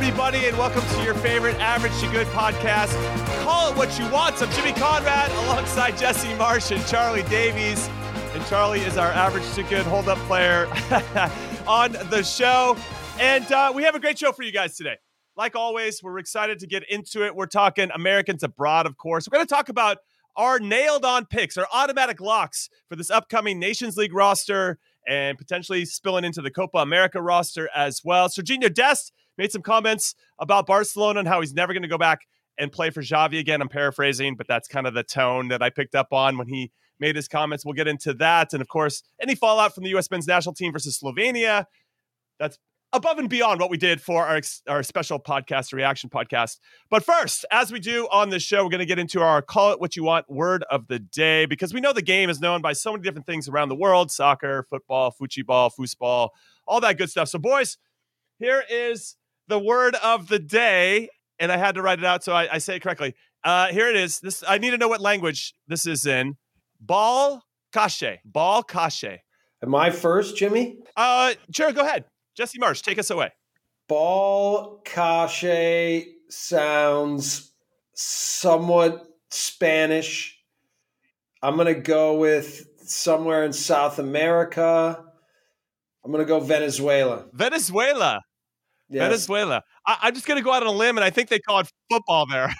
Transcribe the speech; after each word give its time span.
Everybody, 0.00 0.46
and 0.46 0.56
welcome 0.56 0.84
to 0.96 1.02
your 1.02 1.14
favorite 1.14 1.56
Average 1.56 1.92
to 1.98 2.08
Good 2.12 2.28
podcast. 2.28 2.94
Call 3.42 3.72
it 3.72 3.76
what 3.76 3.98
you 3.98 4.08
want. 4.12 4.40
I'm 4.40 4.48
Jimmy 4.52 4.72
Conrad 4.72 5.28
alongside 5.44 5.98
Jesse 5.98 6.28
Marsch 6.34 6.70
and 6.70 6.86
Charlie 6.86 7.24
Davies. 7.24 7.90
And 8.32 8.46
Charlie 8.46 8.78
is 8.82 8.96
our 8.96 9.10
Average 9.10 9.52
to 9.54 9.64
Good 9.64 9.84
hold 9.86 10.08
up 10.08 10.16
player 10.28 10.66
on 11.66 11.94
the 12.10 12.22
show. 12.22 12.76
And 13.18 13.50
uh, 13.50 13.72
we 13.74 13.82
have 13.82 13.96
a 13.96 13.98
great 13.98 14.20
show 14.20 14.30
for 14.30 14.44
you 14.44 14.52
guys 14.52 14.76
today. 14.76 14.98
Like 15.36 15.56
always, 15.56 16.00
we're 16.00 16.20
excited 16.20 16.60
to 16.60 16.68
get 16.68 16.88
into 16.88 17.26
it. 17.26 17.34
We're 17.34 17.46
talking 17.46 17.90
Americans 17.92 18.44
abroad, 18.44 18.86
of 18.86 18.96
course. 18.96 19.26
We're 19.28 19.38
going 19.38 19.48
to 19.48 19.52
talk 19.52 19.68
about 19.68 19.98
our 20.36 20.60
nailed 20.60 21.04
on 21.04 21.26
picks, 21.26 21.58
our 21.58 21.66
automatic 21.74 22.20
locks 22.20 22.70
for 22.88 22.94
this 22.94 23.10
upcoming 23.10 23.58
Nations 23.58 23.96
League 23.96 24.14
roster 24.14 24.78
and 25.08 25.36
potentially 25.36 25.84
spilling 25.84 26.24
into 26.24 26.40
the 26.40 26.52
Copa 26.52 26.78
America 26.78 27.20
roster 27.20 27.68
as 27.74 28.02
well. 28.04 28.28
Sergiño 28.28 28.72
Dest 28.72 29.12
made 29.38 29.52
some 29.52 29.62
comments 29.62 30.14
about 30.38 30.66
Barcelona 30.66 31.20
and 31.20 31.28
how 31.28 31.40
he's 31.40 31.54
never 31.54 31.72
going 31.72 31.82
to 31.82 31.88
go 31.88 31.98
back 31.98 32.26
and 32.58 32.72
play 32.72 32.90
for 32.90 33.02
Xavi 33.02 33.38
again. 33.38 33.62
I'm 33.62 33.68
paraphrasing, 33.68 34.34
but 34.36 34.46
that's 34.48 34.68
kind 34.68 34.86
of 34.86 34.94
the 34.94 35.04
tone 35.04 35.48
that 35.48 35.62
I 35.62 35.70
picked 35.70 35.94
up 35.94 36.12
on 36.12 36.36
when 36.36 36.48
he 36.48 36.72
made 37.00 37.16
his 37.16 37.28
comments. 37.28 37.64
We'll 37.64 37.74
get 37.74 37.88
into 37.88 38.12
that. 38.14 38.52
And 38.52 38.60
of 38.60 38.68
course, 38.68 39.02
any 39.20 39.34
fallout 39.34 39.74
from 39.74 39.84
the 39.84 39.90
U.S. 39.90 40.10
men's 40.10 40.26
national 40.26 40.54
team 40.54 40.72
versus 40.72 40.98
Slovenia. 40.98 41.66
That's 42.38 42.58
above 42.92 43.18
and 43.18 43.28
beyond 43.28 43.60
what 43.60 43.70
we 43.70 43.76
did 43.76 44.00
for 44.00 44.26
our, 44.26 44.40
our 44.66 44.82
special 44.82 45.20
podcast, 45.20 45.72
reaction 45.72 46.08
podcast. 46.10 46.58
But 46.90 47.04
first, 47.04 47.44
as 47.50 47.70
we 47.70 47.80
do 47.80 48.08
on 48.10 48.30
this 48.30 48.42
show, 48.42 48.64
we're 48.64 48.70
going 48.70 48.78
to 48.80 48.86
get 48.86 48.98
into 48.98 49.20
our 49.20 49.42
call 49.42 49.72
it 49.72 49.80
what 49.80 49.96
you 49.96 50.04
want 50.04 50.30
word 50.30 50.64
of 50.70 50.88
the 50.88 50.98
day 50.98 51.46
because 51.46 51.74
we 51.74 51.80
know 51.80 51.92
the 51.92 52.02
game 52.02 52.30
is 52.30 52.40
known 52.40 52.62
by 52.62 52.72
so 52.72 52.92
many 52.92 53.02
different 53.02 53.26
things 53.26 53.48
around 53.48 53.68
the 53.68 53.76
world 53.76 54.10
soccer, 54.10 54.66
football, 54.70 55.14
fuchiball, 55.20 55.70
foosball, 55.78 56.30
all 56.66 56.80
that 56.80 56.98
good 56.98 57.10
stuff. 57.10 57.28
So, 57.28 57.38
boys, 57.38 57.76
here 58.38 58.64
is 58.70 59.16
the 59.48 59.58
word 59.58 59.96
of 59.96 60.28
the 60.28 60.38
day. 60.38 61.08
And 61.40 61.52
I 61.52 61.56
had 61.56 61.74
to 61.76 61.82
write 61.82 61.98
it 61.98 62.04
out 62.04 62.24
so 62.24 62.32
I, 62.32 62.54
I 62.54 62.58
say 62.58 62.76
it 62.76 62.82
correctly. 62.82 63.14
Uh, 63.44 63.68
here 63.68 63.88
it 63.88 63.96
is. 63.96 64.20
This 64.20 64.42
I 64.46 64.58
need 64.58 64.70
to 64.70 64.78
know 64.78 64.88
what 64.88 65.00
language 65.00 65.54
this 65.68 65.86
is 65.86 66.06
in. 66.06 66.36
Ball 66.80 67.42
cache. 67.72 68.18
Ball 68.24 68.62
cache. 68.62 69.20
Am 69.62 69.74
I 69.74 69.90
first, 69.90 70.36
Jimmy? 70.36 70.78
Uh, 70.96 71.34
sure, 71.52 71.72
go 71.72 71.82
ahead. 71.82 72.04
Jesse 72.36 72.58
Marsch, 72.58 72.82
take 72.82 72.98
us 72.98 73.10
away. 73.10 73.30
Ball 73.88 74.80
cache 74.84 76.04
sounds 76.28 77.52
somewhat 77.94 79.06
Spanish. 79.30 80.38
I'm 81.42 81.54
going 81.54 81.72
to 81.72 81.80
go 81.80 82.16
with 82.16 82.66
somewhere 82.82 83.44
in 83.44 83.52
South 83.52 83.98
America. 83.98 85.04
I'm 86.04 86.12
going 86.12 86.24
to 86.24 86.28
go 86.28 86.40
Venezuela. 86.40 87.26
Venezuela. 87.32 88.20
Yes. 88.90 89.02
Venezuela. 89.08 89.62
I, 89.86 89.98
I'm 90.02 90.14
just 90.14 90.26
going 90.26 90.38
to 90.38 90.44
go 90.44 90.52
out 90.52 90.62
on 90.62 90.68
a 90.68 90.72
limb, 90.72 90.96
and 90.96 91.04
I 91.04 91.10
think 91.10 91.28
they 91.28 91.38
call 91.38 91.60
it 91.60 91.70
football 91.90 92.26
there. 92.26 92.52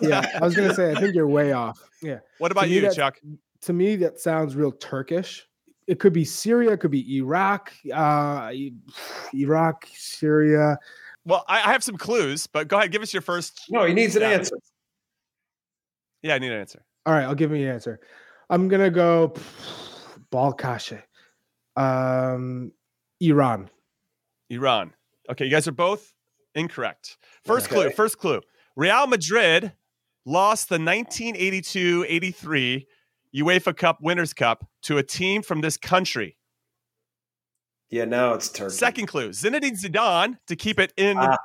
yeah, 0.00 0.38
I 0.40 0.44
was 0.44 0.54
gonna 0.56 0.74
say 0.74 0.90
I 0.90 0.94
think 0.94 1.14
you're 1.14 1.28
way 1.28 1.52
off. 1.52 1.80
Yeah. 2.02 2.18
What 2.38 2.50
about 2.52 2.62
To 2.62 2.68
you, 2.68 2.80
that's- 2.80 2.96
Chuck? 2.96 3.18
To 3.62 3.72
me, 3.72 3.94
that 3.96 4.18
sounds 4.18 4.56
real 4.56 4.72
Turkish. 4.72 5.46
It 5.86 6.00
could 6.00 6.12
be 6.12 6.24
Syria, 6.24 6.72
it 6.72 6.80
could 6.80 6.90
be 6.90 7.16
Iraq, 7.16 7.72
uh, 7.94 8.50
Iraq, 9.34 9.86
Syria. 9.94 10.78
Well, 11.24 11.44
I, 11.48 11.58
I 11.58 11.72
have 11.72 11.84
some 11.84 11.96
clues, 11.96 12.46
but 12.48 12.66
go 12.66 12.78
ahead. 12.78 12.90
Give 12.90 13.02
us 13.02 13.12
your 13.14 13.20
first. 13.22 13.62
No, 13.70 13.84
he 13.84 13.94
needs 13.94 14.16
an 14.16 14.22
Yeah. 14.22 14.28
answer. 14.30 14.56
Yeah, 16.22 16.34
I 16.34 16.38
need 16.40 16.50
an 16.52 16.58
answer. 16.58 16.84
All 17.06 17.12
right, 17.14 17.22
I'll 17.24 17.34
give 17.36 17.50
you 17.52 17.58
an 17.68 17.72
answer. 17.74 18.00
I'm 18.50 18.66
gonna 18.68 18.90
go 18.90 19.34
Balkashe. 20.32 21.02
Um, 21.76 22.72
Iran. 23.20 23.70
Iran. 24.50 24.92
Okay, 25.30 25.44
you 25.44 25.50
guys 25.50 25.68
are 25.68 25.72
both 25.72 26.12
incorrect. 26.54 27.16
First 27.44 27.68
clue. 27.68 27.90
First 27.90 28.18
clue. 28.18 28.40
Real 28.76 29.06
Madrid 29.06 29.72
lost 30.24 30.68
the 30.68 30.78
1982-83 30.78 32.86
UEFA 33.34 33.76
Cup 33.76 33.98
Winners' 34.02 34.32
Cup 34.32 34.66
to 34.82 34.98
a 34.98 35.02
team 35.02 35.42
from 35.42 35.60
this 35.60 35.76
country. 35.76 36.36
Yeah, 37.90 38.04
now 38.06 38.34
it's 38.34 38.48
Turkey. 38.48 38.74
Second 38.74 39.06
clue. 39.06 39.30
Zinedine 39.30 39.78
Zidane 39.80 40.38
to 40.46 40.56
keep 40.56 40.78
it 40.78 40.92
in 40.96 41.18
Ah. 41.18 41.36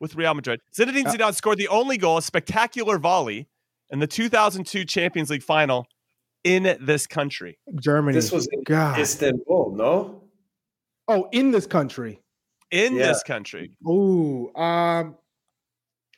with 0.00 0.14
Real 0.16 0.34
Madrid. 0.34 0.60
Zinedine 0.76 1.06
Uh, 1.06 1.12
Zidane 1.12 1.34
scored 1.34 1.58
the 1.58 1.68
only 1.68 1.96
goal, 1.98 2.18
a 2.18 2.22
spectacular 2.22 2.98
volley 2.98 3.48
in 3.90 3.98
the 4.00 4.06
2002 4.06 4.84
Champions 4.84 5.30
League 5.30 5.42
final 5.42 5.86
in 6.44 6.76
this 6.80 7.06
country. 7.06 7.58
Germany. 7.80 8.14
This 8.14 8.30
was 8.32 8.46
in 8.52 8.62
God. 8.64 8.98
Istanbul, 8.98 9.74
no? 9.76 10.24
oh, 11.08 11.28
in 11.32 11.50
this 11.52 11.66
country. 11.66 12.20
In 12.70 12.96
Yeah. 12.96 13.08
this 13.08 13.22
country. 13.22 13.72
Ooh, 13.88 14.52
um, 14.54 15.16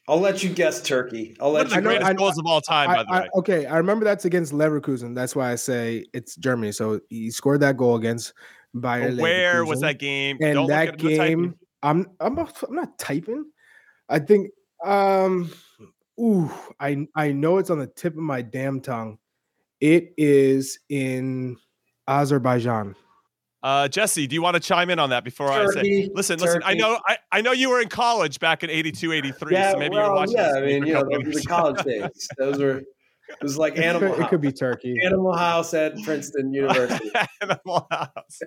I'll 0.09 0.19
let 0.19 0.43
you 0.43 0.51
guess 0.51 0.83
Turkey. 0.83 1.37
I'll 1.41 1.53
One 1.53 1.55
let 1.55 1.63
of 1.67 1.71
the 1.71 1.75
you 1.77 1.81
know- 1.83 1.89
greatest 1.91 2.11
I- 2.11 2.15
goals 2.15 2.39
of 2.39 2.47
all 2.47 2.61
time, 2.61 2.91
I- 2.91 2.97
by 2.97 3.03
the 3.05 3.11
I- 3.11 3.21
way. 3.23 3.29
okay, 3.37 3.67
I 3.67 3.77
remember 3.77 4.05
that's 4.05 4.25
against 4.25 4.53
Leverkusen. 4.53 5.15
That's 5.15 5.37
why 5.37 5.53
I 5.53 5.55
say 5.55 6.05
it's 6.13 6.35
Germany. 6.37 6.73
So 6.73 7.01
he 7.09 7.31
scored 7.31 7.61
that 7.61 7.77
goal 7.77 7.95
against 7.97 8.33
Bayer 8.79 9.15
Where 9.15 9.65
was 9.65 9.81
that 9.81 9.99
game? 9.99 10.39
And 10.41 10.55
Don't 10.55 10.67
that 10.69 10.89
at 10.89 10.97
game, 10.99 11.55
I'm 11.83 12.07
I'm 12.21 12.35
not, 12.35 12.63
I'm 12.69 12.75
not 12.75 12.99
typing. 12.99 13.45
I 14.09 14.19
think 14.19 14.51
um 14.85 15.51
Ooh, 16.21 16.51
I 16.79 17.07
I 17.15 17.33
know 17.33 17.59
it's 17.59 17.71
on 17.71 17.79
the 17.79 17.87
tip 17.87 18.13
of 18.15 18.19
my 18.21 18.43
damn 18.43 18.81
tongue. 18.81 19.19
It 19.81 20.13
is 20.19 20.79
in 20.89 21.57
Azerbaijan. 22.09 22.95
Uh, 23.63 23.89
Jesse, 23.89 24.27
do 24.27 24.35
you 24.35 24.43
want 24.43 24.55
to 24.55 24.61
chime 24.61 24.89
in 24.91 24.99
on 24.99 25.11
that 25.11 25.23
before 25.25 25.51
I 25.51 25.67
say? 25.67 25.75
Turkey, 25.75 26.11
Listen, 26.15 26.39
listen. 26.39 26.63
I 26.65 26.75
know, 26.75 26.99
I, 27.07 27.19
I 27.31 27.41
know 27.43 27.53
you 27.53 27.69
were 27.71 27.81
in 27.81 27.89
college 27.89 28.41
back 28.41 28.63
in 28.65 28.71
82, 28.71 29.13
83, 29.13 29.53
Yeah, 29.53 29.73
so 29.73 29.79
maybe 29.79 29.95
you 29.97 30.01
were 30.01 30.15
watching. 30.15 30.37
yeah. 30.37 30.53
this 30.53 30.57
I 30.57 30.61
mean, 30.63 30.87
you 30.87 30.95
know, 30.95 31.01
those 31.03 31.19
were 31.19 31.23
years. 31.25 31.43
the 31.43 31.47
college 31.47 31.85
days. 31.85 32.29
Those 32.39 32.59
were 32.59 32.79
it 32.79 33.43
was 33.43 33.57
like 33.59 33.75
It 33.77 33.85
Animal 33.85 34.15
could, 34.15 34.25
it 34.25 34.29
could 34.31 34.41
be 34.41 34.51
Turkey. 34.51 34.97
Animal 35.05 35.37
House 35.37 35.73
at 35.75 35.95
Princeton 36.03 36.53
University. 36.55 37.11
Animal 37.43 37.87
House. 37.91 38.41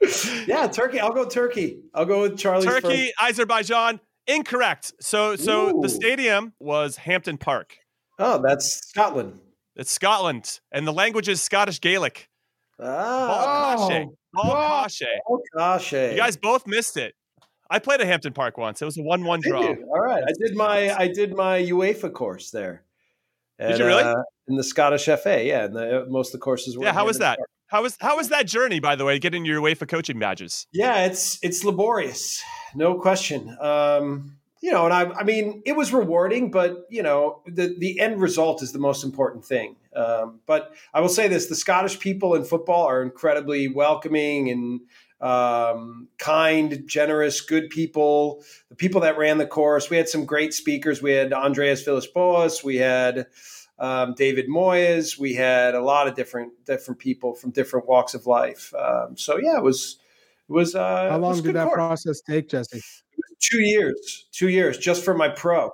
yeah, 0.46 0.66
Turkey. 0.66 1.00
I'll 1.00 1.12
go 1.12 1.24
Turkey. 1.26 1.80
I'll 1.94 2.04
go 2.04 2.22
with 2.22 2.36
Charlie. 2.38 2.66
Turkey, 2.66 3.12
Azerbaijan. 3.20 4.00
Incorrect. 4.26 4.92
So, 5.00 5.36
so 5.36 5.80
the 5.82 5.88
stadium 5.88 6.52
was 6.58 6.96
Hampden 6.96 7.38
Park. 7.38 7.76
Oh, 8.18 8.40
that's 8.44 8.88
Scotland. 8.88 9.38
It's 9.76 9.90
Scotland, 9.92 10.60
and 10.72 10.86
the 10.86 10.92
language 10.92 11.28
is 11.28 11.42
Scottish 11.42 11.80
Gaelic. 11.80 12.28
Ah, 12.80 13.76
Balkache. 13.78 14.06
Balkache. 14.34 15.18
oh. 15.56 16.10
You 16.10 16.16
guys 16.16 16.36
both 16.36 16.66
missed 16.66 16.96
it. 16.96 17.14
I 17.70 17.78
played 17.78 18.00
at 18.00 18.06
Hampden 18.06 18.32
Park 18.32 18.58
once. 18.58 18.82
It 18.82 18.84
was 18.84 18.98
a 18.98 19.02
one-one 19.02 19.40
draw. 19.40 19.62
you? 19.62 19.88
All 19.88 20.00
right. 20.00 20.22
I 20.22 20.32
did 20.38 20.56
my 20.56 20.94
I 20.94 21.08
did 21.08 21.34
my 21.34 21.60
UEFA 21.62 22.12
course 22.12 22.50
there. 22.50 22.84
Did 23.58 23.78
you 23.78 23.86
really? 23.86 24.02
uh, 24.02 24.22
in 24.48 24.56
the 24.56 24.64
Scottish 24.64 25.04
FA, 25.04 25.44
yeah. 25.44 25.64
And 25.64 25.76
the, 25.76 26.06
most 26.08 26.28
of 26.28 26.32
the 26.32 26.38
courses 26.44 26.76
were. 26.76 26.84
Yeah, 26.84 26.92
how 26.92 27.06
was 27.06 27.18
that? 27.18 27.38
Park. 27.38 27.48
How 27.68 27.82
was 27.82 27.96
how 28.00 28.16
was 28.16 28.28
that 28.28 28.46
journey, 28.46 28.78
by 28.78 28.94
the 28.94 29.04
way, 29.04 29.18
getting 29.18 29.44
your 29.44 29.60
UEFA 29.60 29.88
coaching 29.88 30.18
badges? 30.18 30.66
Yeah, 30.72 31.06
it's 31.06 31.38
it's 31.42 31.64
laborious, 31.64 32.42
no 32.74 32.94
question. 33.00 33.56
Um, 33.60 34.36
you 34.64 34.72
know, 34.72 34.86
and 34.86 34.94
I 34.94 35.02
I 35.20 35.24
mean, 35.24 35.60
it 35.66 35.76
was 35.76 35.92
rewarding, 35.92 36.50
but 36.50 36.86
you 36.88 37.02
know, 37.02 37.42
the 37.44 37.76
the 37.78 38.00
end 38.00 38.18
result 38.18 38.62
is 38.62 38.72
the 38.72 38.78
most 38.78 39.04
important 39.04 39.44
thing. 39.44 39.76
Um, 39.94 40.40
but 40.46 40.72
I 40.94 41.02
will 41.02 41.10
say 41.10 41.28
this: 41.28 41.48
the 41.48 41.54
Scottish 41.54 42.00
people 42.00 42.34
in 42.34 42.44
football 42.44 42.86
are 42.86 43.02
incredibly 43.02 43.68
welcoming 43.68 44.48
and 44.48 44.80
um, 45.20 46.08
kind, 46.16 46.82
generous, 46.86 47.42
good 47.42 47.68
people. 47.68 48.42
The 48.70 48.74
people 48.74 49.02
that 49.02 49.18
ran 49.18 49.36
the 49.36 49.46
course, 49.46 49.90
we 49.90 49.98
had 49.98 50.08
some 50.08 50.24
great 50.24 50.54
speakers. 50.54 51.02
We 51.02 51.12
had 51.12 51.34
Andreas 51.34 51.82
Villas-Boas, 51.82 52.64
we 52.64 52.76
had 52.76 53.26
um, 53.78 54.14
David 54.14 54.48
Moyes, 54.48 55.18
we 55.18 55.34
had 55.34 55.74
a 55.74 55.82
lot 55.82 56.08
of 56.08 56.14
different 56.14 56.52
different 56.64 56.98
people 57.00 57.34
from 57.34 57.50
different 57.50 57.86
walks 57.86 58.14
of 58.14 58.26
life. 58.26 58.72
Um, 58.72 59.18
so 59.18 59.36
yeah, 59.36 59.58
it 59.58 59.62
was 59.62 59.98
it 60.48 60.52
was. 60.54 60.74
Uh, 60.74 61.10
How 61.10 61.18
long 61.18 61.32
was 61.32 61.42
did 61.42 61.48
good 61.48 61.56
that 61.56 61.66
course. 61.66 61.74
process 61.74 62.22
take, 62.22 62.48
Jesse? 62.48 62.80
Two 63.40 63.60
years, 63.60 64.26
two 64.32 64.48
years 64.48 64.78
just 64.78 65.04
for 65.04 65.14
my 65.14 65.28
pro, 65.28 65.70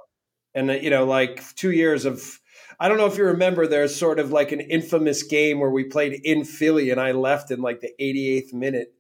and 0.54 0.70
uh, 0.70 0.74
you 0.74 0.90
know, 0.90 1.04
like 1.04 1.42
two 1.56 1.70
years 1.70 2.04
of. 2.04 2.40
I 2.82 2.88
don't 2.88 2.96
know 2.96 3.06
if 3.06 3.18
you 3.18 3.24
remember. 3.26 3.66
There's 3.66 3.94
sort 3.94 4.18
of 4.18 4.32
like 4.32 4.52
an 4.52 4.60
infamous 4.60 5.22
game 5.22 5.60
where 5.60 5.70
we 5.70 5.84
played 5.84 6.14
in 6.24 6.44
Philly, 6.44 6.90
and 6.90 6.98
I 7.00 7.12
left 7.12 7.50
in 7.50 7.60
like 7.60 7.80
the 7.80 7.92
88th 8.00 8.54
minute 8.54 8.94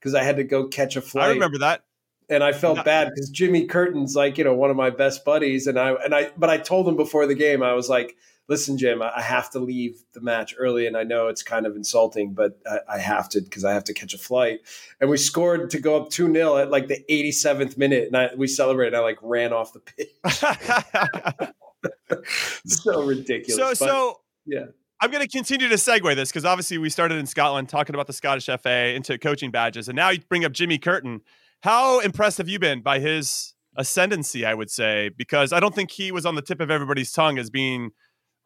because 0.00 0.14
I 0.14 0.22
had 0.22 0.36
to 0.36 0.44
go 0.44 0.68
catch 0.68 0.96
a 0.96 1.02
flight 1.02 1.26
I 1.28 1.32
remember 1.34 1.58
that. 1.58 1.84
and 2.30 2.42
I 2.42 2.52
felt 2.52 2.78
No. 2.78 2.82
bad 2.84 3.10
because 3.14 3.28
Jimmy 3.30 3.66
Curtin's 3.66 4.16
like 4.16 4.38
you 4.38 4.44
know 4.44 4.54
one 4.54 4.70
of 4.70 4.76
my 4.76 4.90
best 4.90 5.24
buddies, 5.24 5.66
and 5.66 5.78
I 5.78 5.90
and 5.92 6.14
I 6.14 6.30
but 6.36 6.48
I 6.50 6.56
told 6.58 6.88
him 6.88 6.96
before 6.96 7.26
the 7.26 7.34
game 7.34 7.62
I 7.62 7.74
was 7.74 7.88
like, 7.90 8.16
listen, 8.48 8.78
Jim, 8.78 9.02
I 9.02 9.20
have 9.20 9.50
to 9.50 9.58
leave 9.58 10.02
the 10.12 10.20
match 10.20 10.54
early, 10.58 10.86
and 10.86 10.96
I 10.96 11.02
know 11.02 11.28
it's 11.28 11.42
kind 11.42 11.66
of 11.66 11.76
insulting, 11.76 12.32
but 12.32 12.58
I, 12.66 12.94
I 12.94 12.98
have 12.98 13.28
to 13.30 13.40
because 13.40 13.64
I 13.64 13.72
have 13.72 13.84
to 13.84 13.94
catch 13.94 14.14
a 14.14 14.18
flight. 14.18 14.60
And 15.00 15.10
we 15.10 15.16
scored 15.16 15.70
to 15.70 15.80
go 15.80 16.00
up 16.00 16.10
two 16.10 16.32
0 16.32 16.56
at 16.56 16.70
like 16.70 16.88
the 16.88 17.04
87th 17.10 17.76
minute, 17.76 18.06
and 18.06 18.16
I, 18.16 18.30
we 18.36 18.46
celebrated. 18.46 18.94
And 18.94 19.02
I 19.02 19.04
like 19.04 19.18
ran 19.22 19.52
off 19.52 19.72
the 19.72 19.80
pitch. 19.80 20.10
so 22.66 23.04
ridiculous. 23.04 23.56
so 23.56 23.68
but- 23.68 23.76
so 23.76 24.20
yeah. 24.46 24.66
I'm 24.98 25.10
going 25.10 25.22
to 25.22 25.28
continue 25.28 25.68
to 25.68 25.74
segue 25.74 26.16
this 26.16 26.30
because 26.30 26.46
obviously 26.46 26.78
we 26.78 26.88
started 26.88 27.18
in 27.18 27.26
Scotland 27.26 27.68
talking 27.68 27.94
about 27.94 28.06
the 28.06 28.14
Scottish 28.14 28.46
FA 28.46 28.94
into 28.94 29.18
coaching 29.18 29.50
badges, 29.50 29.88
and 29.88 29.96
now 29.96 30.08
you 30.08 30.20
bring 30.28 30.44
up 30.44 30.52
Jimmy 30.52 30.78
Curtin. 30.78 31.20
How 31.62 32.00
impressed 32.00 32.38
have 32.38 32.48
you 32.48 32.58
been 32.58 32.80
by 32.80 32.98
his 32.98 33.52
ascendancy? 33.76 34.46
I 34.46 34.54
would 34.54 34.70
say 34.70 35.10
because 35.10 35.52
I 35.52 35.60
don't 35.60 35.74
think 35.74 35.90
he 35.90 36.12
was 36.12 36.24
on 36.24 36.34
the 36.34 36.40
tip 36.40 36.60
of 36.60 36.70
everybody's 36.70 37.12
tongue 37.12 37.38
as 37.38 37.50
being 37.50 37.90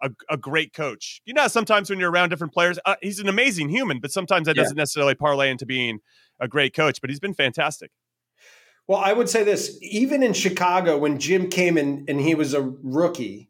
a, 0.02 0.10
a 0.28 0.36
great 0.36 0.72
coach. 0.72 1.20
You 1.24 1.34
know, 1.34 1.48
sometimes 1.48 1.90
when 1.90 1.98
you're 1.98 2.10
around 2.10 2.30
different 2.30 2.52
players, 2.52 2.78
uh, 2.84 2.96
he's 3.02 3.18
an 3.18 3.28
amazing 3.28 3.68
human, 3.68 4.00
but 4.00 4.10
sometimes 4.10 4.46
that 4.46 4.56
Yeah. 4.56 4.62
doesn't 4.62 4.76
necessarily 4.76 5.14
parlay 5.14 5.50
into 5.50 5.66
being 5.66 6.00
a 6.40 6.48
great 6.48 6.74
coach. 6.74 7.00
But 7.00 7.10
he's 7.10 7.20
been 7.20 7.34
fantastic. 7.34 7.90
Well, 8.86 8.98
I 8.98 9.12
would 9.12 9.28
say 9.28 9.44
this: 9.44 9.78
even 9.82 10.22
in 10.22 10.32
Chicago, 10.32 10.98
when 10.98 11.18
Jim 11.18 11.48
came 11.48 11.78
in 11.78 12.04
and 12.08 12.20
he 12.20 12.34
was 12.34 12.54
a 12.54 12.62
rookie, 12.82 13.48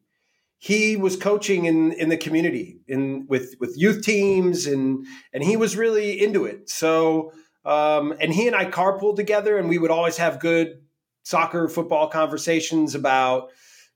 he 0.58 0.97
was 0.97 1.17
coaching 1.17 1.64
in 1.64 1.93
in 1.93 2.11
the 2.11 2.17
community, 2.19 2.81
in 2.87 3.26
with 3.26 3.55
with 3.58 3.75
youth 3.76 4.02
teams, 4.05 4.67
and 4.67 5.06
and 5.32 5.43
he 5.43 5.56
was 5.56 5.76
really 5.76 6.23
into 6.23 6.44
it. 6.44 6.69
So, 6.69 7.32
um, 7.64 8.14
and 8.20 8.35
he 8.35 8.47
and 8.47 8.56
I 8.56 8.67
carpooled 8.67 9.17
together, 9.17 9.56
and 9.56 9.69
we 9.69 9.79
would 9.79 9.91
always 9.91 10.19
have 10.19 10.41
good 10.41 10.82
soccer, 11.23 11.69
football 11.69 12.08
conversations 12.08 12.94
about 12.94 13.50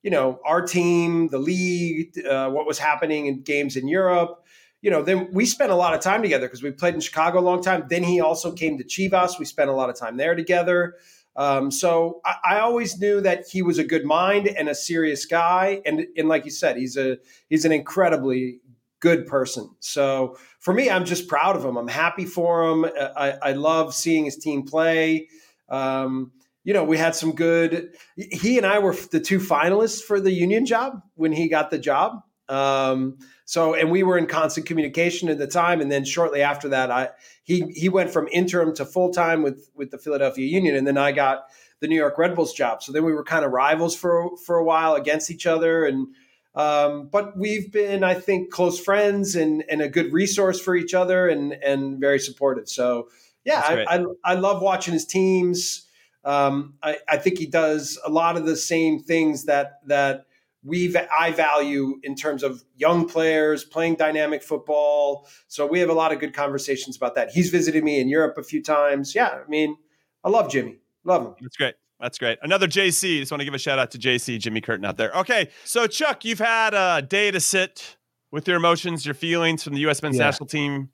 you 0.05 0.11
know 0.11 0.39
our 0.45 0.63
team, 0.63 1.29
the 1.29 1.39
league, 1.39 2.17
uh, 2.25 2.51
what 2.51 2.67
was 2.67 2.79
happening 2.79 3.27
in 3.27 3.41
games 3.41 3.75
in 3.75 3.89
Europe. 3.89 4.45
You 4.83 4.91
know, 4.91 5.03
then 5.03 5.31
we 5.33 5.47
spent 5.47 5.73
a 5.73 5.75
lot 5.75 5.95
of 5.95 6.03
time 6.03 6.21
together 6.21 6.47
because 6.47 6.63
we 6.63 6.71
played 6.71 6.93
in 6.95 7.01
Chicago 7.01 7.41
a 7.41 7.41
long 7.41 7.63
time. 7.63 7.87
Then 7.89 8.03
he 8.05 8.21
also 8.21 8.53
came 8.53 8.77
to 8.77 8.85
Chivas. 8.85 9.39
We 9.39 9.47
spent 9.47 9.71
a 9.71 9.73
lot 9.73 9.89
of 9.89 9.97
time 9.97 10.19
there 10.19 10.35
together. 10.35 10.97
Um, 11.37 11.71
so 11.71 12.21
I, 12.27 12.37
I 12.45 12.61
always 12.61 13.01
knew 13.01 13.23
that 13.23 13.47
he 13.49 13.63
was 13.63 13.79
a 13.79 13.85
good 13.85 14.05
mind 14.05 14.47
and 14.47 14.69
a 14.69 14.75
serious 14.75 15.25
guy, 15.25 15.81
and 15.87 16.07
and 16.17 16.29
like 16.29 16.45
you 16.45 16.51
said, 16.51 16.77
he's 16.77 16.99
a 16.99 17.17
he's 17.49 17.65
an 17.65 17.73
incredibly 17.73 18.61
good 19.01 19.27
person. 19.27 19.71
So 19.81 20.37
for 20.61 20.75
me, 20.75 20.91
I'm 20.91 21.07
just 21.07 21.29
proud 21.29 21.57
of 21.57 21.65
him. 21.65 21.77
I'm 21.77 21.89
happy 21.89 22.27
for 22.27 22.69
him. 22.69 22.85
I, 23.17 23.33
I 23.43 23.53
love 23.53 23.95
seeing 23.95 24.27
his 24.27 24.37
team 24.37 24.65
play. 24.65 25.29
Um, 25.69 26.33
you 26.65 26.73
know, 26.73 26.83
we 26.83 26.97
had 26.97 27.15
some 27.15 27.33
good. 27.33 27.95
He 28.17 28.57
and 28.57 28.67
I 28.67 28.79
were 28.79 28.95
the 28.95 29.21
two 29.21 29.39
finalists 29.39 30.03
for 30.03 30.19
the 30.19 30.33
union 30.33 30.67
job 30.67 31.03
when 31.15 31.33
he 31.33 31.49
got 31.49 31.71
the 31.71 31.79
job. 31.79 32.23
Um, 32.49 33.19
so, 33.45 33.75
and 33.75 33.91
we 33.91 34.03
were 34.03 34.19
in 34.19 34.27
constant 34.27 34.67
communication 34.67 35.29
at 35.29 35.39
the 35.39 35.47
time. 35.47 35.81
And 35.81 35.93
then 35.93 36.05
shortly 36.05 36.43
after 36.43 36.71
that, 36.71 36.91
I 36.91 37.11
he 37.43 37.63
he 37.75 37.89
went 37.89 38.11
from 38.11 38.29
interim 38.33 38.75
to 38.77 38.87
full 38.87 39.13
time 39.13 39.43
with 39.43 39.71
with 39.75 39.91
the 39.91 39.99
Philadelphia 39.99 40.47
Union, 40.47 40.75
and 40.75 40.87
then 40.87 40.99
I 40.99 41.13
got 41.13 41.45
the 41.81 41.89
New 41.89 41.97
York 41.97 42.17
Red 42.17 42.35
Bulls 42.35 42.55
job. 42.55 42.83
So 42.83 42.93
then 42.93 43.05
we 43.05 43.13
were 43.13 43.25
kind 43.25 43.45
of 43.45 43.53
rivals 43.53 43.95
for 43.95 44.37
for 44.47 44.57
a 44.57 44.65
while 44.65 44.95
against 44.95 45.31
each 45.31 45.47
other, 45.47 45.85
and 45.85 46.09
um, 46.55 47.09
but 47.11 47.37
we've 47.37 47.71
been, 47.73 48.05
I 48.05 48.15
think, 48.15 48.51
close 48.51 48.81
friends 48.81 49.35
and 49.37 49.63
and 49.69 49.83
a 49.83 49.89
good 49.89 50.13
resource 50.13 50.61
for 50.61 50.75
each 50.75 50.95
other, 50.95 51.29
and 51.29 51.53
and 51.53 52.01
very 52.01 52.19
supportive. 52.19 52.69
So 52.69 53.09
yeah, 53.45 53.61
I, 53.63 53.99
I 53.99 54.05
I 54.25 54.35
love 54.35 54.63
watching 54.63 54.95
his 54.95 55.05
teams. 55.05 55.84
Um, 56.25 56.75
I, 56.83 56.99
I 57.09 57.17
think 57.19 57.39
he 57.39 57.47
does 57.47 57.99
a 58.05 58.11
lot 58.11 58.37
of 58.37 58.47
the 58.47 58.57
same 58.57 58.99
things 59.01 59.45
that 59.45 59.81
that 59.87 60.27
we 60.63 60.95
I 60.97 61.31
value 61.33 62.01
in 62.03 62.15
terms 62.15 62.43
of 62.43 62.65
young 62.75 63.07
players 63.07 63.65
playing 63.65 63.97
dynamic 63.97 64.43
football. 64.43 65.29
So 65.49 65.67
we 65.67 65.81
have 65.81 65.91
a 65.91 65.95
lot 65.95 66.13
of 66.13 66.21
good 66.21 66.33
conversations 66.33 66.97
about 66.97 67.15
that. 67.17 67.31
He's 67.31 67.51
visited 67.51 67.85
me 67.85 68.01
in 68.01 68.09
Europe 68.09 68.39
a 68.39 68.43
few 68.43 68.63
times. 68.63 69.15
Yeah, 69.15 69.41
I 69.45 69.49
mean, 69.49 69.77
I 70.25 70.31
love 70.31 70.51
Jimmy, 70.51 70.79
love 71.05 71.27
him. 71.27 71.35
That's 71.41 71.57
great. 71.57 71.75
That's 72.01 72.19
great. 72.19 72.39
Another 72.43 72.67
JC. 72.67 73.21
Just 73.21 73.31
want 73.31 73.41
to 73.41 73.45
give 73.45 73.55
a 73.55 73.59
shout 73.59 73.79
out 73.79 73.91
to 73.93 73.99
JC, 73.99 74.39
Jimmy 74.39 74.61
Curtin 74.61 74.85
out 74.85 74.97
there. 74.97 75.13
Okay. 75.19 75.49
So, 75.65 75.87
Chuck, 75.87 76.25
you've 76.25 76.41
had 76.41 76.75
a 76.75 77.01
day 77.01 77.31
to 77.31 77.41
sit 77.41 77.97
with 78.31 78.49
your 78.49 78.57
emotions, 78.57 79.07
your 79.07 79.15
feelings 79.15 79.63
from 79.63 79.75
the 79.75 79.81
U.S. 79.81 80.03
men's 80.03 80.17
Yeah. 80.17 80.25
national 80.25 80.49
team 80.49 80.91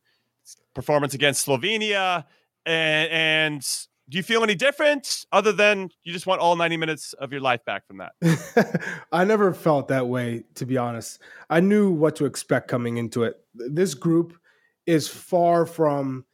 performance 0.75 1.15
against 1.15 1.47
Slovenia. 1.47 2.27
And, 2.67 3.11
and 3.11 3.77
do 4.11 4.17
you 4.17 4.25
feel 4.25 4.43
any 4.43 4.57
different 4.57 5.25
other 5.31 5.53
than 5.53 5.89
you 6.03 6.13
just 6.13 6.27
want 6.27 6.41
all 6.41 6.57
90 6.57 6.77
minutes 6.77 7.13
of 7.15 7.31
your 7.31 7.41
life 7.41 7.65
back 7.65 7.87
from 7.87 7.99
that? 7.99 8.97
I 9.13 9.25
never 9.25 9.55
felt 9.55 9.89
that 9.89 10.09
way, 10.09 10.43
to 10.57 10.67
be 10.67 10.77
honest. 10.77 11.21
I 11.49 11.61
knew 11.61 11.91
what 11.91 12.17
to 12.17 12.27
expect 12.27 12.67
coming 12.67 12.97
into 12.97 13.23
it. 13.23 13.37
This 13.55 13.95
group 13.95 14.37
is 14.85 15.07
far 15.07 15.65
from 15.65 16.25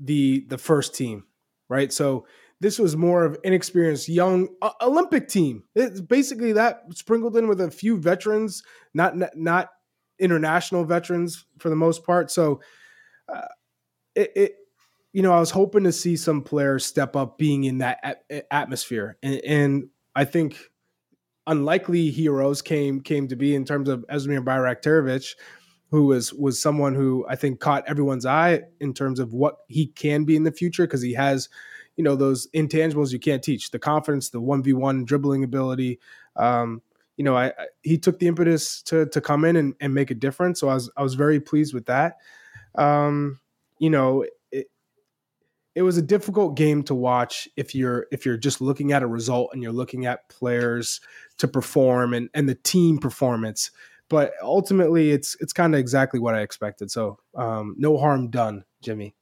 the 0.00 0.44
the 0.48 0.58
first 0.58 0.94
team, 0.94 1.24
right? 1.68 1.92
So 1.92 2.26
this 2.60 2.78
was 2.78 2.96
more 2.96 3.24
of 3.24 3.38
inexperienced 3.44 4.08
young 4.08 4.48
uh, 4.60 4.72
Olympic 4.82 5.28
team. 5.28 5.62
It's 5.76 6.00
basically 6.00 6.52
that 6.54 6.82
sprinkled 6.94 7.36
in 7.36 7.46
with 7.46 7.60
a 7.60 7.70
few 7.70 7.96
veterans, 7.96 8.64
not 8.92 9.14
not, 9.36 9.68
international 10.18 10.84
veterans 10.84 11.46
for 11.58 11.70
the 11.70 11.76
most 11.76 12.04
part. 12.04 12.30
So 12.30 12.60
uh, 13.32 13.46
it, 14.14 14.32
it 14.36 14.54
you 15.12 15.22
know, 15.22 15.32
I 15.32 15.40
was 15.40 15.50
hoping 15.50 15.84
to 15.84 15.92
see 15.92 16.16
some 16.16 16.42
players 16.42 16.84
step 16.84 17.16
up 17.16 17.36
being 17.38 17.64
in 17.64 17.78
that 17.78 17.98
at- 18.02 18.46
atmosphere. 18.50 19.16
And, 19.22 19.40
and 19.44 19.88
I 20.14 20.24
think 20.24 20.56
unlikely 21.46 22.10
heroes 22.10 22.62
came 22.62 23.00
came 23.00 23.26
to 23.28 23.36
be 23.36 23.54
in 23.54 23.64
terms 23.64 23.88
of 23.88 24.04
Esmir 24.08 24.44
Bajraktarevic, 24.44 25.34
who 25.90 26.06
was 26.06 26.32
was 26.32 26.60
someone 26.60 26.94
who 26.94 27.26
I 27.28 27.36
think 27.36 27.60
caught 27.60 27.88
everyone's 27.88 28.26
eye 28.26 28.62
in 28.78 28.94
terms 28.94 29.18
of 29.18 29.32
what 29.32 29.58
he 29.68 29.88
can 29.88 30.24
be 30.24 30.36
in 30.36 30.44
the 30.44 30.52
future 30.52 30.86
because 30.86 31.02
he 31.02 31.14
has, 31.14 31.48
you 31.96 32.04
know, 32.04 32.14
those 32.14 32.48
intangibles 32.54 33.12
you 33.12 33.18
can't 33.18 33.42
teach: 33.42 33.70
the 33.70 33.78
confidence, 33.78 34.30
the 34.30 34.40
one 34.40 34.62
v 34.62 34.72
one 34.72 35.04
dribbling 35.04 35.42
ability. 35.42 35.98
Um, 36.36 36.82
you 37.16 37.24
know, 37.24 37.36
I, 37.36 37.46
I, 37.48 37.66
he 37.82 37.98
took 37.98 38.20
the 38.20 38.28
impetus 38.28 38.80
to 38.82 39.06
to 39.06 39.20
come 39.20 39.44
in 39.44 39.56
and, 39.56 39.74
and 39.80 39.92
make 39.92 40.12
a 40.12 40.14
difference. 40.14 40.60
So 40.60 40.68
I 40.68 40.74
was 40.74 40.90
I 40.96 41.02
was 41.02 41.14
very 41.14 41.40
pleased 41.40 41.74
with 41.74 41.86
that. 41.86 42.18
Um, 42.76 43.40
you 43.80 43.90
know, 43.90 44.24
it, 45.80 45.84
was 45.84 45.96
a 45.96 46.02
difficult 46.02 46.56
game 46.56 46.82
to 46.84 46.94
watch 46.94 47.48
if 47.56 47.74
you're 47.74 48.06
if 48.12 48.26
you're 48.26 48.36
just 48.36 48.60
looking 48.60 48.92
at 48.92 49.02
a 49.02 49.06
result 49.06 49.50
and 49.52 49.62
you're 49.62 49.72
looking 49.72 50.06
at 50.06 50.28
players 50.28 51.00
to 51.38 51.48
perform 51.48 52.14
and 52.14 52.28
and 52.34 52.48
the 52.48 52.54
team 52.54 52.98
performance. 52.98 53.70
But 54.08 54.32
ultimately, 54.42 55.10
it's 55.10 55.36
it's 55.40 55.52
kind 55.52 55.74
of 55.74 55.80
exactly 55.80 56.20
what 56.20 56.34
I 56.34 56.40
expected. 56.40 56.90
So 56.90 57.18
um, 57.34 57.74
no 57.78 57.96
harm 57.96 58.28
done, 58.30 58.64
Jimmy. 58.82 59.14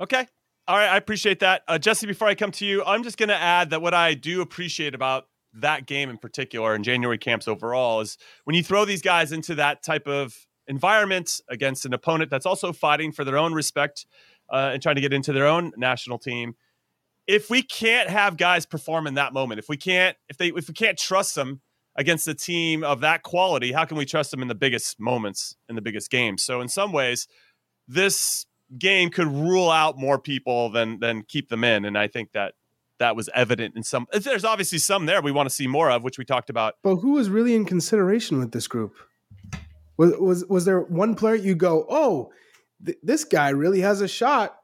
Okay. 0.00 0.26
All 0.68 0.76
right, 0.76 0.88
I 0.88 0.96
appreciate 0.96 1.40
that. 1.40 1.62
Uh, 1.68 1.78
Jesse, 1.78 2.08
before 2.08 2.26
I 2.26 2.34
come 2.34 2.50
to 2.52 2.66
you, 2.66 2.82
I'm 2.84 3.04
just 3.04 3.18
going 3.18 3.28
to 3.28 3.36
add 3.36 3.70
that 3.70 3.82
what 3.82 3.94
I 3.94 4.14
do 4.14 4.40
appreciate 4.40 4.96
about 4.96 5.28
that 5.54 5.86
game 5.86 6.10
in 6.10 6.18
particular 6.18 6.74
and 6.74 6.84
January 6.84 7.18
camps 7.18 7.46
overall 7.46 8.00
is 8.00 8.18
when 8.44 8.56
you 8.56 8.64
throw 8.64 8.84
these 8.84 9.00
guys 9.00 9.30
into 9.30 9.54
that 9.54 9.84
type 9.84 10.08
of 10.08 10.46
environment 10.66 11.40
against 11.48 11.86
an 11.86 11.94
opponent 11.94 12.30
that's 12.30 12.46
also 12.46 12.72
fighting 12.72 13.12
for 13.12 13.24
their 13.24 13.38
own 13.38 13.52
respect 13.52 14.06
uh, 14.50 14.70
and 14.72 14.82
trying 14.82 14.96
to 14.96 15.00
get 15.00 15.12
into 15.12 15.32
their 15.32 15.46
own 15.46 15.72
national 15.76 16.18
team. 16.18 16.54
If 17.26 17.50
we 17.50 17.62
can't 17.62 18.08
have 18.08 18.36
guys 18.36 18.66
perform 18.66 19.06
in 19.06 19.14
that 19.14 19.32
moment, 19.32 19.58
if 19.58 19.68
we 19.68 19.76
can't, 19.76 20.16
if 20.28 20.38
they, 20.38 20.48
if 20.48 20.68
we 20.68 20.74
can't 20.74 20.96
trust 20.98 21.34
them 21.34 21.60
against 21.96 22.28
a 22.28 22.34
team 22.34 22.84
of 22.84 23.00
that 23.00 23.22
quality, 23.22 23.72
how 23.72 23.84
can 23.84 23.96
we 23.96 24.04
trust 24.04 24.30
them 24.30 24.42
in 24.42 24.48
the 24.48 24.54
biggest 24.54 25.00
moments 25.00 25.56
in 25.68 25.74
the 25.74 25.82
biggest 25.82 26.10
games? 26.10 26.42
So 26.42 26.60
in 26.60 26.68
some 26.68 26.92
ways, 26.92 27.26
this 27.88 28.46
game 28.78 29.10
could 29.10 29.28
rule 29.28 29.70
out 29.70 29.98
more 29.98 30.18
people 30.18 30.70
than 30.70 31.00
than 31.00 31.22
keep 31.22 31.48
them 31.48 31.64
in, 31.64 31.84
and 31.84 31.96
I 31.98 32.08
think 32.08 32.32
that 32.32 32.54
that 32.98 33.16
was 33.16 33.28
evident 33.34 33.76
in 33.76 33.82
some. 33.82 34.06
There's 34.12 34.44
obviously 34.44 34.78
some 34.78 35.06
there 35.06 35.20
we 35.20 35.32
want 35.32 35.48
to 35.48 35.54
see 35.54 35.66
more 35.66 35.90
of, 35.90 36.02
which 36.02 36.18
we 36.18 36.24
talked 36.24 36.50
about. 36.50 36.74
But 36.82 36.96
who 36.96 37.12
was 37.12 37.28
really 37.28 37.54
in 37.54 37.64
consideration 37.64 38.38
with 38.38 38.52
this 38.52 38.66
group? 38.66 38.94
Was 39.96 40.14
was 40.18 40.44
was 40.46 40.64
there 40.64 40.80
one 40.80 41.14
player 41.14 41.34
you 41.34 41.54
go, 41.54 41.86
oh, 41.88 42.30
th- 42.84 42.98
this 43.02 43.24
guy 43.24 43.50
really 43.50 43.80
has 43.80 44.00
a 44.00 44.08
shot 44.08 44.56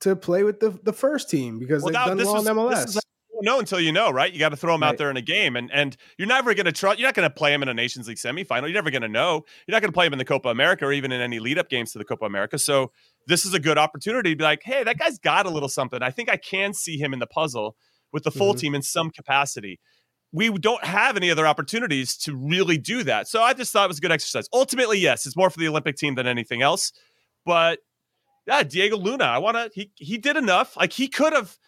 to 0.00 0.16
play 0.16 0.42
with 0.42 0.60
the 0.60 0.70
the 0.82 0.92
first 0.92 1.28
team 1.28 1.58
because 1.58 1.82
well, 1.82 1.92
they've 1.92 2.16
done 2.16 2.18
well 2.18 2.34
was, 2.34 2.46
in 2.46 2.56
MLS 2.56 3.00
know 3.42 3.58
until 3.58 3.80
you 3.80 3.92
know, 3.92 4.10
right? 4.10 4.32
You 4.32 4.38
got 4.38 4.50
to 4.50 4.56
throw 4.56 4.74
him 4.74 4.82
right. 4.82 4.88
out 4.88 4.98
there 4.98 5.10
in 5.10 5.16
a 5.16 5.22
game, 5.22 5.56
and 5.56 5.70
and 5.72 5.96
you're 6.18 6.28
never 6.28 6.54
going 6.54 6.66
to 6.66 6.72
trust. 6.72 6.98
You're 6.98 7.08
not 7.08 7.14
going 7.14 7.28
to 7.28 7.34
play 7.34 7.52
him 7.52 7.62
in 7.62 7.68
a 7.68 7.74
Nations 7.74 8.08
League 8.08 8.18
semifinal. 8.18 8.62
You're 8.62 8.70
never 8.70 8.90
going 8.90 9.02
to 9.02 9.08
know. 9.08 9.44
You're 9.66 9.74
not 9.74 9.82
going 9.82 9.90
to 9.90 9.94
play 9.94 10.06
him 10.06 10.12
in 10.12 10.18
the 10.18 10.24
Copa 10.24 10.48
America 10.48 10.84
or 10.84 10.92
even 10.92 11.12
in 11.12 11.20
any 11.20 11.38
lead 11.38 11.58
up 11.58 11.68
games 11.68 11.92
to 11.92 11.98
the 11.98 12.04
Copa 12.04 12.24
America. 12.24 12.58
So 12.58 12.92
this 13.26 13.44
is 13.44 13.54
a 13.54 13.60
good 13.60 13.78
opportunity 13.78 14.30
to 14.30 14.36
be 14.36 14.44
like, 14.44 14.62
hey, 14.62 14.84
that 14.84 14.98
guy's 14.98 15.18
got 15.18 15.46
a 15.46 15.50
little 15.50 15.68
something. 15.68 16.02
I 16.02 16.10
think 16.10 16.28
I 16.28 16.36
can 16.36 16.74
see 16.74 16.98
him 16.98 17.12
in 17.12 17.18
the 17.18 17.26
puzzle 17.26 17.76
with 18.12 18.24
the 18.24 18.30
full 18.30 18.52
mm-hmm. 18.52 18.60
team 18.60 18.74
in 18.74 18.82
some 18.82 19.10
capacity. 19.10 19.80
We 20.32 20.50
don't 20.50 20.84
have 20.84 21.16
any 21.16 21.30
other 21.30 21.46
opportunities 21.46 22.16
to 22.18 22.36
really 22.36 22.78
do 22.78 23.02
that. 23.02 23.26
So 23.26 23.42
I 23.42 23.52
just 23.52 23.72
thought 23.72 23.84
it 23.84 23.88
was 23.88 23.98
a 23.98 24.00
good 24.00 24.12
exercise. 24.12 24.48
Ultimately, 24.52 24.98
yes, 24.98 25.26
it's 25.26 25.36
more 25.36 25.50
for 25.50 25.58
the 25.58 25.66
Olympic 25.66 25.96
team 25.96 26.14
than 26.14 26.26
anything 26.26 26.62
else. 26.62 26.92
But 27.50 27.80
yeah, 28.46 28.62
Diego 28.62 28.96
Luna, 28.96 29.24
I 29.24 29.38
want 29.38 29.56
to. 29.56 29.70
He 29.74 29.90
he 29.96 30.18
did 30.18 30.36
enough. 30.36 30.76
Like 30.76 30.92
he 30.92 31.08
could 31.08 31.32
have 31.32 31.58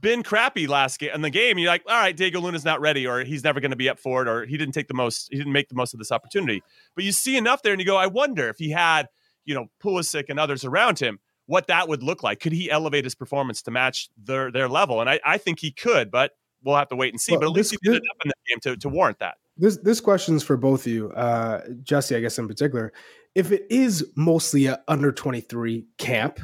been 0.00 0.22
crappy 0.22 0.68
last 0.68 1.00
game 1.00 1.10
in 1.12 1.20
the 1.20 1.30
game. 1.30 1.58
You're 1.58 1.68
like, 1.68 1.82
all 1.88 1.96
right, 1.96 2.16
Diego 2.16 2.38
Luna's 2.38 2.64
not 2.64 2.80
ready, 2.80 3.08
or 3.08 3.24
he's 3.24 3.42
never 3.42 3.58
going 3.58 3.72
to 3.72 3.76
be 3.76 3.88
up 3.88 3.98
for 3.98 4.22
it, 4.22 4.28
or 4.28 4.46
he 4.46 4.56
didn't 4.56 4.74
take 4.74 4.86
the 4.86 4.94
most, 4.94 5.26
he 5.32 5.38
didn't 5.38 5.52
make 5.52 5.68
the 5.68 5.74
most 5.74 5.94
of 5.94 5.98
this 5.98 6.12
opportunity. 6.12 6.62
But 6.94 7.02
you 7.02 7.10
see 7.10 7.36
enough 7.36 7.62
there, 7.62 7.72
and 7.72 7.80
you 7.80 7.86
go, 7.86 7.96
I 7.96 8.06
wonder 8.06 8.48
if 8.48 8.58
he 8.58 8.70
had, 8.70 9.08
you 9.44 9.52
know, 9.52 9.66
Pulisic 9.82 10.26
and 10.28 10.38
others 10.38 10.64
around 10.64 11.00
him, 11.00 11.18
what 11.46 11.66
that 11.66 11.88
would 11.88 12.04
look 12.04 12.22
like. 12.22 12.38
Could 12.38 12.52
he 12.52 12.70
elevate 12.70 13.02
his 13.02 13.16
performance 13.16 13.60
to 13.62 13.72
match 13.72 14.08
their 14.16 14.52
their 14.52 14.68
level? 14.68 15.00
And 15.00 15.10
I, 15.10 15.18
I 15.24 15.38
think 15.38 15.58
he 15.58 15.72
could, 15.72 16.12
but 16.12 16.30
we'll 16.62 16.76
have 16.76 16.90
to 16.90 16.96
wait 16.96 17.12
and 17.12 17.20
see. 17.20 17.32
Well, 17.32 17.40
but 17.40 17.46
at 17.46 17.52
least 17.52 17.72
he 17.72 17.78
did 17.82 17.94
enough 17.94 18.16
in 18.24 18.28
the 18.28 18.34
game 18.48 18.60
to, 18.60 18.76
to 18.76 18.88
warrant 18.88 19.18
that. 19.18 19.38
This 19.56 19.76
this 19.78 20.00
question 20.00 20.36
is 20.36 20.42
for 20.42 20.56
both 20.56 20.86
of 20.86 20.92
you, 20.92 21.10
uh, 21.10 21.60
Jesse, 21.82 22.16
I 22.16 22.20
guess 22.20 22.38
in 22.38 22.48
particular. 22.48 22.92
If 23.34 23.52
it 23.52 23.66
is 23.70 24.06
mostly 24.16 24.66
a 24.66 24.82
under 24.88 25.12
twenty 25.12 25.40
three 25.40 25.86
camp, 25.98 26.40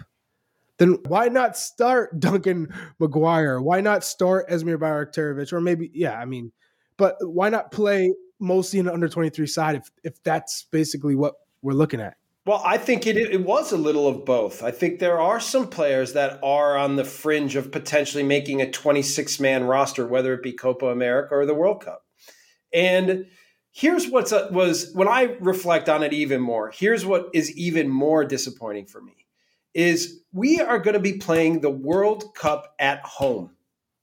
then 0.78 0.98
why 1.06 1.28
not 1.28 1.56
start 1.56 2.18
Duncan 2.20 2.72
McGuire? 3.00 3.62
Why 3.62 3.80
not 3.80 4.04
start 4.04 4.48
Esmir 4.48 4.78
Bajraktarevic? 4.78 5.52
Or 5.52 5.60
maybe, 5.60 5.90
yeah, 5.92 6.18
I 6.18 6.24
mean, 6.24 6.52
but 6.96 7.16
why 7.20 7.48
not 7.48 7.70
play 7.70 8.12
mostly 8.40 8.80
the 8.80 8.92
under 8.92 9.08
23 9.08 9.46
side 9.46 9.76
if, 9.76 9.90
if 10.04 10.22
that's 10.22 10.64
basically 10.70 11.14
what 11.14 11.34
we're 11.62 11.72
looking 11.72 12.00
at? 12.00 12.16
Well, 12.46 12.62
I 12.64 12.78
think 12.78 13.06
it, 13.06 13.16
it 13.16 13.44
was 13.44 13.72
a 13.72 13.76
little 13.76 14.08
of 14.08 14.24
both. 14.24 14.62
I 14.62 14.70
think 14.70 15.00
there 15.00 15.20
are 15.20 15.38
some 15.38 15.68
players 15.68 16.14
that 16.14 16.38
are 16.42 16.78
on 16.78 16.96
the 16.96 17.04
fringe 17.04 17.56
of 17.56 17.70
potentially 17.70 18.22
making 18.22 18.62
a 18.62 18.70
26 18.70 19.38
man 19.38 19.64
roster, 19.64 20.06
whether 20.06 20.32
it 20.32 20.42
be 20.42 20.52
Copa 20.52 20.86
America 20.86 21.34
or 21.34 21.44
the 21.44 21.54
World 21.54 21.84
Cup. 21.84 22.06
And 22.72 23.26
here's 23.72 24.08
what's 24.08 24.32
uh, 24.32 24.48
was 24.50 24.92
when 24.94 25.08
I 25.08 25.36
reflect 25.40 25.88
on 25.88 26.02
it 26.02 26.12
even 26.12 26.40
more. 26.40 26.70
Here's 26.70 27.06
what 27.06 27.28
is 27.32 27.56
even 27.56 27.88
more 27.88 28.24
disappointing 28.24 28.86
for 28.86 29.00
me 29.00 29.26
is 29.74 30.20
we 30.32 30.60
are 30.60 30.78
going 30.78 30.94
to 30.94 31.00
be 31.00 31.18
playing 31.18 31.60
the 31.60 31.70
World 31.70 32.34
Cup 32.34 32.74
at 32.78 33.00
home, 33.04 33.50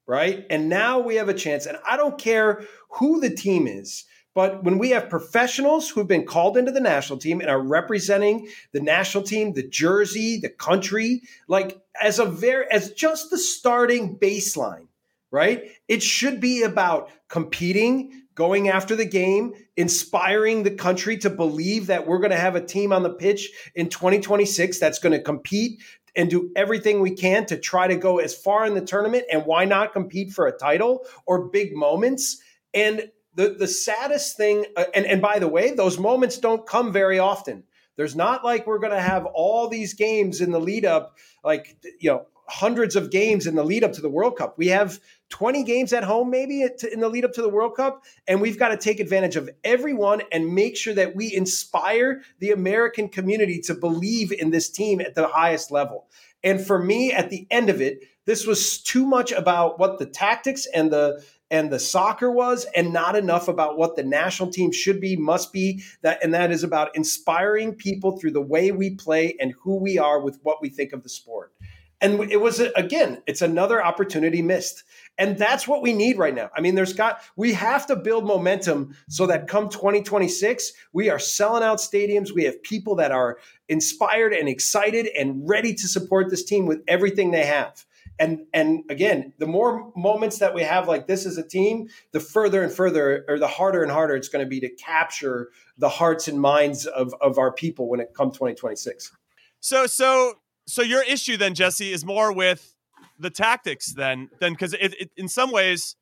right? 0.07 0.45
And 0.49 0.69
now 0.69 0.99
we 0.99 1.15
have 1.15 1.27
a 1.27 1.33
chance. 1.33 1.65
And 1.65 1.77
I 1.87 1.97
don't 1.97 2.17
care 2.17 2.63
who 2.91 3.19
the 3.19 3.29
team 3.29 3.67
is, 3.67 4.05
but 4.35 4.63
when 4.63 4.77
we 4.77 4.89
have 4.89 5.09
professionals 5.09 5.89
who've 5.89 6.07
been 6.07 6.25
called 6.25 6.57
into 6.57 6.71
the 6.71 6.81
national 6.81 7.19
team 7.19 7.39
and 7.39 7.49
are 7.49 7.61
representing 7.61 8.49
the 8.73 8.81
national 8.81 9.23
team, 9.23 9.53
the 9.53 9.67
jersey, 9.67 10.37
the 10.37 10.49
country, 10.49 11.21
like 11.47 11.81
as 12.01 12.19
a 12.19 12.25
very, 12.25 12.65
as 12.69 12.91
just 12.91 13.31
the 13.31 13.37
starting 13.37 14.17
baseline, 14.17 14.87
right? 15.31 15.71
It 15.87 16.03
should 16.03 16.41
be 16.41 16.63
about 16.63 17.09
competing, 17.29 18.24
going 18.35 18.67
after 18.67 18.95
the 18.95 19.05
game, 19.05 19.53
inspiring 19.77 20.63
the 20.63 20.71
country 20.71 21.17
to 21.17 21.29
believe 21.29 21.87
that 21.87 22.05
we're 22.05 22.19
going 22.19 22.31
to 22.31 22.37
have 22.37 22.55
a 22.55 22.65
team 22.65 22.91
on 22.91 23.01
the 23.01 23.09
pitch 23.09 23.49
in 23.73 23.89
2026 23.89 24.77
that's 24.79 24.99
going 24.99 25.13
to 25.13 25.21
compete 25.21 25.81
and 26.15 26.29
do 26.29 26.51
everything 26.55 26.99
we 26.99 27.11
can 27.11 27.45
to 27.45 27.57
try 27.57 27.87
to 27.87 27.95
go 27.95 28.19
as 28.19 28.35
far 28.35 28.65
in 28.65 28.73
the 28.73 28.81
tournament 28.81 29.25
and 29.31 29.45
why 29.45 29.65
not 29.65 29.93
compete 29.93 30.31
for 30.31 30.47
a 30.47 30.57
title 30.57 31.05
or 31.25 31.49
big 31.49 31.75
moments. 31.75 32.41
And 32.73 33.09
the 33.35 33.55
the 33.57 33.67
saddest 33.67 34.37
thing 34.37 34.65
uh, 34.77 34.85
and 34.93 35.05
and 35.05 35.21
by 35.21 35.39
the 35.39 35.47
way 35.47 35.71
those 35.71 35.99
moments 35.99 36.37
don't 36.37 36.65
come 36.65 36.91
very 36.91 37.19
often. 37.19 37.63
There's 37.97 38.15
not 38.15 38.43
like 38.43 38.67
we're 38.67 38.79
going 38.79 38.91
to 38.93 39.01
have 39.01 39.25
all 39.25 39.69
these 39.69 39.93
games 39.93 40.41
in 40.41 40.51
the 40.51 40.59
lead 40.59 40.85
up 40.85 41.17
like 41.43 41.77
you 41.99 42.11
know 42.11 42.25
hundreds 42.47 42.95
of 42.95 43.09
games 43.09 43.47
in 43.47 43.55
the 43.55 43.63
lead 43.63 43.83
up 43.83 43.93
to 43.93 44.01
the 44.01 44.09
World 44.09 44.37
Cup. 44.37 44.57
We 44.57 44.67
have 44.67 44.99
20 45.29 45.63
games 45.63 45.93
at 45.93 46.03
home, 46.03 46.29
maybe 46.29 46.61
in 46.61 46.99
the 46.99 47.09
lead 47.09 47.25
up 47.25 47.33
to 47.33 47.41
the 47.41 47.49
World 47.49 47.75
Cup. 47.75 48.03
And 48.27 48.41
we've 48.41 48.59
got 48.59 48.69
to 48.69 48.77
take 48.77 48.99
advantage 48.99 49.35
of 49.35 49.49
everyone 49.63 50.21
and 50.31 50.53
make 50.53 50.77
sure 50.77 50.93
that 50.93 51.15
we 51.15 51.33
inspire 51.33 52.21
the 52.39 52.51
American 52.51 53.09
community 53.09 53.59
to 53.61 53.73
believe 53.73 54.31
in 54.31 54.51
this 54.51 54.69
team 54.69 55.01
at 55.01 55.15
the 55.15 55.27
highest 55.27 55.71
level. 55.71 56.07
And 56.43 56.61
for 56.61 56.77
me, 56.77 57.11
at 57.11 57.31
the 57.31 57.47
end 57.49 57.69
of 57.69 57.81
it, 57.81 58.03
this 58.25 58.45
was 58.45 58.81
too 58.81 59.05
much 59.05 59.31
about 59.31 59.79
what 59.79 59.97
the 59.99 60.05
tactics 60.05 60.67
and 60.67 60.91
the 60.91 61.23
and 61.51 61.71
the 61.71 61.79
soccer 61.79 62.31
was 62.31 62.65
and 62.75 62.91
not 62.91 63.15
enough 63.15 63.47
about 63.47 63.77
what 63.77 63.95
the 63.95 64.03
national 64.03 64.49
team 64.49 64.71
should 64.71 64.99
be 64.99 65.15
must 65.15 65.53
be 65.53 65.83
that 66.01 66.23
and 66.23 66.33
that 66.33 66.51
is 66.51 66.63
about 66.63 66.95
inspiring 66.95 67.73
people 67.73 68.17
through 68.17 68.31
the 68.31 68.41
way 68.41 68.71
we 68.71 68.95
play 68.95 69.35
and 69.39 69.53
who 69.61 69.75
we 69.75 69.97
are 69.97 70.19
with 70.19 70.39
what 70.41 70.61
we 70.61 70.69
think 70.69 70.91
of 70.91 71.03
the 71.03 71.09
sport 71.09 71.53
and 72.01 72.31
it 72.31 72.41
was 72.41 72.59
again, 72.59 73.21
it's 73.25 73.41
another 73.41 73.83
opportunity 73.83 74.41
missed. 74.41 74.83
And 75.17 75.37
that's 75.37 75.67
what 75.67 75.81
we 75.81 75.93
need 75.93 76.17
right 76.17 76.35
now. 76.35 76.49
I 76.55 76.61
mean, 76.61 76.75
there's 76.75 76.93
got 76.93 77.21
we 77.35 77.53
have 77.53 77.87
to 77.87 77.95
build 77.95 78.25
momentum 78.25 78.95
so 79.09 79.27
that 79.27 79.47
come 79.47 79.69
2026, 79.69 80.73
we 80.91 81.09
are 81.09 81.19
selling 81.19 81.63
out 81.63 81.77
stadiums. 81.77 82.33
We 82.33 82.43
have 82.43 82.61
people 82.63 82.95
that 82.95 83.11
are 83.11 83.37
inspired 83.69 84.33
and 84.33 84.49
excited 84.49 85.07
and 85.17 85.47
ready 85.47 85.73
to 85.73 85.87
support 85.87 86.29
this 86.29 86.43
team 86.43 86.65
with 86.65 86.83
everything 86.87 87.31
they 87.31 87.45
have. 87.45 87.85
And 88.19 88.45
and 88.53 88.83
again, 88.89 89.33
the 89.39 89.47
more 89.47 89.91
moments 89.95 90.39
that 90.39 90.53
we 90.53 90.63
have 90.63 90.87
like 90.87 91.07
this 91.07 91.25
as 91.25 91.37
a 91.37 91.47
team, 91.47 91.89
the 92.11 92.19
further 92.19 92.63
and 92.63 92.71
further 92.71 93.25
or 93.27 93.39
the 93.39 93.47
harder 93.47 93.83
and 93.83 93.91
harder 93.91 94.15
it's 94.15 94.29
going 94.29 94.43
to 94.45 94.49
be 94.49 94.59
to 94.61 94.69
capture 94.69 95.49
the 95.77 95.89
hearts 95.89 96.27
and 96.27 96.39
minds 96.39 96.85
of, 96.85 97.13
of 97.19 97.37
our 97.37 97.51
people 97.51 97.89
when 97.89 97.99
it 97.99 98.13
comes 98.13 98.33
2026. 98.33 99.11
So 99.59 99.87
so 99.87 100.35
so 100.67 100.81
your 100.81 101.03
issue 101.03 101.37
then, 101.37 101.53
Jesse, 101.53 101.91
is 101.91 102.05
more 102.05 102.31
with 102.31 102.75
the 103.19 103.29
tactics 103.29 103.93
then, 103.93 104.29
then 104.39 104.53
because 104.53 104.73
it, 104.73 104.93
it, 104.99 105.11
in 105.15 105.27
some 105.27 105.51
ways, 105.51 105.95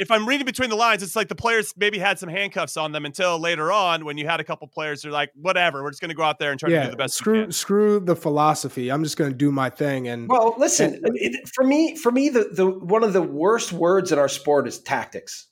if 0.00 0.10
I'm 0.10 0.26
reading 0.26 0.46
between 0.46 0.70
the 0.70 0.76
lines, 0.76 1.02
it's 1.02 1.14
like 1.14 1.28
the 1.28 1.34
players 1.34 1.74
maybe 1.76 1.98
had 1.98 2.18
some 2.18 2.30
handcuffs 2.30 2.78
on 2.78 2.92
them 2.92 3.04
until 3.04 3.38
later 3.38 3.70
on 3.70 4.06
when 4.06 4.16
you 4.16 4.26
had 4.26 4.40
a 4.40 4.44
couple 4.44 4.66
players 4.66 5.02
who 5.02 5.10
are 5.10 5.12
like, 5.12 5.30
whatever, 5.34 5.82
we're 5.82 5.90
just 5.90 6.00
going 6.00 6.08
to 6.08 6.14
go 6.14 6.22
out 6.22 6.38
there 6.38 6.50
and 6.50 6.58
try 6.58 6.70
yeah, 6.70 6.80
to 6.80 6.84
do 6.86 6.90
the 6.92 6.96
best. 6.96 7.14
Screw, 7.14 7.52
screw 7.52 8.00
the 8.00 8.16
philosophy. 8.16 8.90
I'm 8.90 9.04
just 9.04 9.18
going 9.18 9.30
to 9.30 9.36
do 9.36 9.52
my 9.52 9.68
thing. 9.68 10.08
And 10.08 10.26
well, 10.28 10.54
listen, 10.56 10.94
and, 11.04 11.16
it, 11.16 11.46
for 11.48 11.64
me, 11.64 11.96
for 11.96 12.10
me, 12.10 12.30
the 12.30 12.48
the 12.50 12.66
one 12.66 13.04
of 13.04 13.12
the 13.12 13.22
worst 13.22 13.72
words 13.72 14.10
in 14.10 14.18
our 14.18 14.28
sport 14.28 14.66
is 14.66 14.80
tactics. 14.80 15.48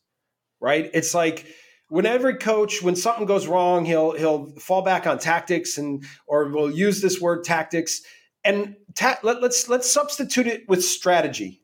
Right? 0.60 0.90
It's 0.94 1.14
like 1.14 1.46
when 1.90 2.06
every 2.06 2.36
coach, 2.36 2.82
when 2.82 2.96
something 2.96 3.26
goes 3.26 3.46
wrong, 3.46 3.84
he'll 3.84 4.12
he'll 4.12 4.46
fall 4.58 4.80
back 4.80 5.06
on 5.06 5.18
tactics 5.18 5.76
and 5.76 6.02
or 6.26 6.50
we'll 6.50 6.70
use 6.70 7.02
this 7.02 7.20
word 7.20 7.44
tactics 7.44 8.00
and 8.48 8.74
ta- 8.94 9.20
let, 9.22 9.42
let's 9.42 9.68
let's 9.68 9.90
substitute 9.90 10.48
it 10.48 10.68
with 10.68 10.82
strategy 10.84 11.62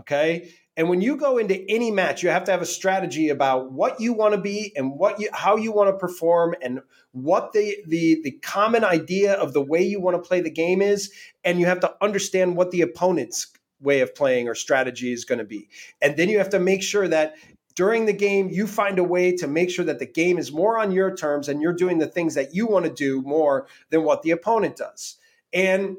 okay 0.00 0.48
And 0.76 0.88
when 0.88 1.02
you 1.02 1.16
go 1.16 1.36
into 1.38 1.62
any 1.70 1.90
match, 1.90 2.22
you 2.22 2.30
have 2.30 2.44
to 2.44 2.50
have 2.50 2.62
a 2.62 2.66
strategy 2.66 3.28
about 3.28 3.72
what 3.72 4.00
you 4.00 4.14
want 4.14 4.34
to 4.34 4.40
be 4.40 4.72
and 4.74 4.98
what 4.98 5.20
you 5.20 5.28
how 5.32 5.56
you 5.56 5.70
want 5.72 5.90
to 5.90 5.98
perform 5.98 6.54
and 6.62 6.80
what 7.12 7.52
the 7.52 7.76
the 7.86 8.22
the 8.24 8.32
common 8.42 8.84
idea 8.84 9.34
of 9.34 9.52
the 9.52 9.60
way 9.60 9.82
you 9.82 10.00
want 10.00 10.16
to 10.16 10.28
play 10.28 10.40
the 10.40 10.50
game 10.50 10.80
is 10.80 11.12
and 11.44 11.60
you 11.60 11.66
have 11.66 11.80
to 11.80 11.94
understand 12.00 12.56
what 12.56 12.70
the 12.70 12.80
opponent's 12.80 13.48
way 13.80 14.00
of 14.00 14.14
playing 14.14 14.48
or 14.48 14.54
strategy 14.54 15.12
is 15.12 15.26
going 15.26 15.40
to 15.40 15.44
be. 15.44 15.68
And 16.00 16.16
then 16.16 16.30
you 16.30 16.38
have 16.38 16.50
to 16.50 16.60
make 16.60 16.82
sure 16.82 17.08
that 17.08 17.34
during 17.74 18.06
the 18.06 18.14
game 18.14 18.48
you 18.50 18.66
find 18.66 18.98
a 18.98 19.04
way 19.04 19.36
to 19.36 19.46
make 19.46 19.70
sure 19.70 19.84
that 19.84 19.98
the 19.98 20.06
game 20.06 20.38
is 20.38 20.52
more 20.52 20.78
on 20.78 20.92
your 20.92 21.14
terms 21.14 21.48
and 21.48 21.60
you're 21.60 21.74
doing 21.74 21.98
the 21.98 22.06
things 22.06 22.34
that 22.34 22.54
you 22.54 22.66
want 22.66 22.86
to 22.86 22.92
do 22.92 23.20
more 23.22 23.66
than 23.90 24.04
what 24.04 24.22
the 24.22 24.30
opponent 24.30 24.76
does. 24.76 25.18
And 25.52 25.98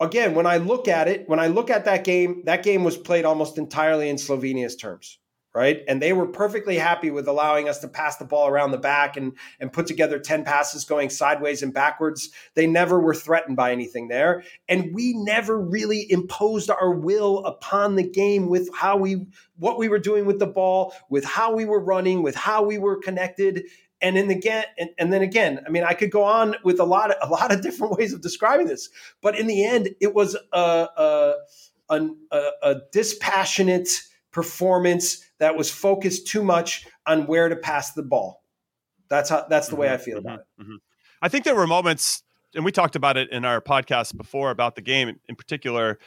again, 0.00 0.34
when 0.34 0.46
I 0.46 0.58
look 0.58 0.88
at 0.88 1.08
it, 1.08 1.28
when 1.28 1.40
I 1.40 1.46
look 1.46 1.70
at 1.70 1.84
that 1.84 2.04
game, 2.04 2.42
that 2.44 2.62
game 2.62 2.84
was 2.84 2.96
played 2.96 3.24
almost 3.24 3.58
entirely 3.58 4.08
in 4.08 4.16
Slovenia's 4.16 4.76
terms, 4.76 5.18
right? 5.54 5.82
And 5.88 6.02
they 6.02 6.12
were 6.12 6.26
perfectly 6.26 6.76
happy 6.76 7.10
with 7.10 7.26
allowing 7.26 7.68
us 7.68 7.78
to 7.80 7.88
pass 7.88 8.16
the 8.16 8.24
ball 8.24 8.48
around 8.48 8.72
the 8.72 8.78
back 8.78 9.16
and 9.16 9.32
and 9.58 9.72
put 9.72 9.86
together 9.86 10.18
10 10.18 10.44
passes 10.44 10.84
going 10.84 11.08
sideways 11.08 11.62
and 11.62 11.72
backwards. 11.72 12.30
They 12.54 12.66
never 12.66 13.00
were 13.00 13.14
threatened 13.14 13.56
by 13.56 13.72
anything 13.72 14.08
there, 14.08 14.44
and 14.68 14.94
we 14.94 15.14
never 15.14 15.58
really 15.58 16.10
imposed 16.10 16.70
our 16.70 16.92
will 16.92 17.44
upon 17.46 17.96
the 17.96 18.08
game 18.08 18.48
with 18.48 18.68
how 18.74 18.96
we 18.96 19.26
what 19.58 19.78
we 19.78 19.88
were 19.88 19.98
doing 19.98 20.26
with 20.26 20.38
the 20.38 20.46
ball, 20.46 20.94
with 21.08 21.24
how 21.24 21.54
we 21.54 21.64
were 21.64 21.80
running, 21.80 22.22
with 22.22 22.34
how 22.34 22.62
we 22.62 22.76
were 22.76 22.96
connected 22.96 23.64
and 24.00 24.16
then 24.16 24.30
again 24.30 24.64
and, 24.78 24.90
and, 24.98 25.12
then 25.12 25.22
again 25.22 25.60
i 25.66 25.70
mean 25.70 25.84
i 25.84 25.94
could 25.94 26.10
go 26.10 26.22
on 26.22 26.54
with 26.64 26.80
a 26.80 26.84
lot 26.84 27.10
of 27.10 27.28
a 27.28 27.30
lot 27.30 27.52
of 27.52 27.60
different 27.62 27.96
ways 27.96 28.12
of 28.12 28.20
describing 28.20 28.66
this 28.66 28.88
but 29.20 29.38
in 29.38 29.46
the 29.46 29.64
end 29.64 29.88
it 30.00 30.14
was 30.14 30.36
a 30.52 30.58
a, 30.58 31.34
a, 31.90 32.50
a 32.62 32.76
dispassionate 32.92 33.88
performance 34.32 35.24
that 35.38 35.56
was 35.56 35.70
focused 35.70 36.26
too 36.26 36.42
much 36.42 36.86
on 37.06 37.26
where 37.26 37.48
to 37.48 37.56
pass 37.56 37.92
the 37.92 38.02
ball 38.02 38.42
that's 39.08 39.30
how 39.30 39.46
that's 39.48 39.68
the 39.68 39.72
mm-hmm, 39.72 39.82
way 39.82 39.92
i 39.92 39.96
feel 39.96 40.18
mm-hmm, 40.18 40.26
about 40.26 40.40
it 40.40 40.62
mm-hmm. 40.62 40.76
i 41.22 41.28
think 41.28 41.44
there 41.44 41.54
were 41.54 41.66
moments 41.66 42.22
and 42.54 42.64
we 42.64 42.72
talked 42.72 42.96
about 42.96 43.16
it 43.16 43.30
in 43.30 43.44
our 43.44 43.60
podcast 43.60 44.16
before 44.16 44.50
about 44.50 44.76
the 44.76 44.82
game 44.82 45.20
in 45.28 45.36
particular 45.36 45.98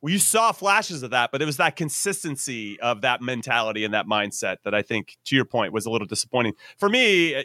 well, 0.00 0.12
you 0.12 0.18
saw 0.18 0.52
flashes 0.52 1.02
of 1.02 1.10
that, 1.10 1.32
but 1.32 1.42
it 1.42 1.44
was 1.44 1.56
that 1.56 1.76
consistency 1.76 2.78
of 2.80 3.00
that 3.00 3.20
mentality 3.20 3.84
and 3.84 3.94
that 3.94 4.06
mindset 4.06 4.58
that 4.64 4.74
I 4.74 4.82
think, 4.82 5.16
to 5.26 5.36
your 5.36 5.44
point, 5.44 5.72
was 5.72 5.86
a 5.86 5.90
little 5.90 6.06
disappointing 6.06 6.54
for 6.76 6.88
me. 6.88 7.34
Eh, 7.34 7.44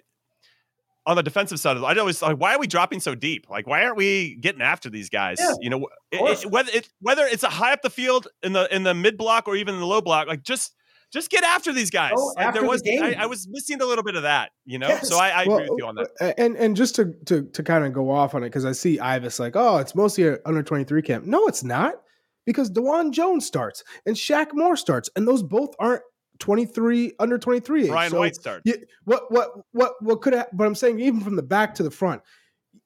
on 1.05 1.17
the 1.17 1.23
defensive 1.23 1.59
side, 1.59 1.75
I 1.75 1.99
always 1.99 2.21
like, 2.21 2.37
why 2.37 2.55
are 2.55 2.59
we 2.59 2.67
dropping 2.67 3.01
so 3.01 3.13
deep? 3.13 3.49
Like, 3.49 3.67
why 3.67 3.83
aren't 3.83 3.97
we 3.97 4.35
getting 4.35 4.61
after 4.61 4.89
these 4.89 5.09
guys? 5.09 5.37
Yeah, 5.37 5.53
you 5.59 5.69
know, 5.69 5.89
it, 6.11 6.45
it, 6.45 6.49
whether 6.49 6.71
it, 6.71 6.87
whether 7.01 7.25
it's 7.25 7.43
a 7.43 7.49
high 7.49 7.73
up 7.73 7.81
the 7.81 7.89
field 7.89 8.29
in 8.41 8.53
the 8.53 8.73
in 8.73 8.83
the 8.83 8.93
mid 8.93 9.17
block 9.17 9.49
or 9.49 9.57
even 9.57 9.77
the 9.77 9.85
low 9.85 9.99
block, 9.99 10.27
like 10.27 10.43
just 10.43 10.73
just 11.11 11.29
get 11.29 11.43
after 11.43 11.73
these 11.73 11.89
guys. 11.89 12.13
Oh, 12.15 12.33
like 12.37 12.53
there 12.53 12.65
was, 12.65 12.81
the 12.83 12.99
I, 12.99 13.23
I, 13.23 13.25
was 13.25 13.47
missing 13.49 13.81
a 13.81 13.85
little 13.85 14.03
bit 14.03 14.15
of 14.15 14.23
that, 14.23 14.51
you 14.65 14.79
know. 14.79 14.87
Yes. 14.87 15.09
So 15.09 15.17
I, 15.17 15.29
I 15.29 15.45
well, 15.45 15.57
agree 15.57 15.69
with 15.69 15.79
you 15.79 15.85
on 15.87 15.95
that. 15.95 16.35
And 16.39 16.55
and 16.55 16.75
just 16.75 16.95
to 16.95 17.13
to 17.25 17.43
to 17.43 17.63
kind 17.63 17.83
of 17.83 17.91
go 17.91 18.09
off 18.09 18.33
on 18.33 18.43
it 18.43 18.47
because 18.47 18.63
I 18.63 18.71
see 18.71 18.97
Ives 18.97 19.41
like, 19.41 19.57
oh, 19.57 19.77
it's 19.77 19.95
mostly 19.95 20.25
an 20.25 20.37
under 20.45 20.63
twenty 20.63 20.85
three 20.85 21.01
camp. 21.01 21.25
No, 21.25 21.47
it's 21.47 21.65
not 21.65 22.02
because 22.45 22.69
DeJuan 22.71 23.11
Jones 23.11 23.45
starts 23.45 23.83
and 24.05 24.15
Shaq 24.15 24.47
Moore 24.53 24.77
starts, 24.77 25.09
and 25.15 25.27
those 25.27 25.43
both 25.43 25.75
aren't 25.79 26.01
23 26.39 27.13
under 27.19 27.37
23 27.37 27.87
Brian 27.87 28.11
so 28.11 28.19
White 28.19 28.35
starts. 28.35 28.63
You, 28.65 28.75
what 29.05 29.31
what 29.31 29.51
what 29.71 29.93
what 30.01 30.21
could 30.21 30.33
have 30.33 30.47
but 30.53 30.65
I'm 30.65 30.75
saying 30.75 30.99
even 30.99 31.21
from 31.21 31.35
the 31.35 31.43
back 31.43 31.75
to 31.75 31.83
the 31.83 31.91
front, 31.91 32.21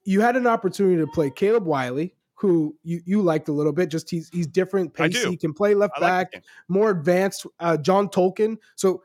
you 0.03 0.21
had 0.21 0.35
an 0.35 0.47
opportunity 0.47 0.97
to 0.97 1.07
play 1.07 1.29
Caleb 1.29 1.65
Wiley, 1.65 2.13
who 2.35 2.75
you, 2.83 3.01
you 3.05 3.21
liked 3.21 3.47
a 3.47 3.51
little 3.51 3.73
bit. 3.73 3.89
Just 3.89 4.09
he's 4.09 4.29
he's 4.29 4.47
different, 4.47 4.93
pacey, 4.93 5.29
he 5.29 5.37
can 5.37 5.53
play 5.53 5.73
left 5.73 5.93
I 5.97 5.99
back, 5.99 6.29
like 6.33 6.43
more 6.67 6.89
advanced. 6.89 7.45
Uh, 7.59 7.77
John 7.77 8.09
Tolkin. 8.09 8.57
So 8.75 9.01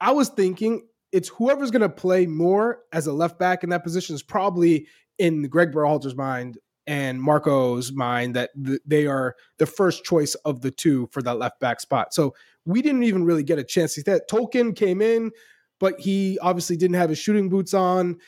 I 0.00 0.12
was 0.12 0.30
thinking 0.30 0.86
it's 1.12 1.28
whoever's 1.28 1.70
going 1.70 1.82
to 1.82 1.88
play 1.88 2.26
more 2.26 2.80
as 2.92 3.06
a 3.06 3.12
left 3.12 3.38
back 3.38 3.62
in 3.62 3.70
that 3.70 3.84
position 3.84 4.14
is 4.14 4.22
probably 4.22 4.86
in 5.18 5.42
Gregg 5.48 5.72
Berhalter's 5.72 6.16
mind 6.16 6.58
and 6.86 7.20
Marco's 7.20 7.92
mind 7.92 8.36
that 8.36 8.50
th- 8.64 8.80
they 8.86 9.06
are 9.06 9.34
the 9.58 9.66
first 9.66 10.04
choice 10.04 10.34
of 10.36 10.60
the 10.60 10.70
two 10.70 11.08
for 11.12 11.22
that 11.22 11.38
left 11.38 11.60
back 11.60 11.80
spot. 11.80 12.14
So 12.14 12.34
we 12.64 12.82
didn't 12.82 13.02
even 13.02 13.24
really 13.24 13.42
get 13.42 13.58
a 13.58 13.64
chance. 13.64 13.94
to 13.94 14.02
That 14.04 14.28
Tolkin 14.28 14.74
came 14.74 15.02
in, 15.02 15.32
but 15.78 15.98
he 16.00 16.38
obviously 16.40 16.76
didn't 16.76 16.96
have 16.96 17.10
his 17.10 17.18
shooting 17.18 17.48
boots 17.48 17.74
on. 17.74 18.18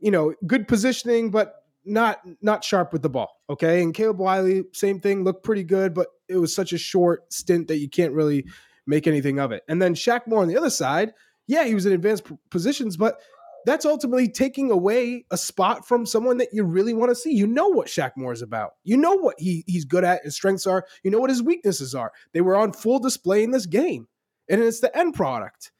You 0.00 0.10
know, 0.10 0.34
good 0.46 0.66
positioning, 0.66 1.30
but 1.30 1.56
not 1.84 2.20
not 2.40 2.64
sharp 2.64 2.92
with 2.92 3.02
the 3.02 3.10
ball. 3.10 3.40
Okay, 3.48 3.82
and 3.82 3.94
Caleb 3.94 4.18
Wiley, 4.18 4.64
same 4.72 5.00
thing, 5.00 5.24
looked 5.24 5.44
pretty 5.44 5.64
good, 5.64 5.94
but 5.94 6.08
it 6.28 6.36
was 6.36 6.54
such 6.54 6.72
a 6.72 6.78
short 6.78 7.32
stint 7.32 7.68
that 7.68 7.78
you 7.78 7.88
can't 7.88 8.12
really 8.12 8.46
make 8.86 9.06
anything 9.06 9.38
of 9.38 9.52
it. 9.52 9.62
And 9.68 9.80
then 9.80 9.94
Shaq 9.94 10.26
Moore 10.26 10.42
on 10.42 10.48
the 10.48 10.56
other 10.56 10.70
side, 10.70 11.12
yeah, 11.46 11.64
he 11.64 11.74
was 11.74 11.86
in 11.86 11.92
advanced 11.92 12.30
positions, 12.50 12.96
but 12.96 13.20
that's 13.66 13.84
ultimately 13.84 14.28
taking 14.28 14.70
away 14.70 15.24
a 15.30 15.36
spot 15.36 15.86
from 15.86 16.06
someone 16.06 16.38
that 16.38 16.52
you 16.52 16.64
really 16.64 16.94
want 16.94 17.10
to 17.10 17.14
see. 17.14 17.32
You 17.32 17.46
know 17.46 17.68
what 17.68 17.88
Shaq 17.88 18.12
Moore 18.16 18.32
is 18.32 18.42
about. 18.42 18.72
You 18.84 18.96
know 18.96 19.14
what 19.14 19.36
he 19.38 19.64
he's 19.66 19.84
good 19.84 20.04
at, 20.04 20.24
his 20.24 20.34
strengths 20.34 20.66
are. 20.66 20.86
You 21.02 21.10
know 21.10 21.18
what 21.18 21.30
his 21.30 21.42
weaknesses 21.42 21.94
are. 21.94 22.12
They 22.32 22.40
were 22.40 22.56
on 22.56 22.72
full 22.72 22.98
display 22.98 23.42
in 23.42 23.50
this 23.50 23.66
game, 23.66 24.08
and 24.48 24.62
it's 24.62 24.80
the 24.80 24.96
end 24.96 25.14
product. 25.14 25.72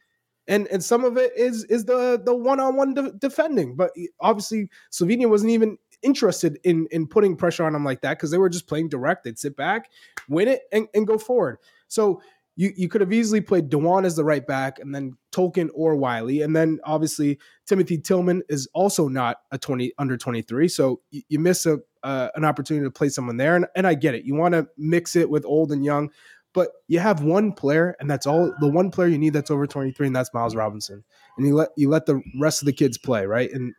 And 0.49 0.67
and 0.69 0.83
some 0.83 1.05
of 1.05 1.17
it 1.17 1.33
is 1.37 1.65
is 1.65 1.85
the 1.85 2.21
the 2.25 2.35
one 2.35 2.61
on 2.61 2.77
one 2.77 2.95
defending. 3.19 3.77
But 3.77 3.93
obviously, 4.21 4.69
Slovenia 4.91 5.29
wasn't 5.29 5.53
even 5.53 5.79
interested 6.03 6.59
in 6.65 6.87
in 6.91 7.07
putting 7.07 7.37
pressure 7.37 7.65
on 7.65 7.73
them 7.73 7.85
like 7.85 8.01
that 8.03 8.19
because 8.19 8.31
they 8.31 8.39
were 8.39 8.49
just 8.49 8.67
playing 8.67 8.89
direct. 8.89 9.25
They'd 9.25 9.39
sit 9.39 9.57
back, 9.57 9.91
win 10.29 10.49
it, 10.49 10.63
and, 10.73 10.89
and 10.95 11.07
go 11.07 11.19
forward. 11.19 11.59
So 11.89 12.23
you 12.61 12.75
you 12.77 12.89
could 12.91 13.01
have 13.01 13.11
easily 13.11 13.41
played 13.41 13.71
DeJuan 13.71 14.05
as 14.05 14.17
the 14.17 14.25
right 14.25 14.47
back 14.47 14.81
and 14.81 14.95
then 14.95 15.17
Tolkin 15.33 15.71
or 15.73 15.97
Wiley. 15.97 16.43
And 16.43 16.55
then 16.55 16.79
obviously 16.85 17.39
Timothy 17.67 17.97
Tillman 17.97 18.43
is 18.51 18.69
also 18.75 19.09
not 19.09 19.39
a 19.51 19.57
20 19.57 19.95
under 19.97 20.19
23. 20.19 20.69
So 20.69 21.01
you, 21.11 21.23
you 21.31 21.39
miss 21.39 21.65
a 21.65 21.79
uh, 22.03 22.29
an 22.35 22.45
opportunity 22.45 22.85
to 22.85 22.91
play 22.91 23.09
someone 23.09 23.39
there. 23.39 23.57
And, 23.57 23.67
and 23.77 23.87
I 23.87 23.95
get 23.95 24.15
it. 24.15 24.25
You 24.25 24.35
want 24.35 24.53
to 24.53 24.69
mix 24.77 25.17
it 25.17 25.31
with 25.31 25.47
old 25.47 25.73
and 25.73 25.83
young, 25.83 26.11
but 26.53 26.69
you 26.87 26.99
have 26.99 27.23
one 27.23 27.53
player 27.53 27.97
and 27.99 28.11
that's 28.11 28.27
all 28.27 28.53
the 28.61 28.69
one 28.69 28.91
player 28.91 29.09
you 29.09 29.19
need 29.19 29.33
that's 29.33 29.51
over 29.51 29.67
23 29.67 30.09
and 30.09 30.17
that's 30.17 30.35
Miles 30.35 30.55
Robinson. 30.55 31.03
And 31.39 31.47
you 31.47 31.55
let 31.55 31.71
you 31.79 31.89
let 31.89 32.05
the 32.05 32.21
rest 32.39 32.61
of 32.61 32.67
the 32.67 32.75
kids 32.75 32.99
play, 32.99 33.25
right? 33.25 33.51
And 33.51 33.73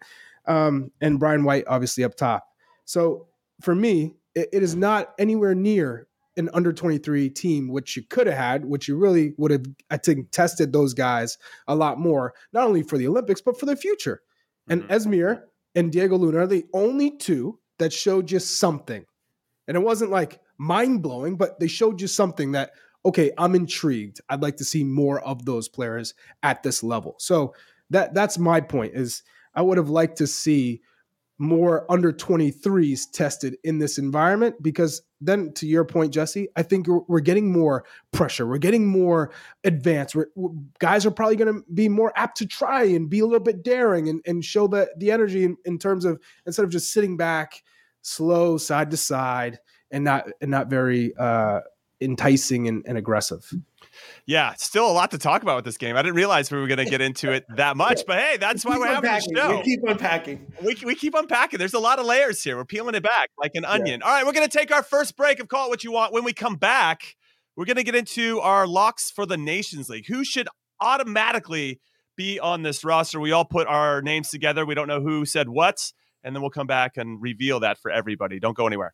um 0.47 0.91
and 1.01 1.19
Brian 1.19 1.43
White 1.43 1.65
obviously 1.67 2.03
up 2.03 2.15
top. 2.15 2.47
So 2.85 3.27
for 3.61 3.75
me, 3.75 4.15
it, 4.33 4.49
it 4.51 4.63
is 4.63 4.75
not 4.75 5.13
anywhere 5.19 5.53
near 5.53 6.07
an 6.41 6.49
under 6.53 6.73
23 6.73 7.29
team, 7.29 7.69
which 7.69 7.95
you 7.95 8.03
could 8.03 8.27
have 8.27 8.37
had, 8.37 8.65
which 8.65 8.87
you 8.87 8.97
really 8.97 9.33
would 9.37 9.51
have, 9.51 9.65
I 9.89 9.97
think, 9.97 10.31
tested 10.31 10.73
those 10.73 10.93
guys 10.93 11.37
a 11.67 11.75
lot 11.75 11.99
more, 11.99 12.33
not 12.51 12.67
only 12.67 12.83
for 12.83 12.97
the 12.97 13.07
Olympics, 13.07 13.41
but 13.41 13.59
for 13.59 13.65
the 13.65 13.75
future. 13.75 14.21
And 14.67 14.83
mm-hmm. 14.83 14.91
Esmir 14.91 15.43
and 15.75 15.91
Diego 15.91 16.17
Luna 16.17 16.39
are 16.39 16.47
the 16.47 16.65
only 16.73 17.11
two 17.11 17.59
that 17.79 17.93
showed 17.93 18.29
you 18.29 18.39
something. 18.39 19.05
And 19.67 19.77
it 19.77 19.81
wasn't 19.81 20.11
like 20.11 20.41
mind 20.57 21.01
blowing, 21.01 21.35
but 21.35 21.59
they 21.59 21.67
showed 21.67 22.01
you 22.01 22.07
something 22.07 22.51
that, 22.51 22.71
okay, 23.05 23.31
I'm 23.37 23.55
intrigued. 23.55 24.19
I'd 24.29 24.41
like 24.41 24.57
to 24.57 24.65
see 24.65 24.83
more 24.83 25.21
of 25.21 25.45
those 25.45 25.69
players 25.69 26.13
at 26.43 26.63
this 26.63 26.83
level. 26.83 27.15
So 27.19 27.53
that 27.89 28.13
that's 28.13 28.37
my 28.37 28.61
point 28.61 28.93
is 28.95 29.23
I 29.55 29.61
would 29.61 29.77
have 29.77 29.89
liked 29.89 30.17
to 30.17 30.27
see 30.27 30.81
more 31.41 31.91
under 31.91 32.13
23s 32.13 33.11
tested 33.11 33.57
in 33.63 33.79
this 33.79 33.97
environment 33.97 34.55
because 34.61 35.01
then 35.19 35.51
to 35.53 35.67
your 35.67 35.83
point 35.83 36.13
jesse 36.13 36.47
i 36.55 36.63
think 36.63 36.87
we're 37.07 37.19
getting 37.19 37.51
more 37.51 37.83
pressure. 38.11 38.45
We're 38.45 38.57
getting 38.57 38.85
more 38.85 39.31
advanced. 39.63 40.15
We're, 40.15 40.27
guys 40.79 41.05
are 41.05 41.11
probably 41.11 41.37
going 41.37 41.53
to 41.53 41.63
be 41.73 41.89
more 41.89 42.13
apt 42.15 42.37
to 42.37 42.47
try 42.47 42.83
and 42.83 43.09
be 43.09 43.19
a 43.19 43.25
little 43.25 43.39
bit 43.39 43.63
daring 43.63 44.09
and, 44.09 44.21
and 44.25 44.43
show 44.43 44.67
the, 44.67 44.91
the 44.97 45.11
energy 45.11 45.43
in, 45.43 45.57
in 45.65 45.77
terms 45.77 46.05
of 46.05 46.19
instead 46.45 46.63
of 46.63 46.69
just 46.69 46.91
sitting 46.91 47.17
back 47.17 47.63
slow 48.01 48.57
side 48.57 48.91
to 48.91 48.97
side 48.97 49.59
and 49.91 50.03
not 50.03 50.27
and 50.41 50.51
not 50.51 50.69
very 50.69 51.15
uh, 51.17 51.61
enticing 51.99 52.67
and, 52.67 52.83
and 52.87 52.97
aggressive 52.97 53.51
yeah, 54.25 54.53
still 54.55 54.89
a 54.89 54.93
lot 54.93 55.11
to 55.11 55.17
talk 55.17 55.43
about 55.43 55.57
with 55.57 55.65
this 55.65 55.77
game. 55.77 55.95
I 55.95 56.01
didn't 56.01 56.15
realize 56.15 56.51
we 56.51 56.59
were 56.59 56.67
going 56.67 56.77
to 56.77 56.85
get 56.85 57.01
into 57.01 57.31
it 57.31 57.45
that 57.55 57.77
much, 57.77 58.01
but 58.07 58.19
hey, 58.19 58.37
that's 58.37 58.65
why 58.65 58.77
we're 58.77 58.87
having 58.87 59.09
the 59.09 59.35
show. 59.35 59.57
We 59.57 59.63
keep 59.63 59.79
unpacking. 59.87 60.53
We, 60.63 60.77
we 60.83 60.95
keep 60.95 61.13
unpacking. 61.13 61.59
There's 61.59 61.73
a 61.73 61.79
lot 61.79 61.99
of 61.99 62.05
layers 62.05 62.43
here. 62.43 62.57
We're 62.57 62.65
peeling 62.65 62.95
it 62.95 63.03
back 63.03 63.29
like 63.39 63.51
an 63.55 63.65
onion. 63.65 64.01
Yeah. 64.01 64.07
All 64.07 64.13
right, 64.13 64.25
we're 64.25 64.33
going 64.33 64.47
to 64.47 64.57
take 64.57 64.71
our 64.71 64.83
first 64.83 65.15
break 65.17 65.39
of 65.39 65.47
Call 65.47 65.67
It 65.67 65.69
What 65.69 65.83
You 65.83 65.91
Want. 65.91 66.13
When 66.13 66.23
we 66.23 66.33
come 66.33 66.55
back, 66.55 67.15
we're 67.55 67.65
going 67.65 67.77
to 67.77 67.83
get 67.83 67.95
into 67.95 68.39
our 68.39 68.67
locks 68.67 69.11
for 69.11 69.25
the 69.25 69.37
Nations 69.37 69.89
League. 69.89 70.05
Who 70.07 70.23
should 70.23 70.47
automatically 70.79 71.79
be 72.15 72.39
on 72.39 72.63
this 72.63 72.83
roster? 72.83 73.19
We 73.19 73.31
all 73.31 73.45
put 73.45 73.67
our 73.67 74.01
names 74.01 74.29
together. 74.29 74.65
We 74.65 74.75
don't 74.75 74.87
know 74.87 75.01
who 75.01 75.25
said 75.25 75.49
what, 75.49 75.91
and 76.23 76.35
then 76.35 76.41
we'll 76.41 76.51
come 76.51 76.67
back 76.67 76.97
and 76.97 77.21
reveal 77.21 77.59
that 77.61 77.77
for 77.77 77.91
everybody. 77.91 78.39
Don't 78.39 78.55
go 78.55 78.67
anywhere. 78.67 78.93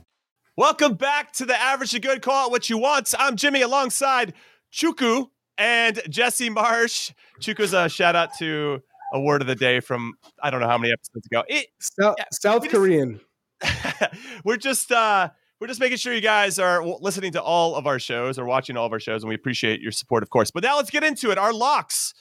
Welcome 0.57 0.95
back 0.95 1.31
to 1.33 1.45
the 1.45 1.55
Average 1.55 1.91
to 1.91 2.01
Good 2.01 2.21
Call 2.21 2.47
It 2.47 2.51
What 2.51 2.69
You 2.69 2.77
Want. 2.77 3.13
I'm 3.17 3.37
Jimmy 3.37 3.61
alongside 3.61 4.33
Chuku 4.69 5.27
and 5.57 6.01
Jesse 6.09 6.49
Marsch. 6.49 7.13
Chuku's 7.39 7.71
a 7.71 7.87
shout 7.87 8.17
out 8.17 8.37
to 8.39 8.81
a 9.13 9.21
word 9.21 9.39
of 9.39 9.47
the 9.47 9.55
day 9.55 9.79
from 9.79 10.15
I 10.43 10.49
don't 10.49 10.59
know 10.59 10.67
how 10.67 10.77
many 10.77 10.91
episodes 10.91 11.25
ago. 11.25 11.45
It, 11.47 11.67
South, 11.79 12.15
yeah, 12.17 12.25
South 12.33 12.67
Korean. 12.67 13.21
we're 14.43 14.57
just 14.57 14.91
uh 14.91 15.29
we're 15.61 15.67
just 15.67 15.79
making 15.79 15.97
sure 15.97 16.13
you 16.13 16.19
guys 16.19 16.59
are 16.59 16.85
listening 16.85 17.31
to 17.31 17.41
all 17.41 17.75
of 17.75 17.87
our 17.87 17.97
shows 17.97 18.37
or 18.37 18.43
watching 18.43 18.75
all 18.75 18.85
of 18.85 18.91
our 18.91 18.99
shows, 18.99 19.23
and 19.23 19.29
we 19.29 19.35
appreciate 19.35 19.79
your 19.79 19.93
support, 19.93 20.21
of 20.21 20.31
course. 20.31 20.51
But 20.51 20.63
now 20.63 20.75
let's 20.75 20.89
get 20.89 21.05
into 21.05 21.31
it. 21.31 21.37
Our 21.37 21.53
locks 21.53 22.13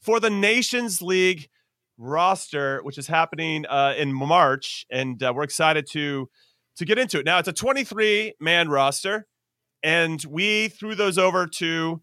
for 0.00 0.18
the 0.18 0.28
Nations 0.28 1.00
League 1.00 1.48
roster, 1.98 2.80
which 2.82 2.98
is 2.98 3.06
happening 3.06 3.64
uh, 3.66 3.94
in 3.96 4.12
March, 4.12 4.86
and 4.90 5.22
uh, 5.22 5.32
we're 5.32 5.44
excited 5.44 5.86
to 5.92 6.28
to 6.76 6.84
get 6.84 6.98
into 6.98 7.18
it. 7.18 7.24
Now 7.24 7.38
it's 7.38 7.48
a 7.48 7.52
23 7.52 8.34
man 8.40 8.68
roster, 8.68 9.26
and 9.82 10.22
we 10.28 10.68
threw 10.68 10.94
those 10.94 11.18
over 11.18 11.46
to 11.46 12.02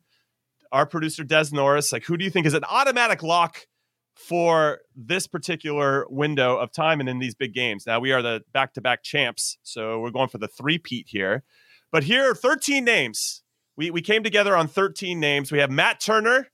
our 0.72 0.86
producer 0.86 1.24
Des 1.24 1.46
Norris. 1.52 1.92
Like, 1.92 2.06
who 2.06 2.18
do 2.18 2.26
you 2.26 2.32
think 2.32 2.46
is 2.46 2.54
an 2.54 2.66
automatic 2.66 3.22
lock 3.22 3.68
for 4.16 4.80
this 4.96 5.28
particular 5.28 6.06
window 6.10 6.58
of 6.58 6.72
time 6.72 7.00
and 7.00 7.10
in 7.10 7.20
these 7.20 7.36
big 7.36 7.54
games. 7.54 7.86
Now 7.86 8.00
we 8.00 8.12
are 8.12 8.22
the 8.22 8.42
back-to-back 8.54 9.04
champs, 9.04 9.58
so 9.64 10.00
we're 10.00 10.12
going 10.12 10.30
for 10.30 10.38
the 10.38 10.48
three-peat 10.48 11.08
here. 11.10 11.44
But 11.92 12.04
here 12.04 12.30
are 12.30 12.36
13 12.36 12.84
names. 12.84 13.44
We 13.76 13.90
we 13.92 14.02
came 14.02 14.24
together 14.24 14.56
on 14.56 14.68
13 14.68 15.20
names. 15.20 15.52
We 15.52 15.60
have 15.60 15.72
Matt 15.72 16.00
Turner, 16.00 16.50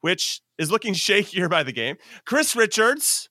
which 0.00 0.40
is 0.58 0.70
looking 0.70 0.94
shakier 0.94 1.48
by 1.48 1.62
the 1.62 1.72
game. 1.72 1.96
Chris 2.24 2.56
Richards, 2.56 3.28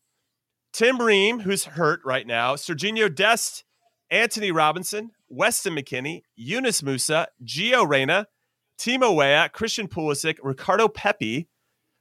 Tim 0.72 1.02
Ream, 1.02 1.42
who's 1.42 1.66
hurt 1.66 2.00
right 2.06 2.26
now, 2.26 2.56
Sergiño 2.56 3.14
Dest, 3.14 3.65
Antonee 4.12 4.52
Robinson, 4.52 5.12
Weston 5.30 5.76
McKennie, 5.76 6.22
Yunus 6.36 6.82
Musah, 6.82 7.28
Gio 7.44 7.88
Reyna, 7.88 8.28
Timo 8.80 9.16
Weah, 9.16 9.50
Christian 9.50 9.88
Pulisic, 9.88 10.38
Ricardo 10.44 10.88
Pepi, 10.88 11.48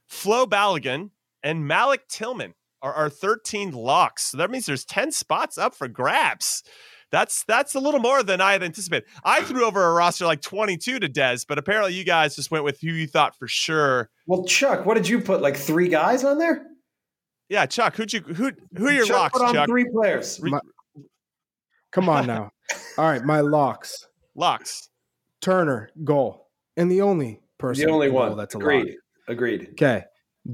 Flo 0.07 0.45
Balogun, 0.45 1.11
and 1.41 1.67
Malik 1.67 2.07
Tillman 2.07 2.53
are 2.81 2.93
our 2.93 3.09
13 3.09 3.71
locks. 3.71 4.23
So 4.23 4.37
that 4.37 4.51
means 4.51 4.65
there's 4.65 4.85
10 4.85 5.11
spots 5.11 5.57
up 5.57 5.73
for 5.75 5.87
grabs. 5.87 6.63
That's 7.11 7.43
that's 7.47 7.75
a 7.75 7.79
little 7.79 7.99
more 7.99 8.23
than 8.23 8.41
I 8.41 8.53
had 8.53 8.63
anticipated. 8.63 9.07
I 9.23 9.41
threw 9.41 9.65
over 9.65 9.83
a 9.83 9.93
roster 9.93 10.25
like 10.25 10.41
22 10.41 10.99
to 10.99 11.07
Des, 11.07 11.39
but 11.47 11.57
apparently 11.57 11.93
you 11.93 12.03
guys 12.03 12.35
just 12.35 12.51
went 12.51 12.63
with 12.63 12.81
who 12.81 12.87
you 12.87 13.07
thought 13.07 13.37
for 13.37 13.47
sure. 13.47 14.09
Well, 14.27 14.43
Chuck, 14.43 14.85
what 14.85 14.95
did 14.95 15.07
you 15.07 15.21
put? 15.21 15.41
Like 15.41 15.55
three 15.55 15.87
guys 15.87 16.23
on 16.23 16.39
there? 16.39 16.65
Yeah, 17.47 17.67
Chuck. 17.67 17.95
Who'd 17.95 18.11
you 18.11 18.21
who 18.21 18.51
who 18.75 18.87
are 18.87 18.91
your 18.91 19.05
Chuck 19.05 19.17
locks? 19.17 19.37
Put 19.37 19.47
on 19.47 19.53
Chuck? 19.53 19.67
three 19.67 19.85
players. 19.85 20.41
My, 20.41 20.59
come 21.95 22.09
on 22.09 22.27
now. 22.27 22.51
All 22.97 23.09
right, 23.09 23.23
my 23.23 23.39
locks. 23.39 24.07
Locks. 24.35 24.89
Turner 25.41 25.89
goal, 26.03 26.49
and 26.77 26.91
the 26.91 27.01
only 27.01 27.41
person. 27.57 27.85
The 27.85 27.91
only 27.91 28.09
one. 28.09 28.35
That's 28.37 28.55
a 28.55 28.57
Agreed. 28.57 28.87
lock. 28.87 28.95
Agreed. 29.27 29.69
Okay. 29.71 30.03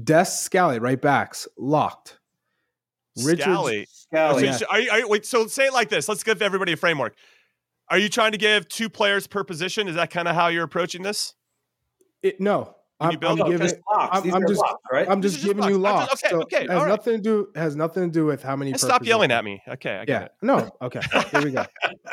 Des 0.04 0.24
Scally, 0.24 0.78
right 0.78 1.00
backs, 1.00 1.46
locked. 1.58 2.18
Richard 3.22 3.42
Scally. 3.42 3.86
Scally. 3.90 4.52
So, 4.52 4.66
are 4.70 4.80
you, 4.80 4.90
are 4.90 4.98
you, 5.00 5.08
wait, 5.08 5.26
so 5.26 5.46
say 5.46 5.66
it 5.66 5.72
like 5.72 5.90
this. 5.90 6.08
Let's 6.08 6.24
give 6.24 6.40
everybody 6.40 6.72
a 6.72 6.76
framework. 6.76 7.14
Are 7.90 7.98
you 7.98 8.08
trying 8.08 8.32
to 8.32 8.38
give 8.38 8.68
two 8.68 8.88
players 8.88 9.26
per 9.26 9.44
position? 9.44 9.88
Is 9.88 9.96
that 9.96 10.10
kind 10.10 10.28
of 10.28 10.34
how 10.34 10.48
you're 10.48 10.64
approaching 10.64 11.02
this? 11.02 11.34
It, 12.22 12.40
no. 12.40 12.74
I'm, 13.02 13.18
I'm, 13.22 13.36
no, 13.38 13.44
giving. 13.44 13.58
just 13.68 13.76
I'm, 13.94 14.34
I'm 14.34 14.46
just. 14.46 14.60
locks, 14.60 14.82
right? 14.92 15.08
I'm 15.08 15.22
just 15.22 15.42
giving 15.42 15.58
just 15.58 15.68
you 15.70 15.78
locks. 15.78 16.08
locks. 16.10 16.22
Just, 16.22 16.32
okay. 16.32 16.34
So 16.34 16.42
okay. 16.42 16.60
Has 16.60 16.70
All 16.70 16.82
right. 16.82 16.88
nothing 16.88 17.16
to 17.16 17.20
do. 17.22 17.48
Has 17.54 17.76
nothing 17.76 18.04
to 18.04 18.10
do 18.10 18.24
with 18.26 18.42
how 18.42 18.56
many. 18.56 18.72
Stop 18.74 19.04
yelling 19.04 19.30
at 19.30 19.44
me. 19.44 19.62
Okay. 19.68 19.96
I 19.96 20.04
get 20.04 20.08
Yeah. 20.08 20.24
it. 20.26 20.32
No. 20.42 20.70
Okay. 20.80 21.00
Here 21.30 21.42
we 21.42 21.50
go. 21.50 21.64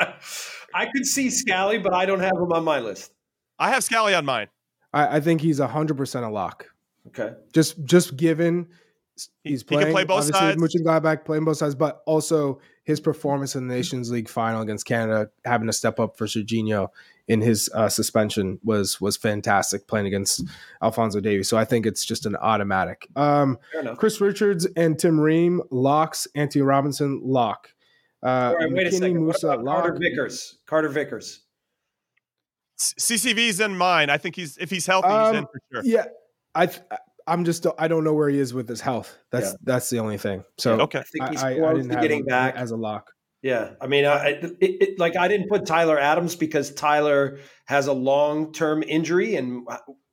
I 0.74 0.86
could 0.86 1.06
see 1.06 1.30
Scally, 1.30 1.78
but 1.78 1.94
I 1.94 2.06
don't 2.06 2.20
have 2.20 2.32
him 2.36 2.52
on 2.52 2.64
my 2.64 2.80
list. 2.80 3.12
I 3.58 3.70
have 3.70 3.84
Scally 3.84 4.14
on 4.14 4.24
mine. 4.24 4.48
I, 4.92 5.16
I 5.16 5.20
think 5.20 5.40
he's 5.40 5.58
hundred 5.58 5.96
percent 5.96 6.24
a 6.24 6.28
lock. 6.28 6.66
Okay. 7.08 7.34
Just 7.52 7.84
just 7.84 8.16
given 8.16 8.68
he's 9.44 9.60
he 9.60 9.66
playing. 9.66 9.86
can 9.86 9.92
play 9.92 10.04
both 10.04 10.30
obviously, 10.30 10.40
sides. 10.40 10.62
Mönchengladbach 10.62 11.24
playing 11.24 11.44
both 11.44 11.58
sides, 11.58 11.74
but 11.74 12.02
also 12.06 12.60
his 12.84 13.00
performance 13.00 13.54
in 13.54 13.68
the 13.68 13.74
Nations 13.74 14.10
League 14.10 14.28
final 14.28 14.62
against 14.62 14.86
Canada, 14.86 15.30
having 15.44 15.66
to 15.66 15.72
step 15.72 16.00
up 16.00 16.16
for 16.16 16.26
Serginho 16.26 16.88
in 17.28 17.40
his 17.40 17.70
uh, 17.74 17.88
suspension 17.88 18.58
was 18.64 19.00
was 19.00 19.16
fantastic. 19.16 19.86
Playing 19.86 20.06
against 20.06 20.42
Alfonso 20.82 21.20
Davies, 21.20 21.48
so 21.48 21.56
I 21.56 21.64
think 21.64 21.86
it's 21.86 22.04
just 22.04 22.26
an 22.26 22.36
automatic. 22.36 23.06
Um, 23.16 23.58
Chris 23.96 24.20
Richards 24.20 24.66
and 24.76 24.98
Tim 24.98 25.20
Ream 25.20 25.62
locks. 25.70 26.26
Antonee 26.34 26.62
Robinson 26.62 27.20
lock. 27.22 27.68
Uh, 28.22 28.26
All 28.26 28.56
right, 28.56 28.72
wait 28.72 28.86
a 28.88 28.92
second. 28.92 29.18
Musah, 29.18 29.54
about 29.54 29.64
Carter 29.64 29.92
lock. 29.92 30.02
Vickers? 30.02 30.58
Carter 30.66 30.88
Vickers. 30.88 31.42
CCV's 32.78 33.60
in 33.60 33.76
mine. 33.76 34.10
I 34.10 34.16
think 34.18 34.36
he's 34.36 34.56
if 34.56 34.70
he's 34.70 34.86
healthy, 34.86 35.08
he's 35.08 35.30
in 35.30 35.36
Um, 35.36 35.46
for 35.52 35.60
sure. 35.72 35.82
Yeah, 35.84 36.04
I. 36.54 36.70
th- 37.30 37.38
I'm 37.38 37.44
just. 37.44 37.66
I 37.78 37.88
don't 37.88 38.04
know 38.04 38.14
where 38.14 38.28
he 38.28 38.38
is 38.38 38.52
with 38.54 38.68
his 38.68 38.80
health. 38.80 39.16
That's 39.30 39.50
Yeah. 39.52 39.56
that's 39.64 39.90
the 39.90 39.98
only 39.98 40.18
thing. 40.18 40.44
So 40.58 40.80
Okay. 40.82 40.98
I 40.98 41.02
think 41.02 41.30
he's 41.30 41.42
I, 41.42 41.52
I, 41.52 41.54
close 41.58 41.68
I 41.70 41.74
didn't 41.74 41.88
to 41.88 41.94
have 41.94 42.02
getting 42.02 42.24
back. 42.24 42.56
as 42.56 42.70
a 42.70 42.76
lock. 42.76 43.12
Yeah, 43.42 43.70
I 43.80 43.86
mean, 43.86 44.04
I, 44.04 44.28
it, 44.28 44.56
it, 44.60 44.98
like 44.98 45.16
I 45.16 45.26
didn't 45.26 45.48
put 45.48 45.64
Tyler 45.64 45.98
Adams 45.98 46.36
because 46.36 46.74
Tyler 46.74 47.38
has 47.64 47.86
a 47.86 47.92
long 47.94 48.52
term 48.52 48.82
injury, 48.82 49.36
and 49.36 49.66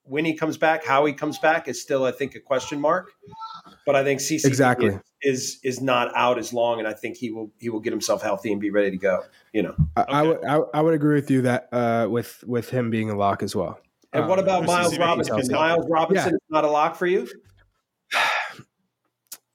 when 0.03 0.23
he 0.23 0.33
comes 0.33 0.57
back, 0.57 0.85
how 0.85 1.03
he 1.03 1.11
comes 1.11 1.37
back 1.37 1.67
is 1.67 1.81
still, 1.81 2.05
I 2.05 2.11
think, 2.13 2.35
a 2.35 2.39
question 2.39 2.79
mark. 2.79 3.11
But 3.85 3.97
I 3.97 4.05
think 4.05 4.21
CC 4.21 4.45
Exactly. 4.45 4.87
is, 4.87 5.01
is 5.21 5.59
is 5.63 5.81
not 5.81 6.15
out 6.15 6.37
as 6.39 6.53
long, 6.53 6.79
and 6.79 6.87
I 6.87 6.93
think 6.93 7.17
he 7.17 7.31
will 7.31 7.51
he 7.57 7.67
will 7.69 7.81
get 7.81 7.91
himself 7.91 8.21
healthy 8.21 8.49
and 8.53 8.61
be 8.61 8.69
ready 8.69 8.91
to 8.91 8.97
go. 8.97 9.23
You 9.51 9.63
know. 9.63 9.75
I, 9.97 10.01
I 10.07 10.21
would 10.21 10.45
I, 10.45 10.59
I 10.75 10.81
would 10.81 10.93
agree 10.93 11.15
with 11.15 11.29
you 11.29 11.41
that 11.41 11.67
uh, 11.73 12.07
with 12.09 12.45
with 12.47 12.69
him 12.69 12.89
being 12.89 13.09
a 13.09 13.17
lock 13.17 13.43
as 13.43 13.53
well. 13.53 13.77
And 14.13 14.27
what 14.27 14.39
Uh, 14.39 14.43
about 14.43 14.65
Miles 14.65 14.97
Robinson? 14.97 15.35
Miles 15.51 15.85
Robinson 15.89 16.33
is 16.33 16.39
not 16.49 16.63
a 16.63 16.69
lock 16.69 16.95
for 16.95 17.05
you. 17.07 17.27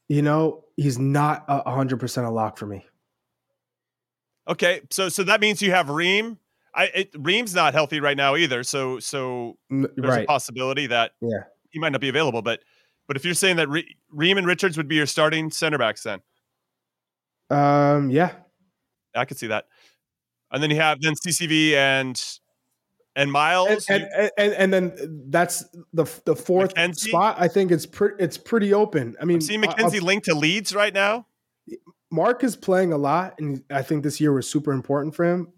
You 0.09 0.21
know, 0.23 0.65
he's 0.77 0.99
not 0.99 1.45
a 1.49 1.71
hundred 1.71 1.99
percent 2.01 2.27
a 2.27 2.31
lock 2.31 2.59
for 2.59 2.67
me. 2.67 2.85
Okay, 4.47 4.83
so 4.91 5.09
so 5.09 5.23
that 5.25 5.41
means 5.41 5.63
you 5.63 5.71
have 5.71 5.89
Ream. 5.89 6.39
I 6.75 6.85
it, 6.87 7.11
Ream's 7.19 7.55
not 7.55 7.73
healthy 7.73 8.01
right 8.01 8.17
now 8.17 8.37
either. 8.37 8.63
So 8.63 8.99
so 8.99 9.57
N- 9.71 9.87
there's 9.97 10.17
a 10.17 10.25
possibility 10.27 10.87
that 10.89 11.13
Yeah. 11.21 11.45
he 11.71 11.79
might 11.79 11.93
not 11.93 12.01
be 12.01 12.09
available. 12.11 12.43
But 12.43 12.61
but 13.07 13.17
if 13.17 13.25
you're 13.25 13.35
saying 13.35 13.57
that 13.57 13.69
Re- 13.69 13.97
Ream 14.11 14.37
and 14.39 14.47
Richards 14.47 14.77
would 14.77 14.89
be 14.89 14.97
your 14.97 15.07
starting 15.07 15.51
center 15.51 15.79
backs, 15.79 16.03
then 16.03 16.21
Um. 17.49 18.11
Yeah. 18.11 18.35
I 19.15 19.25
could 19.25 19.39
see 19.39 19.47
that. 19.49 19.67
And 20.51 20.63
then 20.63 20.71
you 20.71 20.77
have 20.77 21.01
then 21.01 21.15
CCV 21.15 21.73
and 21.75 22.23
and 23.15 23.25
And 23.25 23.33
Miles. 23.33 23.87
and, 23.89 24.03
you- 24.03 24.31
and 24.39 24.53
and 24.55 24.73
then 24.73 25.27
that's 25.29 25.65
the 25.93 26.05
the 26.25 26.35
fourth 26.37 26.75
McKenzie? 26.75 27.09
spot. 27.09 27.37
I 27.39 27.49
think 27.49 27.71
it's 27.71 27.87
pretty 27.87 28.23
it's 28.23 28.39
pretty 28.39 28.73
open. 28.73 29.17
I 29.21 29.25
mean, 29.25 29.41
seeing 29.41 29.65
uh, 29.65 29.69
uh, 29.69 29.75
McKenzie 29.75 30.01
linked 30.03 30.27
to 30.27 30.35
Leeds 30.35 30.75
right 30.75 30.93
now. 30.95 31.27
Mark 32.11 32.45
is 32.45 32.57
playing 32.57 32.93
a 32.93 32.99
lot, 32.99 33.35
and 33.39 33.63
I 33.71 33.83
think 33.83 34.03
this 34.03 34.21
year 34.21 34.33
was 34.33 34.49
super 34.49 34.73
important 34.73 35.15
for 35.15 35.25
him. 35.25 35.49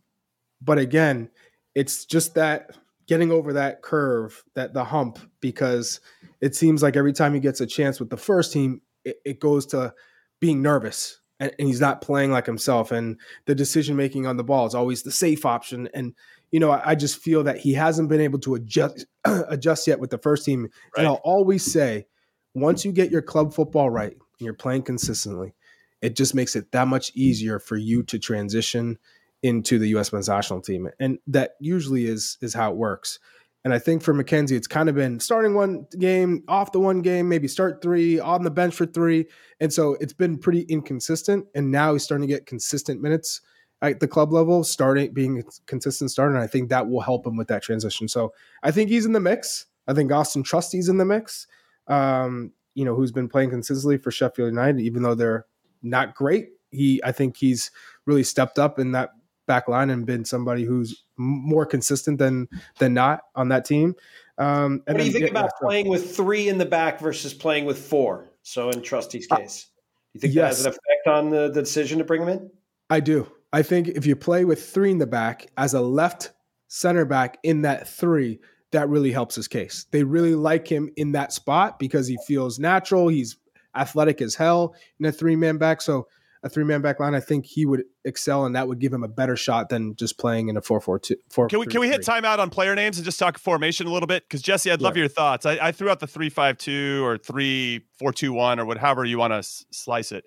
But 0.62 0.78
again, 0.78 1.30
it's 1.74 2.04
just 2.04 2.34
that 2.36 2.70
getting 3.06 3.30
over 3.32 3.54
that 3.54 3.82
curve, 3.82 4.42
that 4.54 4.72
the 4.72 4.84
hump, 4.84 5.18
because 5.40 6.00
it 6.40 6.54
seems 6.54 6.82
like 6.82 6.96
every 6.96 7.12
time 7.12 7.34
he 7.34 7.40
gets 7.40 7.60
a 7.60 7.66
chance 7.66 7.98
with 8.00 8.08
the 8.08 8.16
first 8.16 8.52
team, 8.52 8.80
it, 9.04 9.16
it 9.24 9.40
goes 9.40 9.66
to 9.66 9.92
being 10.40 10.62
nervous. 10.62 11.20
And, 11.40 11.52
and 11.58 11.66
he's 11.66 11.80
not 11.80 12.00
playing 12.00 12.30
like 12.30 12.46
himself, 12.46 12.92
and 12.92 13.18
the 13.46 13.56
decision 13.56 13.96
making 13.96 14.24
on 14.26 14.36
the 14.36 14.44
ball 14.44 14.66
is 14.66 14.74
always 14.76 15.02
the 15.02 15.10
safe 15.10 15.44
option. 15.44 15.88
And 15.92 16.14
you 16.54 16.60
know, 16.60 16.70
I, 16.70 16.90
I 16.90 16.94
just 16.94 17.18
feel 17.18 17.42
that 17.42 17.58
he 17.58 17.72
hasn't 17.74 18.08
been 18.08 18.20
able 18.20 18.38
to 18.38 18.54
adjust 18.54 19.06
adjust 19.24 19.88
yet 19.88 19.98
with 19.98 20.10
the 20.10 20.18
first 20.18 20.44
team. 20.44 20.62
Right. 20.62 20.70
And 20.98 21.08
I'll 21.08 21.20
always 21.24 21.64
say, 21.64 22.06
once 22.54 22.84
you 22.84 22.92
get 22.92 23.10
your 23.10 23.22
club 23.22 23.52
football 23.52 23.90
right 23.90 24.12
and 24.12 24.20
you're 24.38 24.54
playing 24.54 24.82
consistently, 24.82 25.52
it 26.00 26.14
just 26.14 26.32
makes 26.32 26.54
it 26.54 26.70
that 26.70 26.86
much 26.86 27.10
easier 27.16 27.58
for 27.58 27.76
you 27.76 28.04
to 28.04 28.20
transition 28.20 28.98
into 29.42 29.80
the 29.80 29.88
U.S. 29.88 30.12
men's 30.12 30.28
national 30.28 30.60
team, 30.60 30.88
and 31.00 31.18
that 31.26 31.54
usually 31.58 32.06
is 32.06 32.38
is 32.40 32.54
how 32.54 32.70
it 32.70 32.76
works. 32.76 33.18
And 33.64 33.74
I 33.74 33.80
think 33.80 34.04
for 34.04 34.14
McKenzie, 34.14 34.52
it's 34.52 34.68
kind 34.68 34.88
of 34.88 34.94
been 34.94 35.18
starting 35.18 35.54
one 35.54 35.86
game, 35.98 36.44
off 36.46 36.70
the 36.70 36.78
one 36.78 37.02
game, 37.02 37.28
maybe 37.28 37.48
start 37.48 37.82
three, 37.82 38.20
on 38.20 38.44
the 38.44 38.50
bench 38.52 38.76
for 38.76 38.86
three, 38.86 39.26
and 39.58 39.72
so 39.72 39.96
it's 40.00 40.12
been 40.12 40.38
pretty 40.38 40.60
inconsistent. 40.68 41.46
And 41.52 41.72
now 41.72 41.94
he's 41.94 42.04
starting 42.04 42.28
to 42.28 42.32
get 42.32 42.46
consistent 42.46 43.02
minutes 43.02 43.40
at 43.84 44.00
the 44.00 44.08
club 44.08 44.32
level, 44.32 44.64
starting 44.64 45.12
being 45.12 45.40
a 45.40 45.42
consistent 45.66 46.10
starter. 46.10 46.34
And 46.34 46.42
I 46.42 46.46
think 46.46 46.68
that 46.70 46.88
will 46.88 47.00
help 47.00 47.26
him 47.26 47.36
with 47.36 47.48
that 47.48 47.62
transition. 47.62 48.08
So 48.08 48.32
I 48.62 48.70
think 48.70 48.90
he's 48.90 49.06
in 49.06 49.12
the 49.12 49.20
mix. 49.20 49.66
I 49.86 49.94
think 49.94 50.10
Austin 50.10 50.42
Trusty's 50.42 50.88
in 50.88 50.96
the 50.96 51.04
mix. 51.04 51.46
Um, 51.86 52.52
you 52.74 52.84
know, 52.84 52.94
who's 52.94 53.12
been 53.12 53.28
playing 53.28 53.50
consistently 53.50 53.98
for 53.98 54.10
Sheffield 54.10 54.48
United, 54.48 54.80
even 54.80 55.02
though 55.02 55.14
they're 55.14 55.46
not 55.82 56.14
great. 56.14 56.48
he 56.70 57.00
I 57.04 57.12
think 57.12 57.36
he's 57.36 57.70
really 58.06 58.24
stepped 58.24 58.58
up 58.58 58.78
in 58.78 58.92
that 58.92 59.10
back 59.46 59.68
line 59.68 59.90
and 59.90 60.06
been 60.06 60.24
somebody 60.24 60.64
who's 60.64 61.04
more 61.16 61.66
consistent 61.66 62.18
than 62.18 62.48
than 62.78 62.94
not 62.94 63.20
on 63.34 63.48
that 63.48 63.64
team. 63.64 63.94
Um, 64.38 64.82
what 64.86 64.96
do 64.96 65.04
you 65.04 65.12
think 65.12 65.30
about 65.30 65.50
playing 65.60 65.88
with 65.88 66.16
three 66.16 66.48
in 66.48 66.58
the 66.58 66.66
back 66.66 66.98
versus 67.00 67.32
playing 67.32 67.66
with 67.66 67.78
four? 67.78 68.32
So 68.42 68.70
in 68.70 68.82
Trusty's 68.82 69.28
uh, 69.30 69.36
case, 69.36 69.66
do 69.66 70.10
you 70.14 70.20
think 70.20 70.34
yes. 70.34 70.42
that 70.42 70.56
has 70.56 70.66
an 70.66 70.72
effect 70.72 71.06
on 71.06 71.30
the, 71.30 71.50
the 71.50 71.62
decision 71.62 71.98
to 71.98 72.04
bring 72.04 72.22
him 72.22 72.28
in? 72.28 72.50
I 72.90 73.00
do. 73.00 73.30
I 73.54 73.62
think 73.62 73.86
if 73.86 74.04
you 74.04 74.16
play 74.16 74.44
with 74.44 74.68
three 74.68 74.90
in 74.90 74.98
the 74.98 75.06
back 75.06 75.46
as 75.56 75.74
a 75.74 75.80
left 75.80 76.32
center 76.66 77.04
back 77.04 77.38
in 77.44 77.62
that 77.62 77.86
three, 77.86 78.40
that 78.72 78.88
really 78.88 79.12
helps 79.12 79.36
his 79.36 79.46
case. 79.46 79.86
They 79.92 80.02
really 80.02 80.34
like 80.34 80.66
him 80.66 80.90
in 80.96 81.12
that 81.12 81.32
spot 81.32 81.78
because 81.78 82.08
he 82.08 82.18
feels 82.26 82.58
natural. 82.58 83.06
He's 83.06 83.36
athletic 83.76 84.20
as 84.20 84.34
hell 84.34 84.74
in 84.98 85.06
a 85.06 85.12
three 85.12 85.36
man 85.36 85.58
back. 85.58 85.82
So 85.82 86.08
a 86.42 86.48
three 86.48 86.64
man 86.64 86.82
back 86.82 86.98
line, 86.98 87.14
I 87.14 87.20
think 87.20 87.46
he 87.46 87.64
would 87.64 87.84
excel, 88.04 88.44
and 88.44 88.56
that 88.56 88.66
would 88.66 88.80
give 88.80 88.92
him 88.92 89.04
a 89.04 89.08
better 89.08 89.36
shot 89.36 89.68
than 89.68 89.94
just 89.94 90.18
playing 90.18 90.48
in 90.48 90.56
a 90.56 90.60
four 90.60 90.80
four 90.80 90.98
two. 90.98 91.14
Four, 91.30 91.46
can 91.46 91.60
we 91.60 91.66
can 91.66 91.80
we 91.80 91.86
hit 91.86 92.00
timeout 92.00 92.40
on 92.40 92.50
player 92.50 92.74
names 92.74 92.98
and 92.98 93.04
just 93.04 93.20
talk 93.20 93.38
formation 93.38 93.86
a 93.86 93.92
little 93.92 94.08
bit? 94.08 94.24
Because 94.24 94.42
Jesse, 94.42 94.72
I'd 94.72 94.82
love 94.82 94.96
yeah. 94.96 95.02
your 95.02 95.08
thoughts. 95.08 95.46
I, 95.46 95.68
I, 95.68 95.70
threw 95.70 95.90
out 95.90 96.00
the 96.00 96.08
three 96.08 96.28
five 96.28 96.58
two 96.58 97.06
or 97.06 97.18
three 97.18 97.82
four 98.00 98.12
two 98.12 98.32
one 98.32 98.58
or 98.58 98.64
whatever 98.64 99.04
you 99.04 99.16
want 99.16 99.32
to 99.32 99.38
s- 99.38 99.64
slice 99.70 100.10
it. 100.10 100.26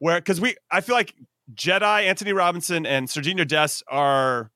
Where 0.00 0.20
because 0.20 0.38
we, 0.38 0.54
I 0.70 0.82
feel 0.82 0.94
like 0.94 1.14
Jedi, 1.54 2.06
Antonee 2.06 2.32
Robinson, 2.32 2.84
and 2.86 3.08
Sergiño 3.08 3.46
Dest 3.46 3.82
are 3.88 4.50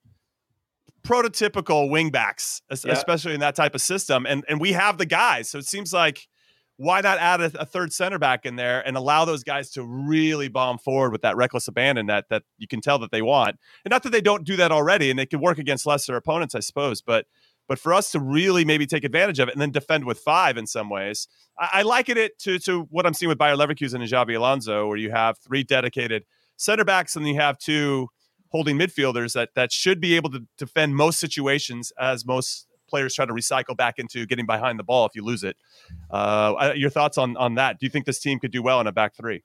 prototypical 1.03 1.91
wingbacks, 1.91 2.63
yeah. 2.85 2.93
especially 2.93 3.35
in 3.35 3.41
that 3.41 3.57
type 3.57 3.75
of 3.75 3.81
system, 3.81 4.27
and 4.27 4.45
and 4.49 4.61
we 4.61 4.73
have 4.73 4.99
the 4.99 5.07
guys. 5.07 5.49
So 5.49 5.59
it 5.59 5.67
seems 5.67 5.93
like 5.93 6.29
why 6.77 7.01
not 7.01 7.19
add 7.19 7.41
a, 7.41 7.61
a, 7.61 7.67
third 7.67 7.93
center 7.93 8.19
back 8.19 8.45
in 8.45 8.57
there 8.57 8.85
and 8.87 8.97
allow 8.97 9.25
those 9.25 9.45
guys 9.45 9.71
to 9.71 9.85
really 9.85 10.49
bomb 10.49 10.79
forward 10.79 11.13
with 11.13 11.23
that 11.23 11.37
reckless 11.37 11.69
abandon 11.69 12.07
that 12.07 12.29
that 12.31 12.43
you 12.59 12.67
can 12.67 12.81
tell 12.81 12.99
that 12.99 13.11
they 13.11 13.23
want 13.23 13.57
and 13.85 13.91
not 13.91 14.03
that 14.03 14.11
they 14.11 14.21
don't 14.21 14.45
do 14.45 14.57
that 14.57 14.73
already 14.73 15.11
and 15.11 15.19
they 15.19 15.27
can 15.27 15.41
work 15.41 15.59
against 15.59 15.87
lesser 15.87 16.17
opponents 16.17 16.55
i 16.55 16.61
suppose 16.61 17.01
but 17.01 17.27
but 17.69 17.79
for 17.79 17.95
us 17.95 18.11
to 18.11 18.19
really 18.19 18.65
maybe 18.65 18.87
take 18.87 19.05
advantage 19.05 19.39
of 19.39 19.49
it 19.49 19.53
and 19.53 19.61
then 19.61 19.71
defend 19.71 20.05
with 20.05 20.19
five 20.19 20.57
in 20.57 20.67
some 20.67 20.89
ways 20.89 21.29
i, 21.59 21.69
I 21.75 21.83
liken 21.83 22.17
it 22.17 22.39
to 22.41 22.59
to 22.61 22.89
what 22.91 23.07
i'm 23.07 23.15
seeing 23.15 23.29
with 23.29 23.39
Bayer 23.39 23.55
Leverkusen 23.55 23.97
and 23.97 24.05
Xabi 24.05 24.37
Alonso 24.37 24.89
where 24.89 24.97
you 24.97 25.11
have 25.11 25.39
three 25.39 25.63
dedicated 25.63 26.25
center 26.63 26.85
backs 26.85 27.17
and 27.17 27.27
you 27.27 27.35
have 27.35 27.59
two 27.59 28.09
holding 28.51 28.79
midfielders 28.79 29.33
that 29.33 29.51
that 29.55 29.73
should 29.73 30.01
be 30.01 30.15
able 30.15 30.31
to 30.31 30.47
defend 30.59 30.95
most 30.95 31.19
situations 31.19 31.93
as 31.99 32.25
most 32.25 32.67
players 32.89 33.15
try 33.15 33.25
to 33.25 33.33
recycle 33.33 33.77
back 33.77 33.99
into 33.99 34.27
getting 34.27 34.47
behind 34.47 34.79
the 34.79 34.85
ball 34.85 35.07
if 35.07 35.15
you 35.15 35.25
lose 35.25 35.43
it. 35.43 35.57
Uh, 36.11 36.73
your 36.77 36.91
thoughts 36.91 37.19
on 37.19 37.37
on 37.37 37.55
that? 37.57 37.81
Do 37.81 37.87
you 37.87 37.91
think 37.91 38.07
this 38.07 38.21
team 38.21 38.39
could 38.39 38.53
do 38.53 38.63
well 38.63 38.81
in 38.81 38.87
a 38.87 38.93
back 38.93 39.17
three? 39.17 39.43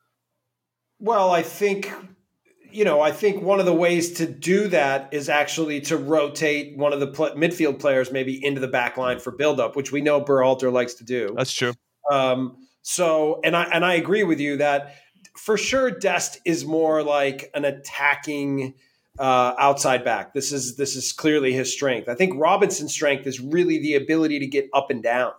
Well, 1.00 1.32
I 1.32 1.42
think 1.42 1.92
you 2.70 2.84
know, 2.84 3.02
I 3.02 3.12
think 3.12 3.42
one 3.42 3.60
of 3.60 3.66
the 3.66 3.74
ways 3.74 4.14
to 4.14 4.28
do 4.28 4.68
that 4.68 5.14
is 5.14 5.30
actually 5.30 5.82
to 5.82 5.98
rotate 5.98 6.78
one 6.78 6.92
of 6.92 7.00
the 7.00 7.08
pl- 7.08 7.32
midfield 7.32 7.80
players 7.80 8.12
maybe 8.12 8.44
into 8.44 8.60
the 8.60 8.68
back 8.68 8.98
line 8.98 9.20
for 9.20 9.32
buildup, 9.32 9.76
which 9.76 9.92
we 9.92 10.02
know 10.02 10.22
Berhalter 10.22 10.72
likes 10.72 10.96
to 10.96 11.06
do. 11.06 11.34
That's 11.36 11.54
true. 11.54 11.74
Um, 12.12 12.58
so, 12.82 13.40
and 13.44 13.56
I 13.56 13.64
and 13.66 13.86
I 13.86 13.96
agree 13.96 14.24
with 14.24 14.40
you 14.40 14.58
that 14.58 14.96
for 15.38 15.58
sure, 15.58 15.92
Dest 15.92 16.40
is 16.46 16.66
more 16.66 17.04
like 17.04 17.50
an 17.54 17.66
attacking 17.66 18.74
uh, 19.20 19.54
outside 19.58 20.04
back. 20.04 20.34
This 20.34 20.52
is 20.52 20.76
this 20.76 20.96
is 20.96 21.12
clearly 21.12 21.54
his 21.54 21.72
strength. 21.72 22.10
I 22.10 22.16
think 22.16 22.40
Robinson's 22.40 22.94
strength 22.94 23.26
is 23.26 23.40
really 23.40 23.80
the 23.80 23.96
ability 23.96 24.40
to 24.40 24.48
get 24.48 24.70
up 24.74 24.90
and 24.90 25.02
down. 25.02 25.32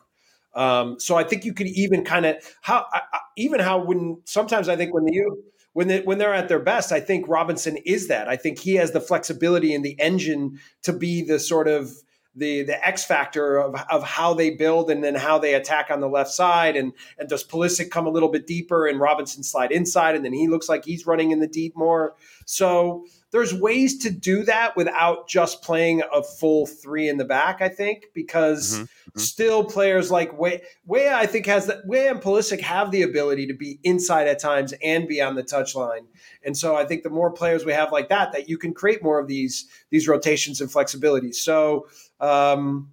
Um, 0.55 0.99
so 0.99 1.17
I 1.17 1.25
think 1.25 1.45
you 1.45 1.53
could 1.53 1.69
even 1.69 2.05
kind 2.05 2.27
of 2.27 2.37
how 2.63 2.87
I, 2.93 3.03
even 3.37 3.61
how 3.61 3.79
when 3.79 4.21
sometimes 4.25 4.69
I 4.69 4.77
think 4.77 4.93
when 4.93 5.05
the 5.05 5.37
when 5.75 5.87
they, 5.87 6.01
when 6.01 6.19
they're 6.19 6.35
at 6.35 6.49
their 6.49 6.59
best, 6.59 6.91
I 6.91 6.99
think 6.99 7.29
Robinson 7.29 7.77
is 7.87 8.09
that. 8.09 8.29
I 8.29 8.37
think 8.37 8.59
he 8.59 8.75
has 8.77 8.91
the 8.91 9.01
flexibility 9.01 9.75
and 9.75 9.85
the 9.85 9.99
engine 10.01 10.59
to 10.83 10.93
be 10.93 11.23
the 11.23 11.39
sort 11.39 11.69
of 11.69 11.93
the 12.39 12.63
the 12.63 12.87
X 12.87 13.05
factor 13.05 13.59
of, 13.59 13.75
of 13.91 14.03
how 14.05 14.35
they 14.35 14.51
build 14.51 14.91
and 14.91 15.03
then 15.03 15.15
how 15.15 15.39
they 15.39 15.55
attack 15.55 15.91
on 15.91 16.01
the 16.01 16.09
left 16.09 16.31
side. 16.31 16.77
And 16.77 16.93
and 17.19 17.29
does 17.29 17.45
Pulisic 17.45 17.91
come 17.91 18.07
a 18.07 18.11
little 18.11 18.31
bit 18.31 18.47
deeper 18.47 18.87
and 18.87 19.01
Robinson 19.01 19.43
slide 19.43 19.73
inside 19.73 20.15
and 20.15 20.25
then 20.25 20.33
he 20.33 20.49
looks 20.49 20.69
like 20.69 20.85
he's 20.85 21.07
running 21.07 21.31
in 21.31 21.41
the 21.41 21.47
deep 21.47 21.77
more. 21.77 22.15
So 22.47 23.05
there's 23.31 23.53
ways 23.53 23.99
to 23.99 24.11
do 24.11 24.43
that 24.45 24.75
without 24.75 25.29
just 25.29 25.63
playing 25.63 26.03
a 26.15 26.23
full 26.23 26.67
three 26.67 27.09
in 27.09 27.19
the 27.19 27.25
back, 27.25 27.61
I 27.61 27.69
think, 27.69 28.07
because 28.15 28.73
mm-hmm. 28.73 28.83
Mm-hmm. 28.83 29.19
still 29.19 29.65
players 29.65 30.11
like 30.11 30.39
Weah, 30.39 30.61
Weah 30.87 31.15
I 31.15 31.27
think 31.27 31.45
has 31.47 31.67
that 31.67 31.87
Weah 31.87 32.11
and 32.11 32.23
Pulisic 32.23 32.61
have 32.61 32.91
the 32.91 33.03
ability 33.03 33.47
to 33.49 33.55
be 33.55 33.81
inside 33.83 34.29
at 34.29 34.39
times 34.39 34.73
and 34.83 35.07
be 35.07 35.21
on 35.21 35.35
the 35.35 35.43
touchline. 35.43 36.07
And 36.43 36.57
so 36.57 36.75
I 36.75 36.87
think 36.87 37.03
the 37.03 37.11
more 37.11 37.31
players 37.31 37.67
we 37.67 37.73
have 37.73 37.93
like 37.93 38.09
that, 38.09 38.33
that 38.33 38.49
you 38.49 38.57
can 38.57 38.73
create 38.73 39.03
more 39.03 39.19
of 39.19 39.29
these 39.29 39.67
these 39.91 40.09
rotations 40.09 40.63
and 40.63 40.73
flexibility. 40.73 41.33
So 41.33 41.87
um, 42.21 42.93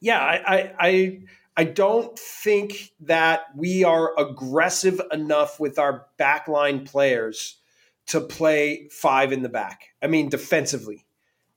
yeah, 0.00 0.18
I, 0.18 0.54
I, 0.56 0.74
I 0.78 1.18
I 1.56 1.64
don't 1.64 2.18
think 2.18 2.92
that 3.00 3.42
we 3.54 3.84
are 3.84 4.18
aggressive 4.18 5.00
enough 5.12 5.60
with 5.60 5.78
our 5.78 6.06
backline 6.18 6.90
players 6.90 7.58
to 8.06 8.20
play 8.20 8.88
five 8.90 9.32
in 9.32 9.42
the 9.42 9.48
back. 9.48 9.90
I 10.02 10.06
mean, 10.06 10.28
defensively. 10.28 11.04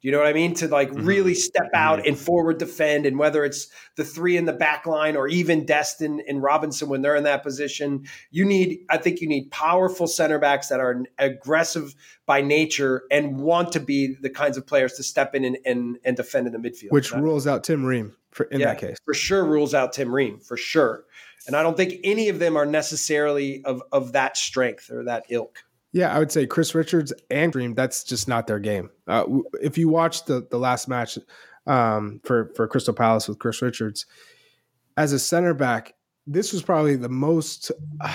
You 0.05 0.11
know 0.11 0.19
what 0.19 0.27
I 0.27 0.33
mean? 0.33 0.53
To 0.53 0.67
like 0.67 0.91
mm-hmm. 0.91 1.03
really 1.03 1.33
step 1.33 1.71
out 1.73 1.97
mm-hmm. 1.97 2.09
and 2.09 2.19
forward 2.19 2.59
defend, 2.59 3.07
and 3.07 3.17
whether 3.17 3.43
it's 3.43 3.69
the 3.95 4.05
three 4.05 4.37
in 4.37 4.45
the 4.45 4.53
back 4.53 4.85
line 4.85 5.15
or 5.15 5.27
even 5.27 5.65
Destin 5.65 6.21
and 6.27 6.43
Robinson 6.43 6.89
when 6.89 7.01
they're 7.01 7.15
in 7.15 7.23
that 7.23 7.41
position, 7.41 8.05
you 8.29 8.45
need, 8.45 8.81
I 8.87 8.97
think 8.97 9.19
you 9.19 9.27
need 9.27 9.49
powerful 9.49 10.05
center 10.05 10.37
backs 10.37 10.67
that 10.67 10.79
are 10.79 11.03
aggressive 11.17 11.95
by 12.27 12.41
nature 12.41 13.01
and 13.09 13.39
want 13.39 13.71
to 13.71 13.79
be 13.79 14.15
the 14.21 14.29
kinds 14.29 14.57
of 14.57 14.67
players 14.67 14.93
to 14.93 15.01
step 15.01 15.33
in 15.33 15.43
and, 15.43 15.57
and, 15.65 15.97
and 16.05 16.15
defend 16.15 16.45
in 16.45 16.53
the 16.53 16.59
midfield. 16.59 16.91
Which 16.91 17.11
rules 17.11 17.47
out 17.47 17.63
Tim 17.63 17.83
Ream 17.83 18.15
for, 18.29 18.43
in 18.43 18.59
yeah, 18.59 18.67
that 18.67 18.77
case. 18.77 18.97
For 19.05 19.15
sure 19.15 19.43
rules 19.43 19.73
out 19.73 19.93
Tim 19.93 20.13
Ream, 20.13 20.39
for 20.39 20.55
sure. 20.55 21.05
And 21.47 21.55
I 21.55 21.63
don't 21.63 21.75
think 21.75 21.95
any 22.03 22.29
of 22.29 22.37
them 22.37 22.57
are 22.57 22.65
necessarily 22.67 23.65
of, 23.65 23.81
of 23.91 24.11
that 24.11 24.37
strength 24.37 24.91
or 24.91 25.05
that 25.05 25.25
ilk. 25.29 25.63
Yeah, 25.95 26.13
I 26.13 26.19
would 26.19 26.29
say 26.29 26.45
Chris 26.45 26.75
Richards 26.75 27.13
and 27.31 27.55
Ream. 27.55 27.73
That's 27.73 28.03
just 28.03 28.27
not 28.27 28.47
their 28.47 28.59
game. 28.59 28.89
Uh, 29.07 29.23
if 29.61 29.77
you 29.77 29.87
watch 29.87 30.25
the 30.25 30.45
the 30.51 30.59
last 30.59 30.89
match 30.89 31.17
um, 31.67 32.19
for 32.25 32.51
for 32.53 32.67
Crystal 32.67 32.93
Palace 32.93 33.29
with 33.29 33.39
Chris 33.39 33.61
Richards 33.61 34.05
as 34.97 35.13
a 35.13 35.19
center 35.19 35.53
back, 35.53 35.93
this 36.27 36.51
was 36.51 36.63
probably 36.63 36.97
the 36.97 37.07
most 37.07 37.71
uh, 38.01 38.13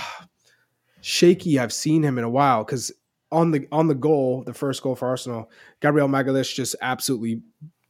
shaky 1.01 1.59
I've 1.59 1.73
seen 1.73 2.03
him 2.03 2.19
in 2.19 2.25
a 2.25 2.29
while. 2.29 2.64
Because 2.64 2.93
on 3.33 3.51
the 3.51 3.66
on 3.73 3.88
the 3.88 3.95
goal, 3.95 4.45
the 4.45 4.53
first 4.53 4.83
goal 4.83 4.95
for 4.95 5.09
Arsenal, 5.09 5.51
Gabriel 5.81 6.07
Magalhaes 6.07 6.55
just 6.55 6.77
absolutely 6.83 7.40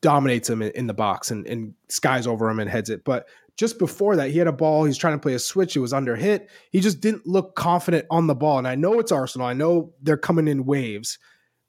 dominates 0.02 0.48
him 0.48 0.62
in, 0.62 0.70
in 0.76 0.86
the 0.86 0.94
box 0.94 1.32
and, 1.32 1.48
and 1.48 1.74
skies 1.88 2.28
over 2.28 2.48
him 2.48 2.60
and 2.60 2.70
heads 2.70 2.90
it. 2.90 3.02
But 3.02 3.26
just 3.60 3.78
before 3.78 4.16
that, 4.16 4.30
he 4.30 4.38
had 4.38 4.46
a 4.46 4.52
ball. 4.52 4.84
He's 4.84 4.96
trying 4.96 5.12
to 5.12 5.18
play 5.18 5.34
a 5.34 5.38
switch. 5.38 5.76
It 5.76 5.80
was 5.80 5.92
under 5.92 6.16
hit. 6.16 6.48
He 6.70 6.80
just 6.80 7.02
didn't 7.02 7.26
look 7.26 7.56
confident 7.56 8.06
on 8.10 8.26
the 8.26 8.34
ball. 8.34 8.56
And 8.56 8.66
I 8.66 8.74
know 8.74 8.98
it's 8.98 9.12
Arsenal. 9.12 9.46
I 9.46 9.52
know 9.52 9.92
they're 10.00 10.16
coming 10.16 10.48
in 10.48 10.64
waves, 10.64 11.18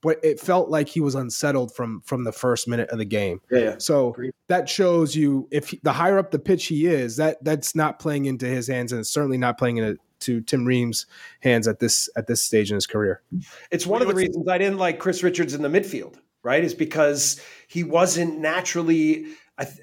but 0.01 0.17
it 0.23 0.39
felt 0.39 0.69
like 0.69 0.88
he 0.88 1.01
was 1.01 1.15
unsettled 1.15 1.75
from 1.75 2.01
from 2.06 2.23
the 2.23 2.32
first 2.32 2.65
minute 2.65 2.89
of 2.91 2.97
the 2.97 3.04
game. 3.04 3.41
Yeah. 3.51 3.60
yeah. 3.60 3.75
So 3.80 4.12
Agreed. 4.12 4.32
that 4.47 4.69
shows 4.69 5.17
you 5.17 5.49
if 5.51 5.67
he, 5.67 5.82
the 5.84 5.91
higher 5.91 6.17
up 6.17 6.32
the 6.32 6.39
pitch 6.39 6.67
he 6.67 6.88
is, 6.88 7.17
that 7.17 7.43
that's 7.43 7.75
not 7.75 7.99
playing 7.99 8.23
into 8.23 8.45
his 8.45 8.67
hands, 8.67 8.93
and 8.93 9.01
it's 9.01 9.10
certainly 9.10 9.38
not 9.38 9.58
playing 9.58 9.75
into 9.75 10.39
Tim 10.43 10.63
Ream's 10.63 11.08
hands 11.41 11.67
at 11.67 11.80
this 11.80 12.10
at 12.15 12.25
this 12.25 12.41
stage 12.41 12.71
in 12.71 12.75
his 12.75 12.88
career. 12.88 13.21
It's 13.69 13.86
one 13.86 14.01
of 14.01 14.08
the 14.08 14.15
reasons 14.15 14.47
I 14.47 14.58
didn't 14.58 14.77
like 14.77 14.97
Chris 14.97 15.23
Richards 15.23 15.54
in 15.54 15.62
the 15.62 15.67
midfield. 15.67 16.15
Right, 16.43 16.63
is 16.63 16.73
because 16.73 17.39
he 17.67 17.84
wasn't 17.84 18.39
naturally 18.39 19.27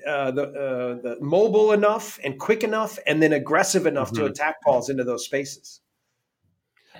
uh, 0.07 0.31
the, 0.31 0.43
uh, 0.43 1.03
the 1.03 1.19
mobile 1.21 1.73
enough 1.73 2.19
and 2.25 2.39
quick 2.39 2.63
enough, 2.63 2.99
and 3.07 3.23
then 3.23 3.33
aggressive 3.33 3.87
enough 3.87 4.13
mm-hmm. 4.13 4.25
to 4.25 4.31
attack 4.31 4.57
balls 4.63 4.89
into 4.91 5.05
those 5.05 5.25
spaces. 5.25 5.81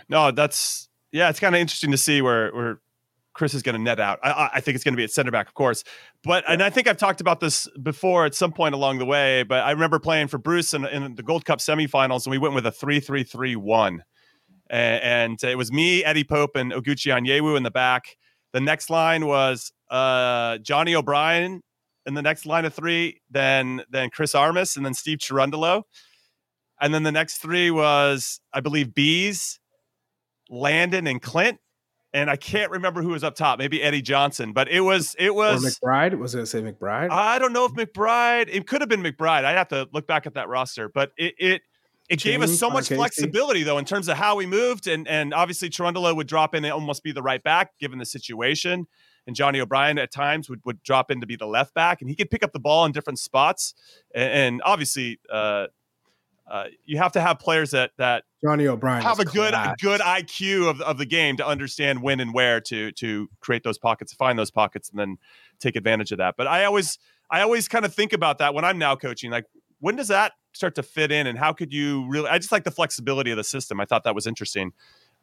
No, 0.09 0.31
that's 0.31 0.89
yeah. 1.13 1.29
It's 1.29 1.41
kind 1.41 1.55
of 1.55 1.61
interesting 1.61 1.91
to 1.91 1.99
see 1.99 2.23
where 2.23 2.51
where 2.55 2.81
Chris 3.35 3.55
is 3.55 3.63
going 3.63 3.75
to 3.75 3.81
net 3.81 4.01
out. 4.01 4.19
I, 4.23 4.51
I 4.55 4.61
think 4.61 4.75
it's 4.75 4.85
going 4.85 4.95
to 4.95 4.97
be 4.97 5.05
at 5.05 5.11
center 5.11 5.31
back, 5.31 5.49
of 5.49 5.55
course. 5.55 5.85
But 6.25 6.45
and 6.49 6.63
I 6.63 6.71
think 6.71 6.89
I've 6.89 6.97
talked 6.97 7.21
about 7.21 7.41
this 7.41 7.69
before 7.83 8.27
at 8.27 8.35
some 8.35 8.53
point 8.53 8.75
along 8.75 8.99
the 8.99 9.05
way. 9.05 9.45
But 9.45 9.65
I 9.65 9.71
remember 9.71 9.99
playing 9.99 10.29
for 10.29 10.39
Bruce 10.39 10.75
in, 10.75 10.85
in 10.87 11.15
the 11.15 11.23
Gold 11.23 11.45
Cup 11.45 11.61
semifinals, 11.61 12.27
and 12.27 12.31
we 12.33 12.39
went 12.39 12.55
with 12.55 12.67
a 12.67 12.73
three-three-three-one, 12.73 14.03
and, 14.71 15.03
and 15.03 15.45
it 15.45 15.57
was 15.57 15.71
me, 15.71 16.05
Eddie 16.05 16.25
Pope, 16.25 16.57
and 16.57 16.73
Oguchi 16.73 17.13
Onyewu 17.13 17.57
in 17.57 17.63
the 17.63 17.71
back. 17.71 18.17
The 18.53 18.61
next 18.61 18.89
line 18.91 19.27
was 19.27 19.73
uh, 19.91 20.59
Johnny 20.59 20.95
O'Brien 20.95 21.63
in 22.07 22.15
the 22.15 22.23
next 22.23 22.47
line 22.47 22.65
of 22.65 22.75
three, 22.75 23.21
then 23.31 23.83
then 23.91 24.11
Chris 24.11 24.35
Armas, 24.35 24.77
and 24.77 24.85
then 24.85 24.95
Steve 24.95 25.19
Cherundolo. 25.19 25.83
And 26.81 26.95
then 26.95 27.03
the 27.03 27.13
next 27.13 27.39
three 27.39 27.71
was, 27.71 28.41
I 28.53 28.61
believe, 28.61 28.95
Beas, 28.95 29.59
Landon, 30.49 31.07
and 31.07 31.21
Clint. 31.21 31.59
And 32.15 32.31
I 32.31 32.37
can't 32.37 32.71
remember 32.71 33.03
who 33.03 33.09
was 33.09 33.23
up 33.23 33.35
top. 33.35 33.59
Maybe 33.59 33.83
Eddie 33.83 34.01
Johnson, 34.01 34.53
but 34.53 34.69
it 34.69 34.81
was 34.81 35.15
it 35.19 35.35
was 35.35 35.63
or 35.63 35.69
McBride. 35.69 36.19
Was 36.19 36.35
it 36.35 36.47
say 36.47 36.63
McBride? 36.63 37.11
I 37.11 37.39
don't 37.39 37.53
know 37.53 37.67
if 37.67 37.73
McBride. 37.73 38.49
It 38.51 38.67
could 38.67 38.81
have 38.81 38.89
been 38.89 39.03
McBride. 39.03 39.45
I'd 39.45 39.59
have 39.59 39.69
to 39.69 39.89
look 39.93 40.07
back 40.07 40.27
at 40.27 40.35
that 40.35 40.49
roster, 40.49 40.89
but 40.89 41.13
it, 41.19 41.35
it 41.39 41.63
it 42.09 42.21
gave 42.21 42.41
us 42.41 42.59
so 42.59 42.71
much 42.71 42.89
flexibility 42.89 43.63
though 43.63 43.79
in 43.79 43.85
terms 43.85 44.09
of 44.09 44.17
how 44.17 44.37
we 44.37 44.47
moved 44.47 44.87
and 44.87 45.07
and 45.07 45.35
obviously 45.35 45.69
Cherundolo 45.69 46.17
would 46.17 46.27
drop 46.27 46.55
in 46.55 46.65
and 46.65 46.73
almost 46.73 47.03
be 47.03 47.13
the 47.13 47.23
right 47.23 47.43
back 47.43 47.79
given 47.79 47.99
the 47.99 48.07
situation 48.07 48.87
and 49.29 49.37
Johnny 49.37 49.61
O'Brien 49.61 49.99
at 49.99 50.11
times 50.11 50.49
would, 50.49 50.61
would 50.65 50.83
drop 50.83 51.13
in 51.13 51.21
to 51.21 51.27
be 51.27 51.37
the 51.37 51.47
left 51.47 51.75
back 51.75 52.01
and 52.01 52.11
he 52.11 52.17
could 52.17 52.31
pick 52.31 52.43
up 52.43 52.53
the 52.53 52.59
ball 52.59 52.85
in 52.85 52.91
different 52.91 53.21
spots 53.21 53.75
and, 54.13 54.33
and 54.33 54.63
obviously 54.65 55.21
uh, 55.31 55.67
uh, 56.51 56.65
you 56.85 56.97
have 56.97 57.13
to 57.13 57.21
have 57.21 57.39
players 57.39 57.73
that 57.73 57.91
that 57.99 58.25
Johnny 58.43 58.67
O'Brien 58.67 59.03
have 59.03 59.21
a 59.21 59.25
good 59.25 59.53
a 59.53 59.75
good 59.81 60.01
IQ 60.01 60.71
of, 60.71 60.81
of 60.81 60.97
the 60.97 61.05
game 61.05 61.37
to 61.37 61.47
understand 61.47 62.03
when 62.03 62.21
and 62.21 62.33
where 62.33 62.61
to 62.63 62.91
to 62.93 63.29
create 63.41 63.65
those 63.65 63.77
pockets, 63.77 64.15
find 64.15 64.39
those 64.39 64.51
pockets, 64.51 64.89
and 64.89 64.99
then 64.99 65.19
take 65.61 65.77
advantage 65.77 66.11
of 66.11 66.19
that. 66.19 66.37
But 66.39 66.47
I 66.47 66.65
always 66.65 66.99
I 67.31 67.43
always 67.43 67.69
kind 67.69 67.85
of 67.85 67.95
think 67.95 68.15
about 68.15 68.39
that 68.39 68.55
when 68.55 68.65
I'm 68.65 68.79
now 68.79 68.97
coaching. 68.97 69.31
Like, 69.31 69.45
when 69.81 69.97
does 69.97 70.09
that 70.09 70.33
start 70.55 70.75
to 70.77 70.83
fit 70.83 71.13
in, 71.13 71.27
and 71.27 71.39
how 71.39 71.53
could 71.53 71.73
you 71.73 72.09
really? 72.09 72.29
I 72.29 72.39
just 72.39 72.53
like 72.53 72.65
the 72.65 72.71
flexibility 72.71 73.31
of 73.31 73.37
the 73.37 73.45
system. 73.45 73.79
I 73.79 73.85
thought 73.85 74.05
that 74.05 74.15
was 74.15 74.27
interesting. 74.27 74.73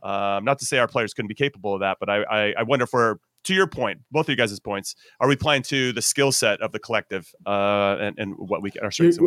Um, 0.04 0.46
not 0.46 0.60
to 0.60 0.66
say 0.66 0.78
our 0.78 0.88
players 0.88 1.14
couldn't 1.14 1.30
be 1.30 1.36
capable 1.36 1.74
of 1.74 1.80
that, 1.80 1.98
but 2.00 2.10
I, 2.10 2.24
I, 2.24 2.54
I 2.60 2.64
wonder 2.64 2.84
if 2.84 2.94
we're 2.94 3.16
to 3.46 3.54
your 3.54 3.68
point, 3.68 4.02
both 4.12 4.26
of 4.26 4.30
you 4.30 4.36
guys' 4.36 4.60
points, 4.60 4.96
are 5.20 5.28
we 5.28 5.36
playing 5.36 5.64
to 5.64 5.94
the 5.94 6.02
skill 6.02 6.32
set 6.32 6.62
of 6.62 6.72
the 6.72 6.80
collective 6.80 7.34
uh, 7.46 7.98
and, 8.00 8.20
and 8.20 8.36
what 8.38 8.62
we 8.62 8.72
our 8.82 8.92
strengths? 8.92 9.20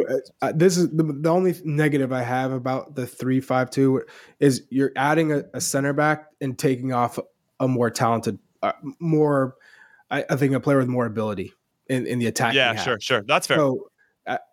Uh, 0.43 0.53
this 0.55 0.77
is 0.77 0.91
the, 0.91 1.03
the 1.03 1.31
only 1.31 1.55
negative 1.65 2.13
I 2.13 2.23
have 2.23 2.53
about 2.53 2.95
the 2.95 3.07
three 3.07 3.41
five 3.41 3.71
two 3.71 4.03
is 4.41 4.65
you're 4.71 4.93
adding 4.97 5.33
a, 5.33 5.45
a 5.55 5.61
center 5.61 5.93
back 5.93 6.27
and 6.41 6.59
taking 6.59 6.93
off 6.93 7.19
a 7.61 7.69
more 7.69 7.91
talented, 7.91 8.39
uh, 8.63 8.73
more 8.99 9.57
I, 10.11 10.25
I, 10.31 10.37
think 10.37 10.55
a 10.55 10.61
player 10.61 10.79
with 10.79 10.89
more 10.89 11.07
ability 11.07 11.53
in, 11.89 12.07
in 12.07 12.19
the 12.19 12.27
attack. 12.27 12.55
Yeah, 12.55 12.75
sure, 12.77 12.99
sure, 13.01 13.23
that's 13.27 13.47
fair. 13.47 13.59
So 13.59 13.89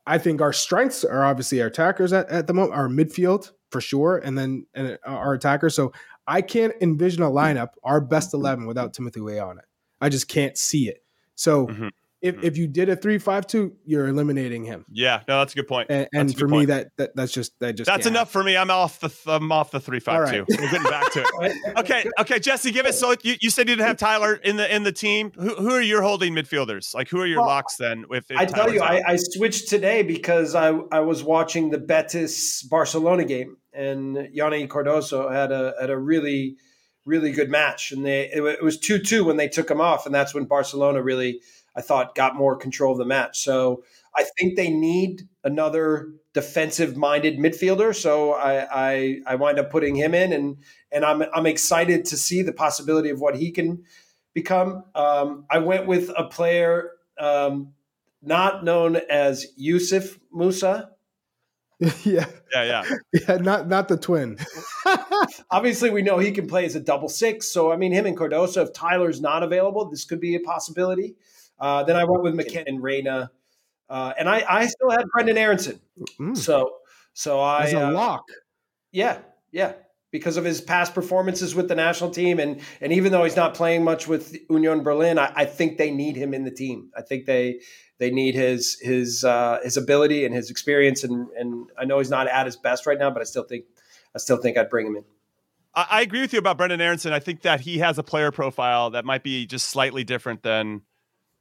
I 0.07 0.17
think 0.17 0.41
our 0.41 0.53
strengths 0.53 1.03
are 1.03 1.25
obviously 1.25 1.61
our 1.61 1.67
attackers 1.67 2.13
at, 2.13 2.29
at 2.29 2.47
the 2.47 2.53
moment, 2.53 2.73
our 2.73 2.87
midfield 2.87 3.51
for 3.71 3.81
sure, 3.81 4.17
and 4.17 4.37
then 4.37 4.65
and 4.73 4.97
our 5.05 5.33
attackers. 5.33 5.75
So 5.75 5.91
I 6.27 6.41
can't 6.41 6.73
envision 6.81 7.23
a 7.23 7.29
lineup, 7.29 7.69
our 7.83 8.01
best 8.01 8.33
11, 8.33 8.65
without 8.65 8.93
Timothy 8.93 9.21
Weah 9.21 9.45
on 9.45 9.57
it. 9.57 9.65
I 10.01 10.09
just 10.09 10.27
can't 10.27 10.57
see 10.57 10.87
it. 10.87 11.03
So 11.35 11.67
mm-hmm. 11.67 11.87
If, 12.25 12.35
mm-hmm. 12.35 12.45
if 12.45 12.57
you 12.57 12.67
did 12.67 12.89
a 12.89 12.95
three-five-two, 12.95 13.75
you're 13.85 14.07
eliminating 14.07 14.65
him. 14.65 14.85
Yeah, 14.91 15.21
no, 15.27 15.39
that's 15.39 15.53
a 15.53 15.55
good 15.55 15.67
point. 15.67 15.89
And, 15.89 16.07
and 16.13 16.37
for 16.37 16.47
me, 16.47 16.65
that, 16.65 16.87
that 16.97 17.15
that's 17.15 17.31
just 17.31 17.57
that 17.59 17.75
just 17.75 17.85
that's 17.85 18.07
enough 18.07 18.29
happen. 18.29 18.41
for 18.41 18.43
me. 18.43 18.57
I'm 18.57 18.71
off 18.71 18.99
the 18.99 19.13
I'm 19.27 19.51
off 19.51 19.71
the 19.71 19.79
three-five-two. 19.79 20.39
Right. 20.39 20.49
We're 20.49 20.71
getting 20.71 20.83
back 20.83 21.11
to 21.11 21.25
it. 21.41 21.77
okay, 21.77 22.09
okay, 22.19 22.39
Jesse, 22.39 22.71
give 22.71 22.85
us. 22.85 22.99
So 22.99 23.15
you, 23.21 23.35
you 23.41 23.49
said 23.49 23.69
you 23.69 23.75
didn't 23.75 23.87
have 23.87 23.97
Tyler 23.97 24.35
in 24.35 24.57
the 24.57 24.73
in 24.73 24.83
the 24.83 24.91
team. 24.91 25.31
Who, 25.35 25.55
who 25.55 25.71
are 25.71 25.81
your 25.81 26.01
holding 26.01 26.33
midfielders? 26.33 26.95
Like 26.95 27.09
who 27.09 27.19
are 27.21 27.27
your 27.27 27.41
well, 27.41 27.49
locks 27.49 27.77
then? 27.77 28.05
If, 28.09 28.31
if 28.31 28.37
I 28.37 28.45
tell 28.45 28.73
you, 28.73 28.81
I, 28.81 29.01
I 29.05 29.15
switched 29.17 29.69
today 29.69 30.01
because 30.03 30.55
I 30.55 30.69
I 30.91 31.01
was 31.01 31.23
watching 31.23 31.69
the 31.69 31.77
Betis 31.77 32.63
Barcelona 32.63 33.25
game 33.25 33.57
and 33.73 34.29
Yanni 34.31 34.67
Cardoso 34.67 35.31
had 35.31 35.51
a 35.51 35.73
had 35.79 35.89
a 35.89 35.97
really 35.97 36.57
really 37.05 37.31
good 37.31 37.49
match. 37.49 37.91
And 37.91 38.05
they 38.05 38.29
it, 38.31 38.43
it 38.43 38.63
was 38.63 38.79
two 38.79 38.99
two 38.99 39.23
when 39.23 39.37
they 39.37 39.47
took 39.47 39.69
him 39.69 39.81
off, 39.81 40.05
and 40.05 40.13
that's 40.13 40.33
when 40.33 40.45
Barcelona 40.45 41.01
really 41.01 41.41
I 41.75 41.81
thought 41.81 42.15
got 42.15 42.35
more 42.35 42.55
control 42.55 42.93
of 42.93 42.97
the 42.97 43.05
match. 43.05 43.39
So 43.39 43.83
I 44.15 44.25
think 44.37 44.55
they 44.55 44.69
need 44.69 45.27
another 45.43 46.13
defensive 46.33 46.95
minded 46.95 47.37
midfielder. 47.37 47.95
So 47.95 48.33
I, 48.33 48.67
I 48.71 49.19
I 49.25 49.35
wind 49.35 49.59
up 49.59 49.71
putting 49.71 49.95
him 49.95 50.13
in, 50.13 50.33
and 50.33 50.57
and 50.91 51.03
I'm 51.03 51.23
I'm 51.33 51.45
excited 51.45 52.05
to 52.05 52.17
see 52.17 52.41
the 52.41 52.53
possibility 52.53 53.09
of 53.09 53.19
what 53.19 53.35
he 53.35 53.51
can 53.51 53.83
become. 54.33 54.83
Um, 54.93 55.45
I 55.49 55.59
went 55.59 55.87
with 55.87 56.11
a 56.15 56.25
player 56.25 56.91
um, 57.19 57.73
not 58.21 58.63
known 58.63 58.97
as 59.09 59.47
Yusuf 59.55 60.19
Musa. 60.31 60.91
yeah. 62.03 62.25
Yeah, 62.53 62.63
yeah. 62.63 62.83
Yeah, 63.27 63.37
not 63.37 63.67
not 63.67 63.87
the 63.87 63.97
twin. 63.97 64.37
Obviously, 65.51 65.89
we 65.89 66.01
know 66.01 66.19
he 66.19 66.31
can 66.31 66.47
play 66.47 66.65
as 66.65 66.75
a 66.75 66.79
double 66.79 67.09
six. 67.09 67.51
So, 67.51 67.71
I 67.71 67.75
mean, 67.75 67.91
him 67.91 68.05
and 68.05 68.17
Cardoso, 68.17 68.63
if 68.63 68.73
Tyler's 68.73 69.19
not 69.19 69.43
available, 69.43 69.89
this 69.89 70.05
could 70.05 70.21
be 70.21 70.35
a 70.35 70.39
possibility. 70.39 71.15
Uh, 71.59 71.83
then 71.83 71.95
I 71.95 72.03
went 72.03 72.23
with 72.23 72.33
McKennie 72.33 72.67
and 72.67 72.83
Reyna. 72.83 73.31
Uh, 73.89 74.13
and 74.17 74.27
I, 74.27 74.43
I 74.47 74.65
still 74.65 74.89
had 74.89 75.05
Brendan 75.13 75.37
Aaronson. 75.37 75.79
Mm. 76.19 76.35
So, 76.35 76.77
so 77.13 77.39
I. 77.39 77.65
As 77.65 77.73
a 77.73 77.87
uh, 77.87 77.91
lock. 77.91 78.25
Yeah, 78.91 79.19
yeah. 79.51 79.73
Because 80.11 80.37
of 80.37 80.45
his 80.45 80.61
past 80.61 80.93
performances 80.95 81.53
with 81.53 81.67
the 81.67 81.75
national 81.75 82.09
team. 82.09 82.39
And, 82.39 82.61
and 82.79 82.93
even 82.93 83.11
though 83.11 83.23
he's 83.23 83.35
not 83.35 83.53
playing 83.53 83.83
much 83.83 84.07
with 84.07 84.35
Union 84.49 84.81
Berlin, 84.81 85.19
I, 85.19 85.31
I 85.35 85.45
think 85.45 85.77
they 85.77 85.91
need 85.91 86.15
him 86.15 86.33
in 86.33 86.45
the 86.45 86.51
team. 86.51 86.91
I 86.97 87.01
think 87.01 87.25
they 87.25 87.59
they 87.97 88.11
need 88.11 88.35
his 88.35 88.79
his 88.81 89.23
uh, 89.23 89.59
his 89.63 89.77
ability 89.77 90.25
and 90.25 90.33
his 90.33 90.49
experience. 90.49 91.03
And 91.03 91.27
and 91.37 91.69
I 91.77 91.85
know 91.85 91.97
he's 91.97 92.09
not 92.09 92.27
at 92.27 92.45
his 92.45 92.55
best 92.55 92.85
right 92.85 92.97
now, 92.97 93.09
but 93.09 93.21
I 93.21 93.25
still 93.25 93.43
think 93.43 93.65
I 94.15 94.19
still 94.19 94.37
think 94.37 94.57
I'd 94.57 94.69
bring 94.69 94.87
him 94.87 94.95
in. 94.95 95.03
I, 95.73 95.87
I 95.89 96.01
agree 96.01 96.21
with 96.21 96.31
you 96.31 96.39
about 96.39 96.57
Brendan 96.57 96.81
Aaronson. 96.81 97.11
I 97.11 97.19
think 97.19 97.41
that 97.41 97.61
he 97.61 97.79
has 97.79 97.97
a 97.97 98.03
player 98.03 98.31
profile 98.31 98.91
that 98.91 99.03
might 99.03 99.23
be 99.23 99.45
just 99.45 99.67
slightly 99.67 100.03
different 100.05 100.43
than 100.43 100.81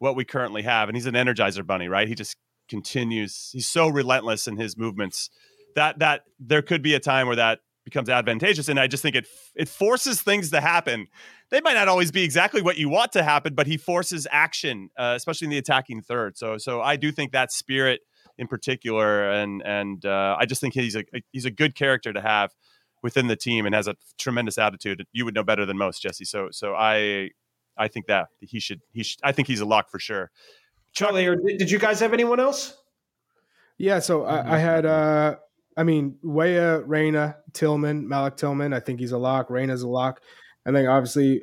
what 0.05 0.15
we 0.17 0.25
currently 0.25 0.63
have, 0.63 0.89
and 0.89 0.97
he's 0.97 1.07
an 1.07 1.15
energizer 1.15 1.67
bunny, 1.67 1.89
right? 1.89 2.07
He 2.07 2.15
just 2.15 2.37
continues. 2.69 3.49
He's 3.53 3.67
so 3.67 3.89
relentless 3.89 4.47
in 4.47 4.59
his 4.59 4.77
movements 4.77 5.31
that 5.75 5.99
that 5.99 6.25
there 6.39 6.61
could 6.61 6.83
be 6.83 6.95
a 6.95 7.01
time 7.01 7.27
where 7.27 7.37
that 7.37 7.61
becomes 7.85 8.09
advantageous 8.09 8.71
and 8.71 8.81
i 8.81 8.87
just 8.87 9.03
think 9.03 9.15
it 9.15 9.27
it 9.55 9.69
forces 9.69 10.23
things 10.23 10.51
to 10.51 10.59
happen 10.59 11.07
they 11.51 11.61
might 11.61 11.75
not 11.75 11.87
always 11.87 12.11
be 12.11 12.23
exactly 12.23 12.63
what 12.63 12.79
you 12.79 12.89
want 12.89 13.13
to 13.13 13.23
happen 13.23 13.55
but 13.55 13.67
he 13.67 13.77
forces 13.77 14.27
action 14.31 14.89
uh, 14.99 15.13
especially 15.15 15.45
in 15.45 15.51
the 15.51 15.59
attacking 15.59 16.01
third 16.01 16.35
so 16.35 16.57
so 16.57 16.81
i 16.81 16.97
do 16.97 17.13
think 17.13 17.33
that 17.33 17.53
spirit 17.53 18.01
in 18.39 18.47
particular 18.47 19.31
and 19.31 19.61
and 19.67 20.07
uh, 20.07 20.35
i 20.41 20.47
just 20.47 20.63
think 20.63 20.73
he's 20.73 20.97
a 20.97 21.05
he's 21.31 21.45
a 21.45 21.51
good 21.51 21.75
character 21.75 22.11
to 22.11 22.23
have 22.23 22.53
within 23.03 23.27
the 23.27 23.37
team 23.37 23.67
and 23.67 23.75
has 23.75 23.87
a 23.87 23.95
tremendous 24.19 24.57
attitude 24.57 25.05
you 25.13 25.27
would 25.27 25.35
know 25.35 25.45
better 25.45 25.67
than 25.67 25.77
most 25.77 26.01
jesse 26.01 26.25
so 26.25 26.49
so 26.51 26.75
i 26.75 27.29
i 27.77 27.89
think 27.89 28.07
that 28.07 28.29
he 28.41 28.61
should 28.61 28.81
he 28.93 29.03
should 29.03 29.21
i 29.23 29.33
think 29.33 29.49
he's 29.49 29.61
a 29.61 29.67
lock 29.67 29.91
for 29.91 29.99
sure 29.99 30.31
charlie 30.93 31.27
or 31.27 31.37
did 31.37 31.71
you 31.71 31.79
guys 31.79 32.01
have 32.01 32.13
anyone 32.13 32.41
else 32.41 32.77
yeah 33.79 33.99
so 33.99 34.25
i, 34.25 34.57
I 34.57 34.59
had 34.59 34.87
uh 34.87 35.37
I 35.77 35.83
mean, 35.83 36.19
Weah, 36.23 36.81
Reyna, 36.81 37.37
Tillman, 37.53 38.09
Malik 38.09 38.37
Tillman. 38.37 38.73
I 38.73 38.81
think 38.81 39.01
he's 39.01 39.13
a 39.13 39.19
lock. 39.19 39.51
Reyna's 39.51 39.83
a 39.83 39.89
lock. 39.89 40.21
And 40.65 40.75
then 40.75 40.87
obviously 40.87 41.43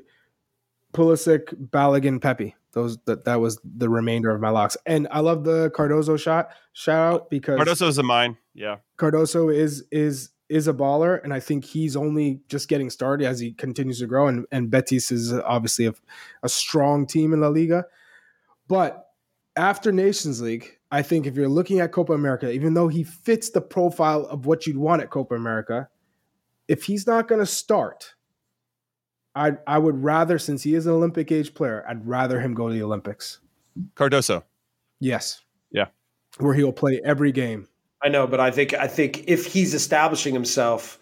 Pulisic, 0.94 1.54
Balogun, 1.70 2.22
Pepi. 2.22 2.56
Those 2.74 2.98
that 3.06 3.26
that 3.26 3.42
was 3.42 3.60
the 3.66 3.90
remainder 3.90 4.34
of 4.34 4.40
my 4.40 4.50
locks. 4.50 4.78
And 4.86 5.08
I 5.12 5.20
love 5.20 5.44
the 5.44 5.70
Cardoso 5.72 6.18
shot 6.18 6.52
shout 6.72 7.14
out 7.14 7.30
because 7.30 7.60
Cardoso 7.60 7.88
is 7.88 7.98
a 7.98 8.04
mine. 8.04 8.38
Yeah. 8.54 8.78
Cardoso 8.98 9.54
is 9.54 9.84
is 9.92 10.30
is 10.52 10.68
a 10.68 10.74
baller, 10.74 11.24
and 11.24 11.34
I 11.34 11.40
think 11.40 11.64
he's 11.64 11.96
only 11.96 12.42
just 12.50 12.68
getting 12.68 12.90
started 12.90 13.26
as 13.26 13.40
he 13.40 13.54
continues 13.54 14.00
to 14.00 14.08
grow. 14.08 14.28
And 14.28 14.46
and 14.52 14.70
Betis 14.70 15.12
is 15.12 15.34
obviously 15.34 15.86
a, 15.86 15.94
a 16.44 16.50
strong 16.50 17.08
team 17.08 17.34
in 17.34 17.42
La 17.42 17.48
Liga. 17.48 17.86
But 18.68 19.08
after 19.56 19.92
Nations 19.92 20.42
League, 20.42 20.78
I 20.92 21.02
think 21.02 21.26
if 21.26 21.36
you're 21.36 21.48
looking 21.48 21.80
at 21.80 21.92
Copa 21.92 22.14
America, 22.14 22.52
even 22.52 22.74
though 22.74 22.88
he 22.88 23.04
fits 23.04 23.50
the 23.50 23.62
profile 23.62 24.26
of 24.26 24.46
what 24.46 24.68
you'd 24.68 24.78
want 24.78 25.02
at 25.02 25.10
Copa 25.10 25.36
America, 25.36 25.90
if 26.68 26.84
he's 26.84 27.08
not 27.08 27.28
going 27.28 27.40
to 27.40 27.46
start, 27.46 28.14
I 29.36 29.54
I 29.66 29.78
would 29.78 30.04
rather, 30.04 30.38
since 30.38 30.64
he 30.64 30.76
is 30.76 30.86
an 30.86 30.94
Olympic 30.94 31.32
age 31.32 31.54
player, 31.54 31.86
I'd 31.88 32.06
rather 32.06 32.40
him 32.40 32.54
go 32.54 32.68
to 32.68 32.74
the 32.74 32.84
Olympics. 32.84 33.40
Cardoso. 33.96 34.44
Yes. 35.00 35.42
Yeah. 35.72 35.88
Where 36.38 36.54
he'll 36.54 36.74
play 36.74 37.02
every 37.06 37.32
game. 37.32 37.68
I 38.04 38.10
know, 38.10 38.28
but 38.28 38.40
I 38.40 38.52
think 38.52 38.74
I 38.74 38.88
think 38.88 39.26
if 39.28 39.46
he's 39.46 39.74
establishing 39.74 40.34
himself 40.34 41.00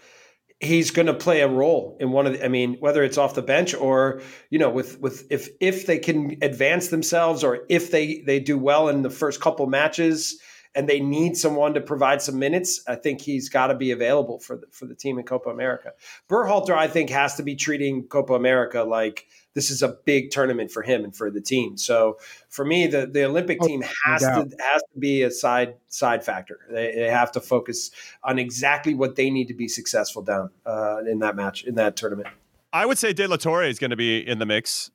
he's 0.60 0.92
going 0.92 1.06
to 1.06 1.14
play 1.14 1.42
a 1.42 1.48
role 1.48 1.96
in 2.00 2.12
one 2.12 2.28
of 2.28 2.34
the, 2.34 2.44
I 2.44 2.50
mean 2.50 2.76
whether 2.80 3.04
it's 3.04 3.18
off 3.18 3.34
the 3.34 3.42
bench 3.42 3.74
or 3.74 4.22
you 4.50 4.60
know 4.60 4.70
with 4.70 5.00
with 5.00 5.26
if 5.32 5.50
if 5.62 5.86
they 5.86 5.98
can 5.98 6.38
advance 6.42 6.90
themselves 6.90 7.44
or 7.44 7.62
if 7.70 7.92
they 7.92 8.22
they 8.26 8.40
do 8.40 8.58
well 8.58 8.90
in 8.90 9.02
the 9.02 9.10
first 9.10 9.40
couple 9.40 9.66
matches 9.68 10.40
and 10.76 10.88
they 10.88 11.00
need 11.00 11.36
someone 11.36 11.74
to 11.74 11.82
provide 11.82 12.22
some 12.22 12.38
minutes, 12.38 12.82
I 12.88 12.96
think 12.96 13.22
he's 13.22 13.50
got 13.50 13.68
to 13.68 13.76
be 13.76 13.92
available 13.92 14.40
for 14.40 14.58
the, 14.58 14.68
for 14.72 14.86
the 14.86 14.96
team 14.96 15.18
in 15.18 15.26
Copa 15.26 15.50
America. 15.50 15.94
Berhalter, 16.30 16.76
I 16.78 16.88
think, 16.88 17.10
has 17.10 17.36
to 17.36 17.44
be 17.44 17.56
treating 17.56 18.04
Copa 18.04 18.34
America 18.34 18.84
like 18.84 19.26
this 19.56 19.72
is 19.72 19.82
a 19.82 19.98
big 20.06 20.30
tournament 20.30 20.72
for 20.72 20.84
him 20.84 21.04
and 21.04 21.16
for 21.16 21.32
the 21.32 21.42
team. 21.42 21.76
So 21.76 22.18
for 22.50 22.64
me, 22.64 22.88
the, 22.88 23.08
the 23.08 23.26
Olympic 23.26 23.58
oh, 23.62 23.68
team 23.68 23.84
has 24.06 24.22
to 24.22 24.48
has 24.72 24.84
to 24.94 25.00
be 25.00 25.24
a 25.24 25.32
side 25.32 25.76
side 25.88 26.24
factor. 26.24 26.60
They, 26.70 26.94
they, 26.96 27.10
have 27.10 27.32
to 27.34 27.42
focus 27.42 27.90
on 28.24 28.38
exactly 28.38 28.94
what 28.94 29.16
they 29.16 29.30
need 29.30 29.48
to 29.48 29.56
be 29.56 29.68
successful 29.68 30.22
down 30.22 30.52
uh, 30.66 31.00
in 31.00 31.20
that 31.20 31.36
match 31.36 31.64
in 31.64 31.76
that 31.76 31.96
tournament. 31.96 32.28
I 32.72 32.86
would 32.86 33.00
say 33.00 33.14
De 33.14 33.28
La 33.28 33.38
Torre 33.38 33.64
is 33.64 33.80
going 33.80 33.90
to 33.90 33.98
be 33.98 34.26
in 34.26 34.38
the 34.38 34.46
mix 34.46 34.92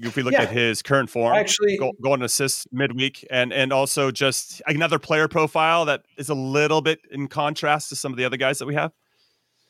if 0.00 0.16
we 0.16 0.22
look 0.22 0.32
yeah. 0.32 0.42
at 0.42 0.50
his 0.50 0.82
current 0.82 1.10
form, 1.10 1.34
actually 1.36 1.76
go, 1.76 1.92
going 2.02 2.22
assists 2.22 2.66
midweek, 2.72 3.26
and 3.30 3.52
and 3.52 3.72
also 3.72 4.10
just 4.10 4.62
another 4.66 4.98
player 4.98 5.28
profile 5.28 5.84
that 5.84 6.02
is 6.16 6.28
a 6.28 6.34
little 6.34 6.80
bit 6.80 7.00
in 7.10 7.28
contrast 7.28 7.88
to 7.90 7.96
some 7.96 8.12
of 8.12 8.18
the 8.18 8.24
other 8.24 8.36
guys 8.36 8.58
that 8.58 8.66
we 8.66 8.74
have. 8.74 8.92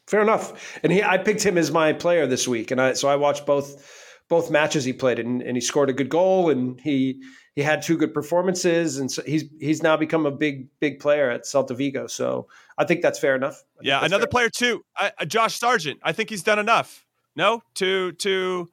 Fair 0.07 0.23
enough. 0.23 0.79
And 0.83 0.93
he, 0.93 1.03
I 1.03 1.19
picked 1.19 1.45
him 1.45 1.57
as 1.57 1.71
my 1.71 1.93
player 1.93 2.27
this 2.27 2.49
week, 2.49 2.71
and 2.71 2.81
I 2.81 2.95
so 2.95 3.09
I 3.09 3.17
watched 3.17 3.47
both 3.47 4.17
both 4.29 4.51
matches 4.51 4.85
he 4.85 4.93
played, 4.93 5.19
and, 5.19 5.43
and 5.43 5.57
he 5.57 5.61
scored 5.61 5.91
a 5.91 5.93
good 5.93 6.09
goal, 6.09 6.51
and 6.51 6.81
he 6.81 7.23
he 7.55 7.63
had 7.63 7.83
two 7.83 7.97
good 7.97 8.15
performances, 8.15 8.99
and 8.99 9.11
so 9.11 9.23
he's 9.23 9.45
he's 9.61 9.83
now 9.83 9.97
become 9.97 10.27
a 10.27 10.31
big 10.31 10.69
big 10.81 11.01
player 11.01 11.31
at 11.31 11.45
Celta 11.45 11.77
Vigo. 11.77 12.07
So 12.07 12.49
I 12.79 12.85
think 12.85 13.03
that's 13.03 13.19
fair 13.19 13.37
enough. 13.37 13.63
Yeah, 13.83 14.05
another 14.05 14.27
player 14.27 14.47
enough. 14.47 14.53
too, 14.53 14.85
uh, 14.99 15.25
Josh 15.27 15.59
Sargent. 15.59 16.01
I 16.03 16.13
think 16.13 16.31
he's 16.31 16.43
done 16.43 16.59
enough. 16.59 17.05
No, 17.37 17.63
to 17.75 18.13
to 18.13 18.71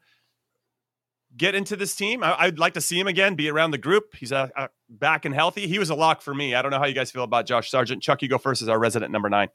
get 1.37 1.55
into 1.55 1.75
this 1.75 1.95
team. 1.95 2.23
I, 2.23 2.45
would 2.45 2.59
like 2.59 2.73
to 2.73 2.81
see 2.81 2.99
him 2.99 3.07
again, 3.07 3.35
be 3.35 3.49
around 3.49 3.71
the 3.71 3.77
group. 3.77 4.15
He's 4.15 4.31
uh, 4.31 4.49
uh, 4.55 4.67
back 4.89 5.25
and 5.25 5.33
healthy. 5.33 5.67
He 5.67 5.79
was 5.79 5.89
a 5.89 5.95
lock 5.95 6.21
for 6.21 6.33
me. 6.33 6.55
I 6.55 6.61
don't 6.61 6.71
know 6.71 6.79
how 6.79 6.85
you 6.85 6.93
guys 6.93 7.11
feel 7.11 7.23
about 7.23 7.45
Josh 7.45 7.69
Sargent. 7.69 8.01
Chuck, 8.01 8.21
you 8.21 8.27
go 8.27 8.37
first 8.37 8.61
as 8.61 8.67
our 8.67 8.79
resident 8.79 9.11
number 9.11 9.29
nine. 9.29 9.49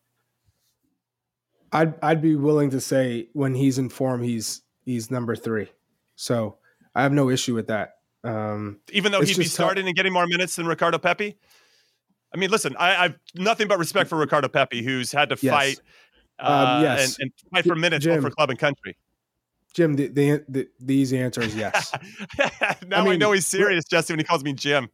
I'd 1.72 1.94
I'd 2.02 2.20
be 2.20 2.36
willing 2.36 2.70
to 2.70 2.80
say 2.80 3.28
when 3.32 3.54
he's 3.54 3.78
in 3.78 3.88
form, 3.88 4.22
he's 4.22 4.62
he's 4.84 5.10
number 5.10 5.34
three. 5.34 5.70
So 6.16 6.58
I 6.94 7.02
have 7.02 7.12
no 7.12 7.30
issue 7.30 7.54
with 7.54 7.68
that. 7.68 7.96
Um, 8.24 8.80
Even 8.92 9.10
though 9.10 9.22
he'd 9.22 9.36
be 9.36 9.44
starting 9.44 9.84
tough. 9.84 9.88
and 9.88 9.96
getting 9.96 10.12
more 10.12 10.26
minutes 10.26 10.56
than 10.56 10.66
Ricardo 10.66 10.98
Pepi. 10.98 11.36
I 12.34 12.38
mean, 12.38 12.50
listen, 12.50 12.76
I, 12.78 12.96
I've 12.96 13.18
nothing 13.34 13.68
but 13.68 13.78
respect 13.78 14.08
for 14.08 14.16
Ricardo 14.16 14.48
Pepi, 14.48 14.82
who's 14.82 15.12
had 15.12 15.28
to 15.30 15.38
yes. 15.40 15.52
fight, 15.52 15.80
um, 16.38 16.52
uh, 16.52 16.76
um, 16.76 16.82
yes. 16.82 17.18
and, 17.18 17.24
and, 17.24 17.32
fight 17.52 17.66
for 17.66 17.74
minutes 17.74 18.04
Jim, 18.04 18.22
for 18.22 18.30
club 18.30 18.50
and 18.50 18.58
country. 18.58 18.96
Jim, 19.74 19.94
the, 19.94 20.08
the, 20.08 20.44
the, 20.48 20.68
the 20.80 20.94
easy 20.94 21.18
answer 21.18 21.40
is 21.40 21.56
yes. 21.56 21.92
now 22.86 23.00
I, 23.00 23.04
mean, 23.04 23.12
I, 23.12 23.16
know 23.16 23.32
he's 23.32 23.46
serious, 23.46 23.84
Jesse, 23.84 24.12
when 24.12 24.18
he 24.20 24.24
calls 24.24 24.44
me 24.44 24.52
Jim. 24.52 24.88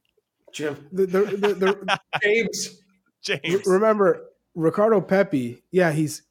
Jim. 0.53 0.89
The, 0.93 1.07
the, 1.07 1.21
the, 1.21 2.01
James. 2.23 2.83
James. 3.23 3.67
Remember, 3.67 4.25
Ricardo 4.55 5.01
Pepi, 5.01 5.63
yeah, 5.71 5.93
he's 5.93 6.23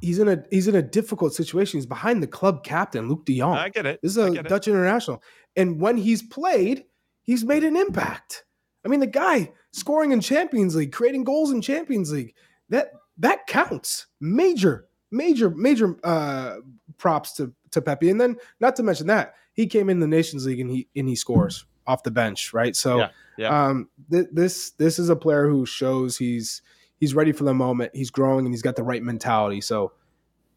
he's 0.00 0.18
in 0.18 0.28
a 0.28 0.42
he's 0.50 0.68
in 0.68 0.74
a 0.74 0.82
difficult 0.82 1.34
situation. 1.34 1.78
He's 1.78 1.86
behind 1.86 2.22
the 2.22 2.26
club 2.26 2.64
captain, 2.64 3.08
Luuk 3.08 3.24
de 3.24 3.38
Jong. 3.38 3.56
I 3.56 3.68
get 3.68 3.86
it. 3.86 4.00
This 4.02 4.12
is 4.12 4.18
a 4.18 4.42
Dutch 4.42 4.68
it. 4.68 4.72
international. 4.72 5.22
And 5.56 5.80
when 5.80 5.96
he's 5.96 6.22
played, 6.22 6.84
he's 7.22 7.44
made 7.44 7.64
an 7.64 7.76
impact. 7.76 8.44
I 8.84 8.88
mean, 8.88 9.00
the 9.00 9.06
guy 9.06 9.52
scoring 9.72 10.12
in 10.12 10.20
Champions 10.20 10.74
League, 10.74 10.92
creating 10.92 11.24
goals 11.24 11.50
in 11.50 11.60
Champions 11.60 12.12
League, 12.12 12.34
that 12.68 12.92
that 13.18 13.46
counts. 13.46 14.06
Major, 14.20 14.86
major, 15.10 15.50
major 15.50 15.96
uh, 16.04 16.56
props 16.98 17.32
to 17.34 17.52
to 17.72 17.82
Pepi. 17.82 18.10
And 18.10 18.20
then, 18.20 18.36
not 18.60 18.76
to 18.76 18.82
mention 18.82 19.06
that 19.08 19.34
he 19.52 19.66
came 19.66 19.90
in 19.90 20.00
the 20.00 20.06
Nations 20.06 20.46
League 20.46 20.60
and 20.60 20.70
he 20.70 20.88
and 20.96 21.08
he 21.08 21.16
scores 21.16 21.64
off 21.86 22.02
the 22.02 22.10
bench, 22.10 22.52
right? 22.52 22.76
So, 22.76 22.98
yeah, 22.98 23.08
yeah. 23.36 23.66
Um, 23.66 23.88
th- 24.10 24.28
this 24.32 24.70
this 24.72 24.98
is 24.98 25.08
a 25.08 25.16
player 25.16 25.48
who 25.48 25.66
shows 25.66 26.16
he's 26.16 26.62
he's 26.98 27.14
ready 27.14 27.32
for 27.32 27.44
the 27.44 27.54
moment. 27.54 27.92
He's 27.94 28.10
growing 28.10 28.44
and 28.44 28.54
he's 28.54 28.62
got 28.62 28.76
the 28.76 28.82
right 28.82 29.02
mentality. 29.02 29.60
So 29.60 29.92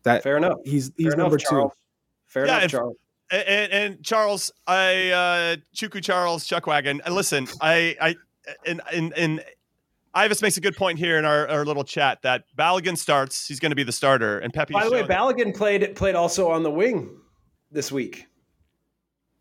that 0.04 0.24
fair 0.24 0.38
enough. 0.38 0.60
He's 0.64 0.92
he's 0.98 1.08
fair 1.08 1.18
number 1.18 1.38
enough, 1.38 1.50
two. 1.50 1.72
Fair 2.26 2.46
yeah, 2.46 2.58
enough, 2.60 2.72
Charles. 2.72 2.96
And, 3.32 3.72
and, 3.72 4.04
Charles, 4.04 4.52
I 4.68 5.10
uh 5.10 5.56
Chuku 5.76 6.04
Charles 6.04 6.46
Chuckwagon. 6.48 7.00
And 7.04 7.16
listen, 7.16 7.48
I 7.62 7.96
I 8.00 8.16
and 8.66 8.82
and 8.94 9.14
and 9.14 9.44
Ivis 10.16 10.42
makes 10.42 10.58
a 10.58 10.62
good 10.62 10.76
point 10.76 11.00
here 11.00 11.18
in 11.18 11.26
our, 11.26 11.48
our 11.48 11.66
little 11.66 11.84
chat 11.84 12.20
that 12.22 12.44
Balogun 12.58 12.98
starts. 12.98 13.48
He's 13.48 13.60
going 13.60 13.72
to 13.72 13.76
be 13.76 13.84
the 13.84 13.92
starter, 13.92 14.40
and 14.40 14.54
Pepi. 14.54 14.74
By 14.74 14.86
the 14.86 14.92
way, 14.92 15.04
Balogun 15.04 15.56
played 15.56 15.96
played 15.96 16.16
also 16.16 16.50
on 16.52 16.64
the 16.64 16.72
wing 16.72 17.18
this 17.72 17.92
week. 17.92 18.28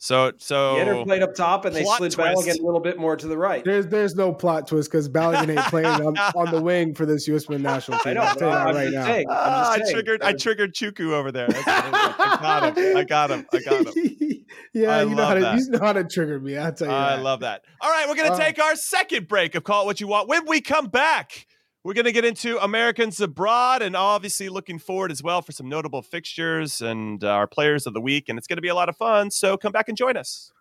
So 0.02 0.32
so 0.38 0.74
Yedder 0.74 1.04
played 1.04 1.22
up 1.22 1.32
top, 1.32 1.64
and 1.64 1.76
they 1.76 1.84
slid 1.84 2.10
twist. 2.10 2.18
Balogun 2.18 2.58
a 2.58 2.62
little 2.64 2.80
bit 2.80 2.98
more 2.98 3.14
to 3.14 3.28
the 3.28 3.38
right. 3.38 3.64
There's 3.64 3.86
there's 3.86 4.16
no 4.16 4.32
plot 4.32 4.66
twist 4.66 4.90
because 4.90 5.08
Balogun 5.08 5.56
ain't 5.56 5.66
playing 5.68 5.86
on, 5.86 6.18
on, 6.34 6.50
the 6.50 6.60
wing 6.60 6.92
for 6.92 7.06
this 7.06 7.28
U.S. 7.28 7.48
men's 7.48 7.62
national 7.62 8.00
team. 8.00 8.18
I 8.18 8.34
know. 8.34 8.50
I'm 8.50 8.74
right 8.74 8.90
now. 8.90 9.04
Saying, 9.04 9.26
ah, 9.30 9.74
I 9.74 9.92
triggered 9.92 10.20
I 10.22 10.32
triggered 10.32 10.74
Chuku 10.74 11.12
over 11.12 11.30
there. 11.30 11.46
I 11.48 11.62
got 11.62 12.76
him. 12.76 12.96
I 12.96 13.04
got 13.04 13.30
him. 13.30 13.46
I 13.52 13.58
got 13.60 13.86
him. 13.86 13.94
yeah, 14.72 14.96
I 14.96 15.02
you 15.04 15.14
know 15.14 15.24
how 15.24 15.34
to 15.34 15.40
that. 15.40 15.58
you 15.58 15.70
know 15.70 15.78
how 15.78 15.92
to 15.92 16.02
trigger 16.02 16.40
me. 16.40 16.58
I 16.58 16.72
tell 16.72 16.88
you. 16.88 16.92
I 16.92 17.14
love 17.14 17.38
that. 17.40 17.62
All 17.80 17.88
right, 17.88 18.08
we're 18.08 18.16
gonna 18.16 18.34
uh, 18.34 18.36
take 18.36 18.60
our 18.60 18.74
second 18.74 19.28
break 19.28 19.54
of 19.54 19.62
Call 19.62 19.84
It 19.84 19.86
What 19.86 20.00
You 20.00 20.08
Want. 20.08 20.28
When 20.28 20.46
we 20.48 20.60
come 20.60 20.88
back. 20.88 21.46
We're 21.84 21.94
going 21.94 22.04
to 22.04 22.12
get 22.12 22.24
into 22.24 22.62
Americans 22.62 23.20
abroad 23.20 23.82
and 23.82 23.96
obviously 23.96 24.48
looking 24.48 24.78
forward 24.78 25.10
as 25.10 25.20
well 25.20 25.42
for 25.42 25.50
some 25.50 25.68
notable 25.68 26.00
fixtures 26.00 26.80
and 26.80 27.24
uh, 27.24 27.28
our 27.28 27.48
players 27.48 27.88
of 27.88 27.92
the 27.92 28.00
week. 28.00 28.28
And 28.28 28.38
it's 28.38 28.46
going 28.46 28.58
to 28.58 28.62
be 28.62 28.68
a 28.68 28.74
lot 28.74 28.88
of 28.88 28.96
fun. 28.96 29.32
So 29.32 29.56
come 29.56 29.72
back 29.72 29.88
and 29.88 29.98
join 29.98 30.16
us. 30.16 30.52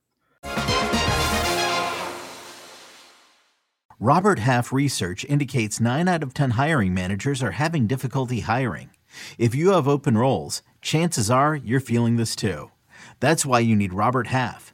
Robert 4.00 4.40
Half 4.40 4.74
research 4.74 5.24
indicates 5.26 5.80
9 5.80 6.08
out 6.08 6.24
of 6.24 6.34
10 6.34 6.52
hiring 6.52 6.96
managers 6.96 7.44
are 7.44 7.52
having 7.52 7.86
difficulty 7.86 8.40
hiring. 8.40 8.90
If 9.38 9.54
you 9.54 9.74
have 9.74 9.88
open 9.88 10.18
roles, 10.18 10.64
chances 10.82 11.30
are 11.30 11.56
you're 11.56 11.80
feeling 11.80 12.16
this 12.16 12.36
too. 12.36 12.72
That's 13.20 13.46
why 13.46 13.60
you 13.60 13.76
need 13.76 13.94
Robert 13.94 14.26
Half. 14.26 14.74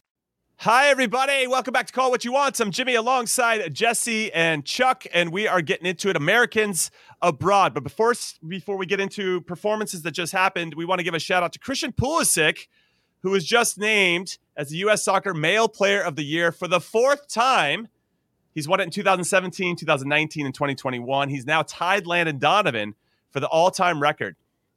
Hi, 0.63 0.89
everybody. 0.89 1.47
Welcome 1.47 1.71
back 1.71 1.87
to 1.87 1.93
Call 1.93 2.11
What 2.11 2.23
You 2.23 2.33
Want. 2.33 2.59
I'm 2.59 2.69
Jimmy 2.69 2.93
alongside 2.93 3.73
Jesse 3.73 4.31
and 4.31 4.63
Chuck, 4.63 5.05
and 5.11 5.31
we 5.31 5.47
are 5.47 5.59
getting 5.59 5.87
into 5.87 6.09
it 6.09 6.15
Americans 6.15 6.91
abroad. 7.19 7.73
But 7.73 7.81
before, 7.81 8.13
before 8.47 8.77
we 8.77 8.85
get 8.85 8.99
into 8.99 9.41
performances 9.41 10.03
that 10.03 10.11
just 10.11 10.31
happened, 10.33 10.75
we 10.75 10.85
want 10.85 10.99
to 10.99 11.03
give 11.03 11.15
a 11.15 11.19
shout 11.19 11.41
out 11.41 11.51
to 11.53 11.57
Christian 11.57 11.91
Pulisic, 11.91 12.67
who 13.23 13.31
was 13.31 13.43
just 13.43 13.79
named 13.79 14.37
as 14.55 14.69
the 14.69 14.77
U.S. 14.77 15.03
Soccer 15.03 15.33
Male 15.33 15.67
Player 15.67 15.99
of 15.99 16.15
the 16.15 16.23
Year 16.23 16.51
for 16.51 16.67
the 16.67 16.79
fourth 16.79 17.27
time. 17.27 17.87
He's 18.53 18.67
won 18.67 18.81
it 18.81 18.83
in 18.83 18.91
2017, 18.91 19.77
2019, 19.77 20.45
and 20.45 20.53
2021. 20.53 21.29
He's 21.29 21.47
now 21.47 21.63
tied 21.63 22.05
Landon 22.05 22.37
Donovan 22.37 22.93
for 23.31 23.39
the 23.39 23.47
all 23.47 23.71
time 23.71 23.99
record. 23.99 24.35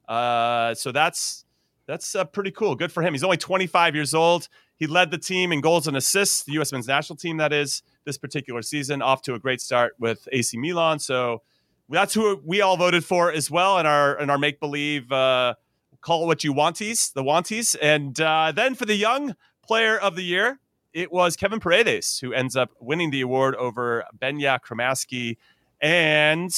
Uh, 0.09 0.74
so 0.74 0.93
that's 0.93 1.45
that's 1.87 2.14
uh, 2.14 2.24
pretty 2.24 2.53
cool. 2.53 2.74
Good 2.74 2.91
for 2.91 3.03
him. 3.03 3.12
He's 3.12 3.22
only 3.22 3.37
25 3.37 3.95
years 3.95 4.14
old. 4.14 4.49
He 4.76 4.86
led 4.86 5.10
the 5.10 5.18
team 5.18 5.52
in 5.52 5.60
goals 5.60 5.86
and 5.86 5.96
assists, 5.96 6.42
the 6.44 6.52
U.S. 6.54 6.72
men's 6.72 6.88
national 6.88 7.16
team, 7.16 7.36
that 7.36 7.52
is, 7.52 7.82
this 8.04 8.18
particular 8.18 8.62
season, 8.62 9.02
off 9.02 9.22
to 9.22 9.34
a 9.34 9.38
great 9.38 9.60
start 9.60 9.94
with 9.98 10.28
AC 10.32 10.56
Milan. 10.56 10.98
So 10.98 11.42
that's 11.88 12.14
who 12.14 12.40
we 12.44 12.60
all 12.60 12.76
voted 12.76 13.04
for 13.04 13.32
as 13.32 13.50
well 13.50 13.78
in 13.78 13.86
our 13.86 14.18
in 14.18 14.30
our 14.30 14.38
make 14.38 14.58
believe 14.58 15.12
uh, 15.12 15.54
call 16.00 16.26
what 16.26 16.44
you 16.44 16.52
wanties, 16.52 17.12
the 17.12 17.22
wanties. 17.22 17.74
And 17.80 18.18
uh, 18.20 18.52
then 18.54 18.74
for 18.74 18.84
the 18.84 18.94
young 18.94 19.34
player 19.66 19.98
of 19.98 20.16
the 20.16 20.22
year, 20.22 20.60
it 20.92 21.10
was 21.10 21.36
Kevin 21.36 21.60
Paredes 21.60 22.20
who 22.20 22.32
ends 22.32 22.56
up 22.56 22.70
winning 22.80 23.10
the 23.10 23.20
award 23.20 23.54
over 23.56 24.04
Benja 24.16 24.60
Cremaschi 24.60 25.36
and 25.80 26.50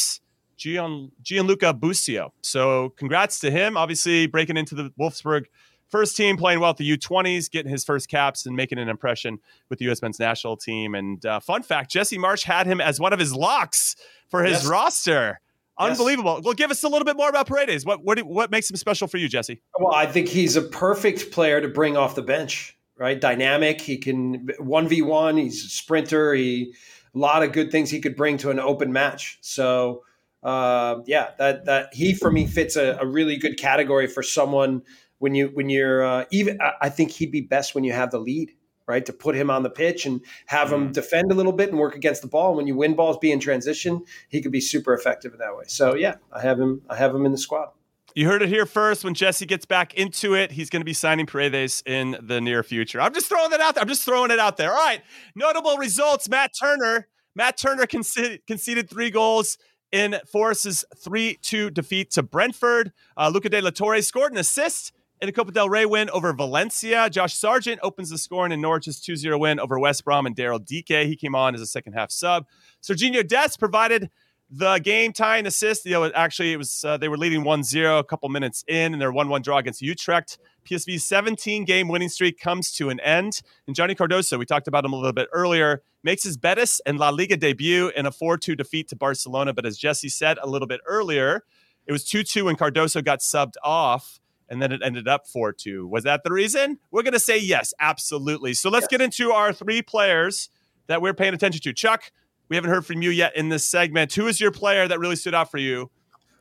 Gian, 0.56 1.12
Gianluca 1.22 1.72
Busio. 1.72 2.32
So 2.42 2.90
congrats 2.90 3.40
to 3.40 3.50
him. 3.50 3.76
Obviously, 3.76 4.26
breaking 4.26 4.56
into 4.56 4.74
the 4.74 4.92
Wolfsburg 4.98 5.46
first 5.89 6.16
team, 6.16 6.37
playing 6.37 6.61
well 6.61 6.70
at 6.70 6.76
the 6.76 6.97
U20s, 6.97 7.51
getting 7.51 7.70
his 7.70 7.84
first 7.84 8.09
caps 8.09 8.47
and 8.47 8.57
making 8.57 8.78
an 8.78 8.89
impression 8.89 9.39
with 9.68 9.78
the 9.78 9.87
U.S. 9.87 10.03
men's 10.03 10.18
national 10.18 10.57
team. 10.57 10.95
And 10.95 11.24
uh, 11.24 11.41
fun 11.41 11.62
fact 11.62 11.91
Jesse 11.91 12.18
Marsch 12.18 12.45
had 12.45 12.66
him 12.66 12.80
as 12.80 13.01
one 13.01 13.12
of 13.12 13.18
his 13.18 13.34
locks 13.34 13.97
for 14.28 14.43
his 14.43 14.62
yes. 14.62 14.66
roster. 14.66 15.41
Unbelievable. 15.78 16.37
Yes. 16.37 16.45
Well, 16.45 16.55
give 16.55 16.70
us 16.70 16.82
a 16.84 16.89
little 16.89 17.05
bit 17.05 17.16
more 17.16 17.28
about 17.28 17.47
Paredes. 17.47 17.84
What, 17.84 18.03
what 18.03 18.22
what 18.22 18.51
makes 18.51 18.70
him 18.70 18.76
special 18.76 19.09
for 19.09 19.18
you, 19.18 19.28
Jesse? 19.28 19.61
Well, 19.78 19.95
I 19.95 20.07
think 20.07 20.28
he's 20.28 20.57
a 20.57 20.62
perfect 20.62 21.30
player 21.30 21.61
to 21.61 21.68
bring 21.68 21.97
off 21.97 22.14
the 22.14 22.22
bench. 22.22 22.72
Right, 22.99 23.20
dynamic. 23.20 23.82
He 23.82 23.99
can 23.99 24.49
one 24.59 24.89
v 24.89 25.03
one. 25.03 25.37
He's 25.37 25.62
a 25.66 25.68
sprinter. 25.68 26.32
He 26.32 26.72
a 27.14 27.18
lot 27.18 27.43
of 27.43 27.53
good 27.53 27.70
things 27.70 27.91
he 27.91 28.01
could 28.01 28.16
bring 28.16 28.39
to 28.39 28.51
an 28.51 28.59
open 28.59 28.91
match. 28.91 29.37
So 29.43 30.03
uh, 30.43 31.01
yeah, 31.07 31.30
that 31.39 31.64
that 31.64 31.93
he 31.93 32.14
for 32.14 32.30
me 32.30 32.47
fits 32.47 32.76
a, 32.76 32.99
a, 33.01 33.07
really 33.07 33.37
good 33.37 33.59
category 33.59 34.07
for 34.07 34.22
someone 34.22 34.82
when 35.18 35.34
you 35.34 35.48
when 35.48 35.68
you're 35.68 36.04
uh, 36.04 36.24
even. 36.30 36.58
I 36.80 36.88
think 36.88 37.10
he'd 37.10 37.30
be 37.30 37.40
best 37.40 37.74
when 37.74 37.84
you 37.84 37.92
have 37.92 38.10
the 38.10 38.18
lead, 38.18 38.52
right? 38.86 39.04
To 39.06 39.12
put 39.12 39.34
him 39.34 39.50
on 39.50 39.62
the 39.62 39.70
pitch 39.70 40.06
and 40.06 40.20
have 40.46 40.72
him 40.72 40.84
mm-hmm. 40.84 40.92
defend 40.92 41.30
a 41.30 41.34
little 41.34 41.52
bit 41.52 41.70
and 41.70 41.78
work 41.78 41.94
against 41.94 42.22
the 42.22 42.28
ball. 42.28 42.48
And 42.48 42.56
when 42.56 42.66
you 42.66 42.76
win 42.76 42.94
balls, 42.94 43.18
be 43.18 43.32
in 43.32 43.40
transition, 43.40 44.04
he 44.28 44.40
could 44.40 44.52
be 44.52 44.60
super 44.60 44.94
effective 44.94 45.32
in 45.32 45.38
that 45.38 45.56
way. 45.56 45.64
So 45.68 45.94
yeah, 45.94 46.16
I 46.32 46.40
have 46.40 46.58
him. 46.58 46.82
I 46.88 46.96
have 46.96 47.14
him 47.14 47.26
in 47.26 47.32
the 47.32 47.38
squad. 47.38 47.68
You 48.16 48.26
heard 48.26 48.40
it 48.40 48.48
here 48.48 48.64
first. 48.64 49.04
When 49.04 49.12
Jesse 49.12 49.44
gets 49.44 49.66
back 49.66 49.92
into 49.92 50.34
it, 50.34 50.52
he's 50.52 50.70
going 50.70 50.80
to 50.80 50.86
be 50.86 50.94
signing 50.94 51.26
Paredes 51.26 51.82
in 51.84 52.16
the 52.22 52.40
near 52.40 52.62
future. 52.62 52.98
I'm 52.98 53.12
just 53.12 53.28
throwing 53.28 53.50
that 53.50 53.60
out 53.60 53.74
there. 53.74 53.82
I'm 53.82 53.88
just 53.88 54.04
throwing 54.04 54.30
it 54.30 54.38
out 54.38 54.56
there. 54.56 54.72
All 54.72 54.78
right. 54.78 55.02
Notable 55.34 55.76
results. 55.76 56.26
Matt 56.26 56.52
Turner. 56.58 57.08
Matt 57.34 57.58
Turner 57.58 57.84
conceded, 57.84 58.46
conceded 58.46 58.88
three 58.88 59.10
goals 59.10 59.58
in 59.92 60.16
Forest's 60.32 60.82
3 60.96 61.38
2 61.42 61.70
defeat 61.70 62.10
to 62.12 62.22
Brentford. 62.22 62.92
Uh, 63.18 63.30
Luca 63.32 63.50
de 63.50 63.60
la 63.60 63.68
Torre 63.68 64.00
scored 64.00 64.32
an 64.32 64.38
assist 64.38 64.92
in 65.20 65.28
a 65.28 65.32
Copa 65.32 65.52
del 65.52 65.68
Rey 65.68 65.86
win 65.86 66.10
over 66.10 66.32
Valencia. 66.32 67.08
Josh 67.10 67.34
Sargent 67.34 67.80
opens 67.82 68.10
the 68.10 68.18
scoring 68.18 68.52
in 68.52 68.60
Norwich's 68.60 69.00
2 69.00 69.16
0 69.16 69.38
win 69.38 69.58
over 69.58 69.78
West 69.78 70.04
Brom 70.04 70.26
and 70.26 70.36
Daryl 70.36 70.58
Dike. 70.58 71.06
He 71.06 71.16
came 71.16 71.34
on 71.34 71.54
as 71.54 71.60
a 71.60 71.66
second 71.66 71.94
half 71.94 72.10
sub. 72.10 72.46
Sergiño 72.82 73.26
Dest 73.26 73.58
provided 73.58 74.10
the 74.50 74.78
game 74.78 75.12
tying 75.12 75.46
assist, 75.46 75.84
you 75.84 75.92
know, 75.92 76.10
actually 76.14 76.52
it 76.52 76.56
was 76.56 76.84
uh, 76.84 76.96
they 76.96 77.08
were 77.08 77.16
leading 77.16 77.42
1-0 77.42 77.98
a 77.98 78.04
couple 78.04 78.28
minutes 78.28 78.64
in, 78.68 78.92
and 78.92 79.02
their 79.02 79.12
1-1 79.12 79.42
draw 79.42 79.58
against 79.58 79.82
Utrecht. 79.82 80.38
PSV's 80.66 81.04
17 81.04 81.64
game 81.64 81.88
winning 81.88 82.08
streak 82.08 82.38
comes 82.38 82.70
to 82.72 82.88
an 82.88 83.00
end. 83.00 83.40
And 83.66 83.74
Johnny 83.74 83.94
Cardoso, 83.94 84.38
we 84.38 84.46
talked 84.46 84.68
about 84.68 84.84
him 84.84 84.92
a 84.92 84.96
little 84.96 85.12
bit 85.12 85.28
earlier, 85.32 85.82
makes 86.02 86.22
his 86.22 86.36
Betis 86.36 86.80
and 86.86 86.98
La 86.98 87.10
Liga 87.10 87.36
debut 87.36 87.90
in 87.96 88.06
a 88.06 88.12
4 88.12 88.36
2 88.38 88.54
defeat 88.54 88.88
to 88.88 88.96
Barcelona. 88.96 89.52
But 89.52 89.66
as 89.66 89.78
Jesse 89.78 90.08
said 90.08 90.38
a 90.40 90.46
little 90.46 90.68
bit 90.68 90.80
earlier, 90.86 91.44
it 91.86 91.92
was 91.92 92.04
2 92.04 92.22
2 92.22 92.44
when 92.44 92.56
Cardoso 92.56 93.04
got 93.04 93.20
subbed 93.20 93.54
off, 93.64 94.20
and 94.49 94.62
then 94.62 94.72
it 94.72 94.80
ended 94.84 95.09
up 95.09 95.26
4 95.26 95.53
2. 95.53 95.86
Was 95.86 96.05
that 96.05 96.22
the 96.24 96.32
reason? 96.32 96.78
We're 96.90 97.03
going 97.03 97.14
to 97.14 97.20
say 97.20 97.38
yes, 97.38 97.74
absolutely. 97.80 98.55
So 98.55 98.70
let's 98.70 98.86
get 98.86 99.01
into 99.01 99.32
our 99.32 99.53
three 99.53 99.82
players 99.82 100.51
that 100.86 101.03
we're 101.03 101.14
paying 101.14 101.34
attention 101.34 101.61
to. 101.62 101.72
Chuck, 101.72 102.12
we 102.49 102.57
haven't 102.57 102.70
heard 102.70 102.86
from 102.86 103.03
you 103.03 103.11
yet 103.11 103.36
in 103.36 103.49
this 103.49 103.64
segment. 103.64 104.12
Who 104.14 104.26
is 104.26 104.40
your 104.40 104.53
player 104.53 104.86
that 104.86 104.99
really 104.99 105.16
stood 105.16 105.34
out 105.34 105.51
for 105.51 105.59
you 105.59 105.90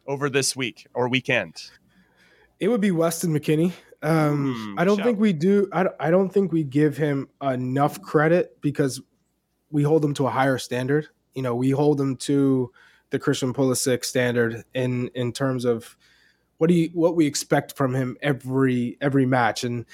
over 0.08 0.30
this 0.30 0.56
week 0.56 0.88
or 0.93 1.10
weekend? 1.10 1.56
It 2.60 2.68
would 2.70 2.82
be 2.82 2.91
Weston 2.91 3.34
McKennie. 3.34 3.74
Um, 4.01 4.76
mm, 4.76 4.80
I 4.80 4.86
don't 4.86 5.01
think 5.01 5.20
we 5.20 5.34
do. 5.34 5.68
I, 5.74 5.88
I 5.99 6.12
don't 6.12 6.30
think 6.30 6.51
we 6.51 6.64
give 6.64 6.95
him 6.95 7.28
enough 7.41 8.01
credit 8.01 8.62
because 8.62 9.01
we 9.72 9.84
hold 9.84 10.06
him 10.06 10.14
to 10.16 10.28
a 10.28 10.30
higher 10.30 10.58
standard. 10.58 11.08
You 11.34 11.41
know, 11.41 11.56
we 11.56 11.72
hold 11.72 11.99
him 11.99 12.16
to 12.18 12.72
the 13.10 13.20
Christian 13.20 13.53
Pulisic 13.53 14.06
standard 14.06 14.64
in 14.74 15.10
in 15.16 15.32
terms 15.32 15.66
of 15.66 15.97
what 16.58 16.68
do 16.68 16.74
you 16.74 16.89
what 16.93 17.16
we 17.16 17.26
expect 17.26 17.76
from 17.76 17.93
him 17.93 18.18
every 18.22 18.97
every 19.01 19.26
match. 19.26 19.64
And 19.64 19.86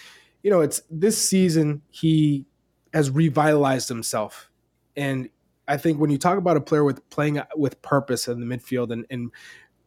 you 0.43 0.49
know, 0.49 0.61
it's 0.61 0.81
this 0.89 1.17
season 1.17 1.81
he 1.89 2.45
has 2.93 3.09
revitalized 3.09 3.89
himself, 3.89 4.49
and 4.95 5.29
I 5.67 5.77
think 5.77 5.99
when 5.99 6.09
you 6.09 6.17
talk 6.17 6.37
about 6.37 6.57
a 6.57 6.61
player 6.61 6.83
with 6.83 7.07
playing 7.09 7.41
with 7.55 7.81
purpose 7.81 8.27
in 8.27 8.39
the 8.39 8.57
midfield 8.57 8.91
and, 8.91 9.05
and 9.09 9.31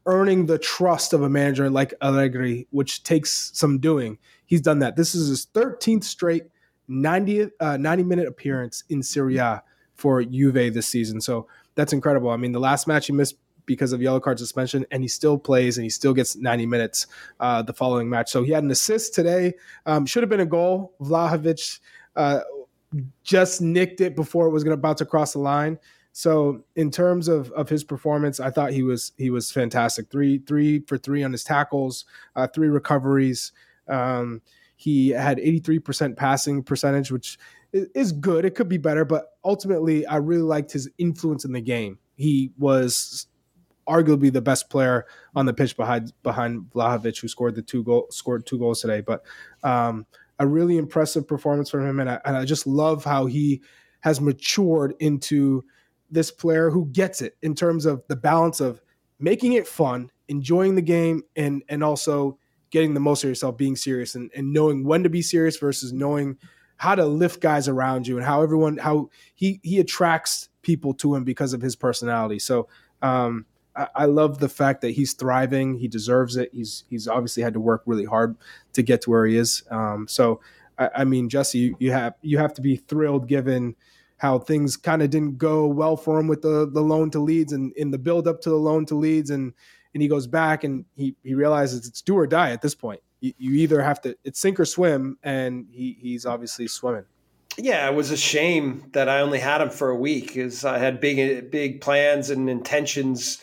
earning 0.07 0.47
the 0.47 0.59
trust 0.59 1.13
of 1.13 1.23
a 1.23 1.29
manager 1.29 1.71
like 1.71 1.95
Allegri, 2.03 2.67
which 2.71 3.03
takes 3.03 3.51
some 3.55 3.79
doing. 3.79 4.19
He's 4.47 4.61
done 4.61 4.81
that. 4.81 4.97
This 4.97 5.15
is 5.15 5.29
his 5.29 5.47
13th 5.47 6.05
straight 6.05 6.45
90, 6.89 7.49
uh, 7.61 7.77
90 7.79 8.03
minute 8.03 8.29
appearance 8.29 8.85
in 8.89 9.03
Serie 9.03 9.39
A 9.39 9.63
for 9.95 10.23
Juve 10.23 10.75
this 10.75 10.87
season. 10.87 11.21
So 11.21 11.47
that's 11.75 11.93
incredible. 11.93 12.31
I 12.31 12.37
mean, 12.37 12.53
the 12.53 12.61
last 12.61 12.87
match 12.87 13.07
he 13.07 13.13
missed 13.13 13.37
because 13.67 13.93
of 13.93 14.03
yellow 14.03 14.21
card 14.21 14.39
suspension, 14.39 14.85
and 14.91 15.03
he 15.03 15.09
still 15.09 15.39
plays 15.39 15.79
and 15.79 15.85
he 15.85 15.91
still 15.91 16.15
gets 16.15 16.37
90 16.37 16.67
minutes 16.67 17.07
uh, 17.41 17.63
the 17.63 17.73
following 17.73 18.09
match. 18.09 18.31
So 18.31 18.43
he 18.43 18.53
had 18.53 18.65
an 18.65 18.71
assist 18.71 19.15
today. 19.15 19.55
Um, 19.87 20.07
should 20.07 20.23
have 20.23 20.31
been 20.31 20.41
a 20.41 20.47
goal. 20.47 20.95
Vlahovic 21.01 21.81
uh, 22.17 22.41
just 23.23 23.61
nicked 23.61 24.01
it 24.01 24.15
before 24.17 24.47
it 24.47 24.51
was 24.51 24.65
about 24.65 24.99
to 24.99 25.07
cross 25.07 25.33
the 25.33 25.41
line. 25.41 25.79
So 26.13 26.63
in 26.77 26.93
terms 26.93 27.27
of 27.27 27.51
of 27.53 27.69
his 27.69 27.83
performance, 27.83 28.39
I 28.39 28.51
thought 28.51 28.73
he 28.73 28.85
was 28.85 29.13
he 29.19 29.31
was 29.31 29.51
fantastic. 29.51 30.11
Three 30.11 30.39
three 30.39 30.81
for 30.81 30.97
three 30.97 31.25
on 31.25 31.33
his 31.33 31.43
tackles, 31.43 32.05
uh, 32.37 32.47
three 32.47 32.69
recoveries. 32.69 33.51
Um, 33.89 34.41
he 34.77 35.11
had 35.11 35.39
83% 35.39 36.17
passing 36.17 36.63
percentage, 36.63 37.11
which 37.11 37.39
is 37.73 38.13
good. 38.13 38.45
It 38.45 38.55
could 38.55 38.69
be 38.69 38.77
better, 38.77 39.05
but 39.05 39.37
ultimately, 39.45 40.07
I 40.07 40.17
really 40.17 40.43
liked 40.43 40.73
his 40.73 40.89
influence 40.99 41.45
in 41.45 41.53
the 41.53 41.61
game. 41.61 41.99
He 42.17 42.53
was 42.59 43.27
arguably 43.89 44.33
the 44.33 44.43
best 44.43 44.71
player 44.71 45.07
on 45.35 45.47
the 45.47 45.55
pitch 45.55 45.77
behind 45.77 46.13
behind 46.23 46.71
Vlahovic, 46.75 47.21
who 47.21 47.29
scored 47.29 47.55
the 47.55 47.63
two 47.63 47.83
goal 47.83 48.07
scored 48.11 48.47
two 48.47 48.59
goals 48.59 48.81
today. 48.81 49.01
But 49.01 49.25
um, 49.63 50.07
a 50.39 50.47
really 50.47 50.77
impressive 50.77 51.27
performance 51.27 51.71
from 51.71 51.87
him, 51.87 52.01
and 52.01 52.11
I, 52.11 52.21
and 52.25 52.37
I 52.37 52.45
just 52.45 52.67
love 52.67 53.05
how 53.05 53.27
he 53.27 53.63
has 54.01 54.21
matured 54.21 54.95
into 55.01 55.65
this 56.11 56.31
player 56.31 56.71
who 56.71 56.87
gets 56.87 57.23
it 57.23 57.37
in 57.43 57.55
terms 57.55 57.87
of 57.87 58.03
the 58.09 58.17
balance 58.17 58.61
of 58.61 58.81
making 59.19 59.55
it 59.55 59.67
fun, 59.67 60.11
enjoying 60.29 60.75
the 60.75 60.83
game, 60.83 61.23
and 61.37 61.63
and 61.69 61.83
also 61.83 62.39
getting 62.71 62.95
the 62.95 63.01
most 63.01 63.23
of 63.23 63.29
yourself, 63.29 63.57
being 63.57 63.77
serious, 63.77 64.15
and, 64.15 64.31
and 64.35 64.53
knowing 64.53 64.85
when 64.85 65.03
to 65.05 65.09
be 65.09 65.23
serious 65.23 65.57
versus 65.57 65.93
knowing 65.93 66.37
how 66.77 66.95
to 66.95 67.07
lift 67.07 67.41
guys 67.41 67.69
around 67.69 68.07
you 68.07 68.17
and 68.17 68.27
how 68.27 68.43
everyone 68.43 68.77
how 68.77 69.09
he 69.35 69.61
he 69.63 69.79
attracts 69.79 70.49
people 70.63 70.93
to 70.95 71.15
him 71.15 71.25
because 71.25 71.53
of 71.53 71.63
his 71.63 71.77
personality. 71.77 72.39
So 72.39 72.69
um, 73.03 73.47
I, 73.77 73.89
I, 73.95 74.05
love 74.07 74.39
the 74.39 74.49
fact 74.49 74.81
that 74.83 74.91
he's 74.91 75.13
thriving. 75.13 75.79
He 75.79 75.89
deserves 75.89 76.37
it. 76.37 76.51
He's 76.53 76.85
he's 76.89 77.09
obviously 77.09 77.43
had 77.43 77.55
to 77.55 77.61
work 77.61 77.83
really 77.87 78.05
hard 78.05 78.37
to 78.73 78.83
get 78.83 79.03
to 79.03 79.11
where 79.11 79.27
he 79.27 79.37
is. 79.37 79.63
Um, 79.71 80.07
so 80.09 80.41
I, 80.79 80.91
I, 80.97 81.05
mean, 81.05 81.29
Jesse, 81.29 81.59
you, 81.59 81.77
you 81.79 81.93
have 81.93 82.15
you 82.23 82.39
have 82.39 82.55
to 82.55 82.61
be 82.61 82.77
thrilled 82.77 83.29
given 83.29 83.77
how 84.19 84.39
things 84.39 84.77
kind 84.77 85.03
of 85.03 85.11
didn't 85.11 85.39
go 85.39 85.67
well 85.67 85.97
for 85.97 86.19
him 86.19 86.29
with 86.29 86.43
the 86.43 86.69
the 86.71 86.81
loan 86.81 87.11
to 87.11 87.21
Leeds 87.21 87.53
and 87.53 87.73
in 87.73 87.91
the 87.91 87.99
build 87.99 88.29
up 88.29 88.41
to 88.43 88.51
the 88.51 88.57
loan 88.57 88.87
to 88.87 88.95
Leeds 88.95 89.31
and 89.31 89.53
and 89.93 90.03
he 90.03 90.09
goes 90.09 90.27
back 90.27 90.65
and 90.65 90.85
he 90.97 91.15
he 91.23 91.35
realizes 91.35 91.87
it's 91.87 92.03
do 92.03 92.17
or 92.17 92.27
die 92.27 92.51
at 92.51 92.63
this 92.63 92.75
point. 92.75 93.01
You, 93.21 93.33
you 93.39 93.53
either 93.55 93.83
have 93.83 94.01
to 94.03 94.17
it's 94.25 94.41
sink 94.41 94.61
or 94.61 94.65
swim, 94.65 95.19
and 95.23 95.67
he 95.71 95.97
he's 96.01 96.27
obviously 96.27 96.69
swimming. 96.69 97.05
Yeah, 97.57 97.89
it 97.89 97.95
was 97.95 98.11
a 98.11 98.17
shame 98.17 98.91
that 98.93 99.09
I 99.09 99.21
only 99.21 99.39
had 99.39 99.61
him 99.61 99.71
for 99.71 99.91
a 99.91 99.97
week 99.97 100.29
because 100.29 100.65
I 100.65 100.79
had 100.79 101.01
big 101.01 101.51
big 101.51 101.81
plans 101.81 102.31
and 102.31 102.51
intentions 102.51 103.41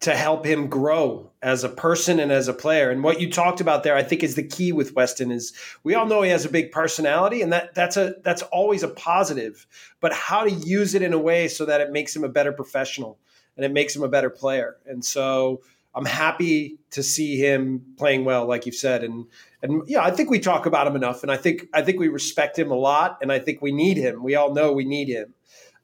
to 0.00 0.14
help 0.14 0.46
him 0.46 0.68
grow 0.68 1.30
as 1.42 1.64
a 1.64 1.68
person 1.68 2.20
and 2.20 2.30
as 2.30 2.46
a 2.46 2.52
player. 2.52 2.90
And 2.90 3.02
what 3.02 3.20
you 3.20 3.30
talked 3.30 3.60
about 3.60 3.82
there, 3.82 3.96
I 3.96 4.02
think, 4.02 4.22
is 4.22 4.36
the 4.36 4.46
key 4.46 4.70
with 4.70 4.94
Weston. 4.94 5.32
Is 5.32 5.52
we 5.82 5.94
all 5.94 6.06
know 6.06 6.22
he 6.22 6.30
has 6.30 6.44
a 6.44 6.50
big 6.50 6.70
personality, 6.70 7.42
and 7.42 7.52
that 7.52 7.74
that's 7.74 7.96
a 7.96 8.14
that's 8.22 8.42
always 8.42 8.82
a 8.82 8.88
positive. 8.88 9.66
But 10.00 10.12
how 10.12 10.44
to 10.44 10.50
use 10.50 10.94
it 10.94 11.02
in 11.02 11.12
a 11.12 11.18
way 11.18 11.48
so 11.48 11.64
that 11.64 11.80
it 11.80 11.90
makes 11.90 12.14
him 12.14 12.24
a 12.24 12.28
better 12.28 12.52
professional 12.52 13.18
and 13.58 13.64
it 13.64 13.72
makes 13.72 13.94
him 13.94 14.02
a 14.02 14.08
better 14.08 14.30
player. 14.30 14.76
And 14.86 15.04
so 15.04 15.60
I'm 15.94 16.06
happy 16.06 16.78
to 16.92 17.02
see 17.02 17.36
him 17.36 17.84
playing 17.98 18.24
well, 18.24 18.46
like 18.46 18.64
you've 18.64 18.76
said. 18.76 19.02
And 19.02 19.26
and 19.62 19.82
yeah, 19.88 20.04
I 20.04 20.12
think 20.12 20.30
we 20.30 20.38
talk 20.38 20.64
about 20.64 20.86
him 20.86 20.94
enough, 20.94 21.24
and 21.24 21.32
I 21.32 21.36
think 21.36 21.66
I 21.74 21.82
think 21.82 21.98
we 21.98 22.06
respect 22.08 22.56
him 22.56 22.70
a 22.70 22.76
lot, 22.76 23.18
and 23.20 23.32
I 23.32 23.40
think 23.40 23.60
we 23.60 23.72
need 23.72 23.96
him. 23.96 24.22
We 24.22 24.36
all 24.36 24.54
know 24.54 24.72
we 24.72 24.84
need 24.84 25.08
him. 25.08 25.34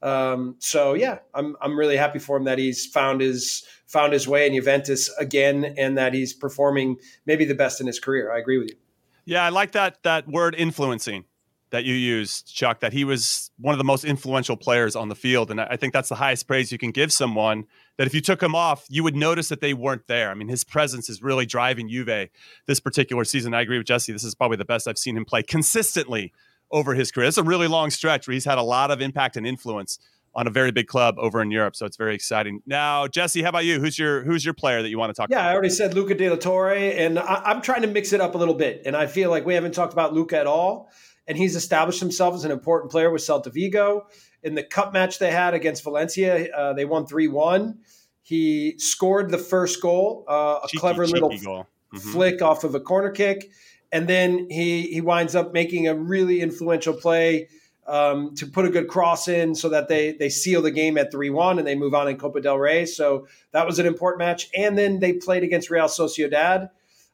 Um, 0.04 0.56
so 0.58 0.92
yeah, 0.92 1.18
I'm 1.32 1.56
I'm 1.62 1.78
really 1.78 1.96
happy 1.96 2.18
for 2.18 2.36
him 2.36 2.44
that 2.44 2.58
he's 2.58 2.84
found 2.84 3.22
his 3.22 3.64
found 3.86 4.12
his 4.12 4.28
way 4.28 4.46
in 4.46 4.54
Juventus 4.54 5.10
again, 5.18 5.74
and 5.78 5.96
that 5.96 6.12
he's 6.12 6.34
performing 6.34 6.98
maybe 7.24 7.46
the 7.46 7.54
best 7.54 7.80
in 7.80 7.86
his 7.86 7.98
career. 7.98 8.30
I 8.30 8.38
agree 8.38 8.58
with 8.58 8.68
you. 8.68 8.76
Yeah, 9.24 9.42
I 9.42 9.48
like 9.48 9.72
that 9.72 10.02
that 10.02 10.28
word 10.28 10.54
influencing 10.54 11.24
that 11.70 11.84
you 11.84 11.94
used, 11.94 12.54
Chuck. 12.54 12.80
That 12.80 12.92
he 12.92 13.04
was 13.04 13.50
one 13.58 13.72
of 13.72 13.78
the 13.78 13.84
most 13.84 14.04
influential 14.04 14.58
players 14.58 14.94
on 14.94 15.08
the 15.08 15.14
field, 15.14 15.50
and 15.50 15.58
I 15.58 15.76
think 15.76 15.94
that's 15.94 16.10
the 16.10 16.16
highest 16.16 16.46
praise 16.46 16.70
you 16.70 16.76
can 16.76 16.90
give 16.90 17.10
someone. 17.10 17.64
That 17.96 18.06
if 18.06 18.12
you 18.12 18.20
took 18.20 18.42
him 18.42 18.54
off, 18.54 18.84
you 18.90 19.04
would 19.04 19.16
notice 19.16 19.48
that 19.48 19.62
they 19.62 19.72
weren't 19.72 20.06
there. 20.06 20.30
I 20.30 20.34
mean, 20.34 20.48
his 20.48 20.64
presence 20.64 21.08
is 21.08 21.22
really 21.22 21.46
driving 21.46 21.88
Juve 21.88 22.28
this 22.66 22.78
particular 22.78 23.24
season. 23.24 23.54
I 23.54 23.62
agree 23.62 23.78
with 23.78 23.86
Jesse. 23.86 24.12
This 24.12 24.24
is 24.24 24.34
probably 24.34 24.58
the 24.58 24.66
best 24.66 24.86
I've 24.86 24.98
seen 24.98 25.16
him 25.16 25.24
play 25.24 25.42
consistently 25.42 26.34
over 26.74 26.92
his 26.92 27.12
career. 27.12 27.28
It's 27.28 27.38
a 27.38 27.42
really 27.44 27.68
long 27.68 27.90
stretch 27.90 28.26
where 28.26 28.32
he's 28.32 28.44
had 28.44 28.58
a 28.58 28.62
lot 28.62 28.90
of 28.90 29.00
impact 29.00 29.36
and 29.36 29.46
influence 29.46 29.98
on 30.34 30.48
a 30.48 30.50
very 30.50 30.72
big 30.72 30.88
club 30.88 31.14
over 31.18 31.40
in 31.40 31.52
Europe. 31.52 31.76
So 31.76 31.86
it's 31.86 31.96
very 31.96 32.16
exciting. 32.16 32.60
Now, 32.66 33.06
Jesse, 33.06 33.42
how 33.42 33.50
about 33.50 33.64
you? 33.64 33.78
Who's 33.78 33.96
your 33.96 34.24
who's 34.24 34.44
your 34.44 34.54
player 34.54 34.82
that 34.82 34.88
you 34.88 34.98
want 34.98 35.10
to 35.10 35.14
talk 35.14 35.30
yeah, 35.30 35.38
about? 35.38 35.50
I 35.50 35.52
already 35.52 35.70
said 35.70 35.94
Luca 35.94 36.14
De 36.14 36.28
La 36.28 36.34
Torre, 36.34 36.74
and 36.74 37.18
I, 37.18 37.52
am 37.52 37.62
trying 37.62 37.82
to 37.82 37.86
mix 37.86 38.12
it 38.12 38.20
up 38.20 38.34
a 38.34 38.38
little 38.38 38.54
bit. 38.54 38.82
And 38.84 38.96
I 38.96 39.06
feel 39.06 39.30
like 39.30 39.46
we 39.46 39.54
haven't 39.54 39.72
talked 39.72 39.92
about 39.92 40.12
Luca 40.12 40.36
at 40.36 40.48
all. 40.48 40.90
And 41.26 41.38
he's 41.38 41.56
established 41.56 42.00
himself 42.00 42.34
as 42.34 42.44
an 42.44 42.50
important 42.50 42.90
player 42.90 43.10
with 43.10 43.22
Celta 43.22 43.50
Vigo. 43.50 44.08
In 44.42 44.54
the 44.54 44.62
cup 44.62 44.92
match 44.92 45.18
they 45.18 45.30
had 45.30 45.54
against 45.54 45.82
Valencia, 45.82 46.52
uh, 46.52 46.72
they 46.74 46.84
won 46.84 47.06
3 47.06 47.28
1. 47.28 47.78
He 48.22 48.74
scored 48.78 49.30
the 49.30 49.38
first 49.38 49.80
goal, 49.80 50.24
uh, 50.28 50.58
a 50.62 50.68
cheeky, 50.68 50.80
clever 50.80 51.06
cheeky 51.06 51.20
little 51.20 51.30
mm-hmm. 51.30 51.98
flick 51.98 52.42
off 52.42 52.64
of 52.64 52.74
a 52.74 52.80
corner 52.80 53.10
kick 53.10 53.50
and 53.94 54.08
then 54.08 54.48
he 54.50 54.88
he 54.88 55.00
winds 55.00 55.36
up 55.36 55.52
making 55.54 55.86
a 55.86 55.94
really 55.94 56.40
influential 56.40 56.92
play 56.92 57.48
um, 57.86 58.34
to 58.34 58.44
put 58.44 58.64
a 58.64 58.68
good 58.68 58.88
cross 58.88 59.28
in 59.28 59.54
so 59.54 59.68
that 59.68 59.86
they 59.86 60.12
they 60.12 60.28
seal 60.28 60.60
the 60.62 60.72
game 60.72 60.98
at 60.98 61.12
3-1 61.12 61.58
and 61.58 61.66
they 61.66 61.76
move 61.76 61.94
on 61.94 62.08
in 62.08 62.18
Copa 62.18 62.40
del 62.40 62.58
Rey. 62.58 62.86
So 62.86 63.28
that 63.52 63.64
was 63.64 63.78
an 63.78 63.86
important 63.86 64.18
match. 64.18 64.50
And 64.56 64.76
then 64.76 64.98
they 64.98 65.12
played 65.12 65.44
against 65.44 65.70
Real 65.70 65.86
Sociedad 65.86 66.70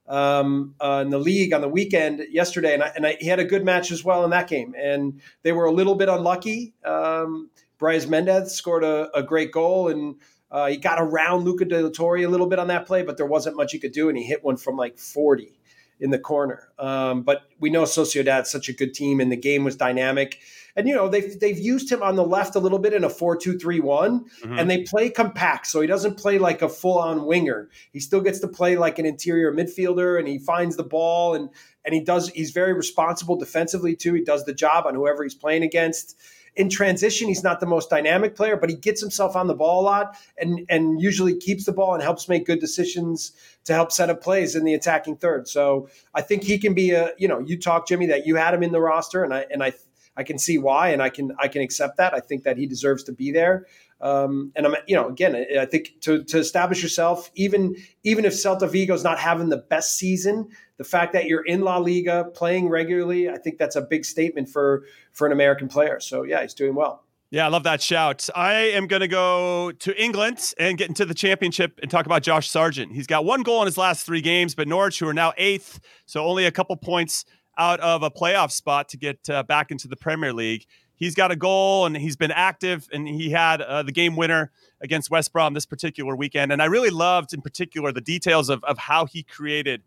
um, 0.08 0.74
uh, 0.80 1.02
in 1.04 1.10
the 1.10 1.18
league 1.18 1.52
on 1.52 1.60
the 1.60 1.68
weekend 1.68 2.22
yesterday. 2.30 2.72
And, 2.72 2.82
I, 2.82 2.92
and 2.96 3.06
I, 3.06 3.16
he 3.20 3.26
had 3.26 3.40
a 3.40 3.44
good 3.44 3.62
match 3.64 3.90
as 3.90 4.02
well 4.02 4.24
in 4.24 4.30
that 4.30 4.48
game. 4.48 4.74
And 4.78 5.20
they 5.42 5.52
were 5.52 5.66
a 5.66 5.72
little 5.72 5.96
bit 5.96 6.08
unlucky. 6.08 6.72
Um, 6.82 7.50
Brais 7.78 8.08
Mendez 8.08 8.54
scored 8.54 8.84
a, 8.84 9.14
a 9.14 9.22
great 9.22 9.52
goal 9.52 9.88
and 9.88 10.16
uh, 10.50 10.68
he 10.68 10.78
got 10.78 10.98
around 10.98 11.44
Luca 11.44 11.66
De 11.66 11.82
La 11.82 11.90
Torre 11.90 12.24
a 12.24 12.26
little 12.26 12.46
bit 12.46 12.58
on 12.58 12.68
that 12.68 12.86
play, 12.86 13.02
but 13.02 13.18
there 13.18 13.26
wasn't 13.26 13.56
much 13.56 13.72
he 13.72 13.78
could 13.78 13.92
do. 13.92 14.08
And 14.08 14.16
he 14.16 14.24
hit 14.24 14.42
one 14.42 14.56
from 14.56 14.76
like 14.76 14.98
40 14.98 15.59
in 16.00 16.10
the 16.10 16.18
corner. 16.18 16.68
Um, 16.78 17.22
but 17.22 17.42
we 17.58 17.70
know 17.70 17.84
Sociedad's 17.84 18.50
such 18.50 18.68
a 18.68 18.72
good 18.72 18.94
team, 18.94 19.20
and 19.20 19.30
the 19.30 19.36
game 19.36 19.64
was 19.64 19.76
dynamic. 19.76 20.40
And 20.76 20.88
you 20.88 20.94
know 20.94 21.08
they've 21.08 21.38
they've 21.38 21.58
used 21.58 21.90
him 21.90 22.02
on 22.02 22.16
the 22.16 22.24
left 22.24 22.54
a 22.54 22.60
little 22.60 22.78
bit 22.78 22.92
in 22.92 23.04
a 23.04 23.10
four 23.10 23.36
two 23.36 23.58
three 23.58 23.80
one, 23.80 24.24
mm-hmm. 24.42 24.58
and 24.58 24.70
they 24.70 24.82
play 24.82 25.10
compact, 25.10 25.66
so 25.66 25.80
he 25.80 25.86
doesn't 25.86 26.16
play 26.16 26.38
like 26.38 26.62
a 26.62 26.68
full 26.68 26.98
on 26.98 27.26
winger. 27.26 27.68
He 27.92 28.00
still 28.00 28.20
gets 28.20 28.38
to 28.40 28.48
play 28.48 28.76
like 28.76 28.98
an 28.98 29.06
interior 29.06 29.52
midfielder, 29.52 30.18
and 30.18 30.28
he 30.28 30.38
finds 30.38 30.76
the 30.76 30.84
ball 30.84 31.34
and 31.34 31.50
and 31.84 31.94
he 31.94 32.00
does. 32.00 32.28
He's 32.30 32.50
very 32.52 32.72
responsible 32.72 33.36
defensively 33.36 33.96
too. 33.96 34.14
He 34.14 34.22
does 34.22 34.44
the 34.44 34.54
job 34.54 34.86
on 34.86 34.94
whoever 34.94 35.22
he's 35.22 35.34
playing 35.34 35.62
against. 35.62 36.16
In 36.56 36.68
transition, 36.68 37.28
he's 37.28 37.44
not 37.44 37.60
the 37.60 37.66
most 37.66 37.90
dynamic 37.90 38.34
player, 38.34 38.56
but 38.56 38.70
he 38.70 38.76
gets 38.76 39.00
himself 39.00 39.36
on 39.36 39.46
the 39.46 39.54
ball 39.54 39.82
a 39.82 39.84
lot 39.84 40.16
and 40.38 40.66
and 40.68 41.00
usually 41.00 41.36
keeps 41.36 41.64
the 41.64 41.72
ball 41.72 41.94
and 41.94 42.02
helps 42.02 42.28
make 42.28 42.46
good 42.46 42.60
decisions 42.60 43.32
to 43.64 43.72
help 43.72 43.92
set 43.92 44.10
up 44.10 44.22
plays 44.22 44.56
in 44.56 44.64
the 44.64 44.74
attacking 44.74 45.16
third. 45.16 45.48
So 45.48 45.88
I 46.14 46.22
think 46.22 46.42
he 46.42 46.58
can 46.58 46.74
be 46.74 46.90
a 46.90 47.10
you 47.18 47.28
know 47.28 47.38
you 47.38 47.58
talk 47.58 47.86
Jimmy 47.86 48.06
that 48.06 48.26
you 48.26 48.36
had 48.36 48.54
him 48.54 48.62
in 48.62 48.72
the 48.72 48.80
roster 48.80 49.24
and 49.24 49.32
I 49.32 49.46
and 49.50 49.62
I 49.62 49.72
I 50.16 50.24
can 50.24 50.38
see 50.38 50.58
why 50.58 50.88
and 50.88 51.02
I 51.02 51.08
can 51.08 51.32
I 51.38 51.48
can 51.48 51.62
accept 51.62 51.96
that. 51.98 52.14
I 52.14 52.20
think 52.20 52.44
that 52.44 52.56
he 52.56 52.66
deserves 52.66 53.04
to 53.04 53.12
be 53.12 53.30
there. 53.30 53.66
Um, 54.00 54.52
and 54.56 54.66
I'm, 54.66 54.74
you 54.86 54.96
know, 54.96 55.08
again, 55.08 55.36
I 55.58 55.66
think 55.66 56.00
to, 56.02 56.24
to 56.24 56.38
establish 56.38 56.82
yourself, 56.82 57.30
even 57.34 57.76
even 58.02 58.24
if 58.24 58.32
Celta 58.32 58.70
Vigo's 58.70 59.04
not 59.04 59.18
having 59.18 59.50
the 59.50 59.58
best 59.58 59.98
season, 59.98 60.48
the 60.80 60.84
fact 60.84 61.12
that 61.12 61.26
you're 61.26 61.44
in 61.44 61.60
La 61.60 61.76
Liga 61.76 62.30
playing 62.32 62.70
regularly, 62.70 63.28
I 63.28 63.36
think 63.36 63.58
that's 63.58 63.76
a 63.76 63.82
big 63.82 64.02
statement 64.02 64.48
for 64.48 64.84
for 65.12 65.26
an 65.26 65.32
American 65.32 65.68
player. 65.68 66.00
So 66.00 66.22
yeah, 66.22 66.40
he's 66.40 66.54
doing 66.54 66.74
well. 66.74 67.04
Yeah, 67.30 67.44
I 67.44 67.48
love 67.48 67.64
that 67.64 67.82
shout. 67.82 68.26
I 68.34 68.54
am 68.54 68.86
going 68.86 69.00
to 69.00 69.06
go 69.06 69.72
to 69.72 70.02
England 70.02 70.54
and 70.58 70.78
get 70.78 70.88
into 70.88 71.04
the 71.04 71.12
championship 71.12 71.78
and 71.82 71.90
talk 71.90 72.06
about 72.06 72.22
Josh 72.22 72.48
Sargent. 72.48 72.92
He's 72.92 73.06
got 73.06 73.26
one 73.26 73.42
goal 73.42 73.60
in 73.60 73.66
his 73.66 73.76
last 73.76 74.06
three 74.06 74.22
games, 74.22 74.54
but 74.54 74.66
Norwich, 74.66 74.98
who 74.98 75.06
are 75.06 75.12
now 75.12 75.34
eighth, 75.36 75.80
so 76.06 76.24
only 76.24 76.46
a 76.46 76.50
couple 76.50 76.74
points 76.76 77.26
out 77.58 77.78
of 77.80 78.02
a 78.02 78.10
playoff 78.10 78.50
spot 78.50 78.88
to 78.88 78.96
get 78.96 79.28
uh, 79.28 79.42
back 79.42 79.70
into 79.70 79.86
the 79.86 79.96
Premier 79.96 80.32
League 80.32 80.64
he's 81.00 81.14
got 81.14 81.32
a 81.32 81.36
goal 81.36 81.86
and 81.86 81.96
he's 81.96 82.14
been 82.14 82.30
active 82.30 82.86
and 82.92 83.08
he 83.08 83.30
had 83.30 83.60
uh, 83.62 83.82
the 83.82 83.90
game 83.90 84.14
winner 84.14 84.52
against 84.80 85.10
West 85.10 85.32
Brom 85.32 85.54
this 85.54 85.66
particular 85.66 86.14
weekend. 86.14 86.52
And 86.52 86.62
I 86.62 86.66
really 86.66 86.90
loved 86.90 87.32
in 87.34 87.40
particular 87.40 87.90
the 87.90 88.02
details 88.02 88.48
of, 88.48 88.62
of 88.62 88.78
how 88.78 89.06
he 89.06 89.24
created 89.24 89.82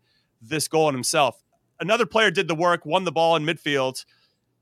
this 0.48 0.68
goal 0.68 0.88
in 0.88 0.94
himself. 0.94 1.42
Another 1.80 2.06
player 2.06 2.30
did 2.30 2.48
the 2.48 2.54
work, 2.54 2.86
won 2.86 3.04
the 3.04 3.12
ball 3.12 3.36
in 3.36 3.44
midfield, 3.44 4.04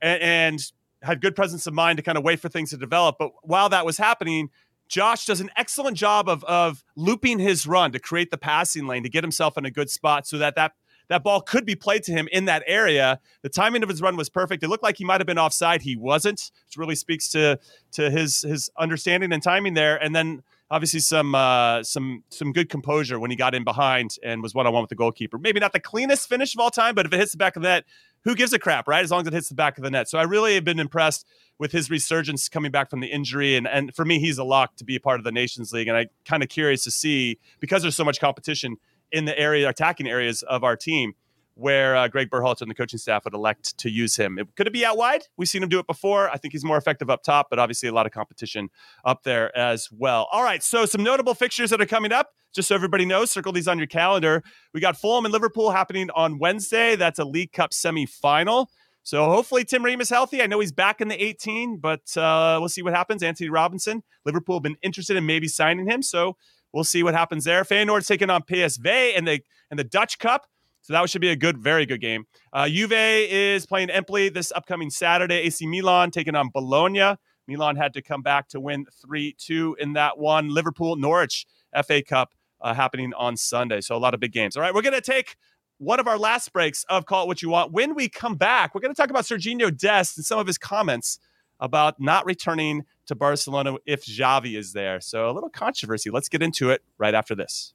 and, 0.00 0.22
and 0.22 0.72
had 1.02 1.20
good 1.20 1.36
presence 1.36 1.66
of 1.66 1.74
mind 1.74 1.96
to 1.98 2.02
kind 2.02 2.16
of 2.16 2.24
wait 2.24 2.40
for 2.40 2.48
things 2.48 2.70
to 2.70 2.76
develop. 2.76 3.16
But 3.18 3.32
while 3.42 3.68
that 3.68 3.84
was 3.84 3.98
happening, 3.98 4.50
Josh 4.88 5.26
does 5.26 5.40
an 5.40 5.50
excellent 5.56 5.96
job 5.96 6.28
of, 6.28 6.44
of 6.44 6.84
looping 6.96 7.38
his 7.38 7.66
run 7.66 7.92
to 7.92 7.98
create 7.98 8.30
the 8.30 8.38
passing 8.38 8.86
lane 8.86 9.02
to 9.02 9.08
get 9.08 9.24
himself 9.24 9.56
in 9.56 9.64
a 9.64 9.70
good 9.70 9.90
spot 9.90 10.26
so 10.26 10.38
that 10.38 10.54
that 10.56 10.72
that 11.08 11.24
ball 11.24 11.40
could 11.40 11.66
be 11.66 11.74
played 11.74 12.04
to 12.04 12.12
him 12.12 12.28
in 12.32 12.46
that 12.46 12.62
area. 12.66 13.20
The 13.42 13.48
timing 13.48 13.82
of 13.82 13.88
his 13.88 14.00
run 14.00 14.16
was 14.16 14.30
perfect. 14.30 14.62
It 14.62 14.68
looked 14.68 14.82
like 14.82 14.96
he 14.96 15.04
might 15.04 15.20
have 15.20 15.26
been 15.26 15.38
offside. 15.38 15.82
He 15.82 15.96
wasn't, 15.96 16.50
which 16.66 16.76
really 16.76 16.94
speaks 16.94 17.28
to 17.30 17.58
to 17.92 18.10
his 18.10 18.42
his 18.42 18.70
understanding 18.78 19.32
and 19.32 19.42
timing 19.42 19.74
there. 19.74 19.96
And 20.02 20.14
then 20.14 20.42
obviously 20.72 21.00
some 21.00 21.34
uh, 21.34 21.82
some 21.84 22.24
some 22.30 22.52
good 22.52 22.68
composure 22.68 23.20
when 23.20 23.30
he 23.30 23.36
got 23.36 23.54
in 23.54 23.62
behind 23.62 24.16
and 24.24 24.42
was 24.42 24.54
one 24.54 24.66
on 24.66 24.72
one 24.72 24.82
with 24.82 24.88
the 24.88 24.96
goalkeeper. 24.96 25.38
Maybe 25.38 25.60
not 25.60 25.72
the 25.72 25.80
cleanest 25.80 26.28
finish 26.28 26.54
of 26.54 26.60
all 26.60 26.70
time, 26.70 26.94
but 26.94 27.06
if 27.06 27.12
it 27.12 27.18
hits 27.18 27.32
the 27.32 27.38
back 27.38 27.54
of 27.54 27.62
the 27.62 27.68
net, 27.68 27.84
who 28.24 28.34
gives 28.34 28.52
a 28.52 28.58
crap, 28.58 28.88
right? 28.88 29.04
As 29.04 29.10
long 29.10 29.20
as 29.20 29.26
it 29.28 29.34
hits 29.34 29.50
the 29.50 29.54
back 29.54 29.76
of 29.76 29.84
the 29.84 29.90
net. 29.90 30.08
So 30.08 30.18
I 30.18 30.22
really 30.22 30.54
have 30.54 30.64
been 30.64 30.80
impressed 30.80 31.26
with 31.58 31.70
his 31.70 31.90
resurgence 31.90 32.48
coming 32.48 32.72
back 32.72 32.90
from 32.90 33.00
the 33.00 33.08
injury. 33.08 33.54
And 33.54 33.68
and 33.68 33.94
for 33.94 34.04
me, 34.04 34.18
he's 34.18 34.38
a 34.38 34.44
lock 34.44 34.76
to 34.76 34.84
be 34.84 34.96
a 34.96 35.00
part 35.00 35.20
of 35.20 35.24
the 35.24 35.32
Nations 35.32 35.72
League. 35.72 35.88
And 35.88 35.96
I 35.96 36.06
kind 36.24 36.42
of 36.42 36.48
curious 36.48 36.82
to 36.84 36.90
see 36.90 37.38
because 37.60 37.82
there's 37.82 37.96
so 37.96 38.04
much 38.04 38.18
competition 38.18 38.78
in 39.12 39.26
the 39.26 39.38
area, 39.38 39.68
attacking 39.68 40.08
areas 40.08 40.42
of 40.42 40.64
our 40.64 40.74
team, 40.74 41.12
where 41.54 41.96
uh, 41.96 42.08
Gregg 42.08 42.30
Berhalter 42.30 42.62
and 42.62 42.70
the 42.70 42.74
coaching 42.74 42.98
staff 42.98 43.24
would 43.24 43.34
elect 43.34 43.76
to 43.78 43.90
use 43.90 44.16
him. 44.16 44.38
It, 44.38 44.54
could 44.56 44.66
it 44.66 44.72
be 44.72 44.84
out 44.84 44.96
wide? 44.96 45.22
We've 45.36 45.48
seen 45.48 45.62
him 45.62 45.68
do 45.68 45.78
it 45.78 45.86
before. 45.86 46.30
I 46.30 46.36
think 46.36 46.52
he's 46.52 46.64
more 46.64 46.76
effective 46.76 47.10
up 47.10 47.22
top, 47.22 47.48
but 47.50 47.58
obviously 47.58 47.88
a 47.88 47.92
lot 47.92 48.06
of 48.06 48.12
competition 48.12 48.70
up 49.04 49.22
there 49.22 49.56
as 49.56 49.88
well. 49.92 50.28
All 50.32 50.42
right, 50.42 50.62
so 50.62 50.86
some 50.86 51.02
notable 51.02 51.34
fixtures 51.34 51.70
that 51.70 51.80
are 51.80 51.86
coming 51.86 52.12
up. 52.12 52.30
Just 52.54 52.68
so 52.68 52.74
everybody 52.74 53.06
knows, 53.06 53.30
circle 53.30 53.50
these 53.52 53.66
on 53.66 53.78
your 53.78 53.86
calendar. 53.86 54.42
We 54.74 54.80
got 54.80 54.98
Fulham 54.98 55.24
and 55.24 55.32
Liverpool 55.32 55.70
happening 55.70 56.10
on 56.14 56.38
Wednesday. 56.38 56.96
That's 56.96 57.18
a 57.18 57.24
League 57.24 57.52
Cup 57.52 57.70
semifinal. 57.70 58.66
So 59.04 59.24
hopefully 59.24 59.64
Tim 59.64 59.82
Ream 59.82 60.02
is 60.02 60.10
healthy. 60.10 60.42
I 60.42 60.46
know 60.46 60.60
he's 60.60 60.70
back 60.70 61.00
in 61.00 61.08
the 61.08 61.22
18, 61.22 61.78
but 61.78 62.14
uh, 62.16 62.58
we'll 62.60 62.68
see 62.68 62.82
what 62.82 62.92
happens. 62.92 63.22
Antonee 63.22 63.48
Robinson, 63.48 64.02
Liverpool 64.26 64.56
have 64.56 64.62
been 64.62 64.76
interested 64.82 65.16
in 65.16 65.24
maybe 65.24 65.48
signing 65.48 65.88
him, 65.88 66.02
so 66.02 66.36
We'll 66.72 66.84
see 66.84 67.02
what 67.02 67.14
happens 67.14 67.44
there. 67.44 67.64
Feyenoord's 67.64 68.06
taking 68.06 68.30
on 68.30 68.42
PSV 68.42 69.12
and 69.16 69.28
the 69.28 69.40
and 69.70 69.78
the 69.78 69.84
Dutch 69.84 70.18
Cup. 70.18 70.46
So 70.82 70.92
that 70.92 71.08
should 71.08 71.20
be 71.20 71.30
a 71.30 71.36
good, 71.36 71.58
very 71.58 71.86
good 71.86 72.00
game. 72.00 72.26
Uh, 72.52 72.68
Juve 72.68 72.92
is 72.92 73.66
playing 73.66 73.90
Empoli 73.90 74.28
this 74.28 74.52
upcoming 74.52 74.90
Saturday. 74.90 75.36
AC 75.36 75.66
Milan 75.66 76.10
taking 76.10 76.34
on 76.34 76.50
Bologna. 76.52 77.16
Milan 77.48 77.76
had 77.76 77.94
to 77.94 78.02
come 78.02 78.22
back 78.22 78.48
to 78.48 78.60
win 78.60 78.86
3 79.00 79.34
2 79.38 79.76
in 79.80 79.94
that 79.94 80.18
one. 80.18 80.48
Liverpool, 80.48 80.96
Norwich, 80.96 81.46
FA 81.86 82.02
Cup 82.02 82.34
uh, 82.60 82.74
happening 82.74 83.12
on 83.14 83.36
Sunday. 83.36 83.80
So 83.80 83.96
a 83.96 83.98
lot 83.98 84.14
of 84.14 84.20
big 84.20 84.32
games. 84.32 84.56
All 84.56 84.62
right, 84.62 84.74
we're 84.74 84.82
going 84.82 84.94
to 84.94 85.00
take 85.00 85.36
one 85.78 85.98
of 85.98 86.06
our 86.06 86.18
last 86.18 86.52
breaks 86.52 86.84
of 86.88 87.06
Call 87.06 87.24
It 87.24 87.26
What 87.26 87.42
You 87.42 87.50
Want. 87.50 87.72
When 87.72 87.94
we 87.94 88.08
come 88.08 88.36
back, 88.36 88.74
we're 88.74 88.80
going 88.80 88.94
to 88.94 89.00
talk 89.00 89.10
about 89.10 89.24
Sergiño 89.24 89.76
Dest 89.76 90.16
and 90.16 90.24
some 90.24 90.38
of 90.38 90.46
his 90.46 90.58
comments 90.58 91.18
about 91.58 92.00
not 92.00 92.26
returning 92.26 92.82
to 93.06 93.14
Barcelona 93.14 93.76
if 93.86 94.04
Xavi 94.04 94.56
is 94.56 94.72
there. 94.72 95.00
So 95.00 95.28
a 95.28 95.32
little 95.32 95.50
controversy. 95.50 96.10
Let's 96.10 96.28
get 96.28 96.42
into 96.42 96.70
it 96.70 96.82
right 96.98 97.14
after 97.14 97.34
this. 97.34 97.74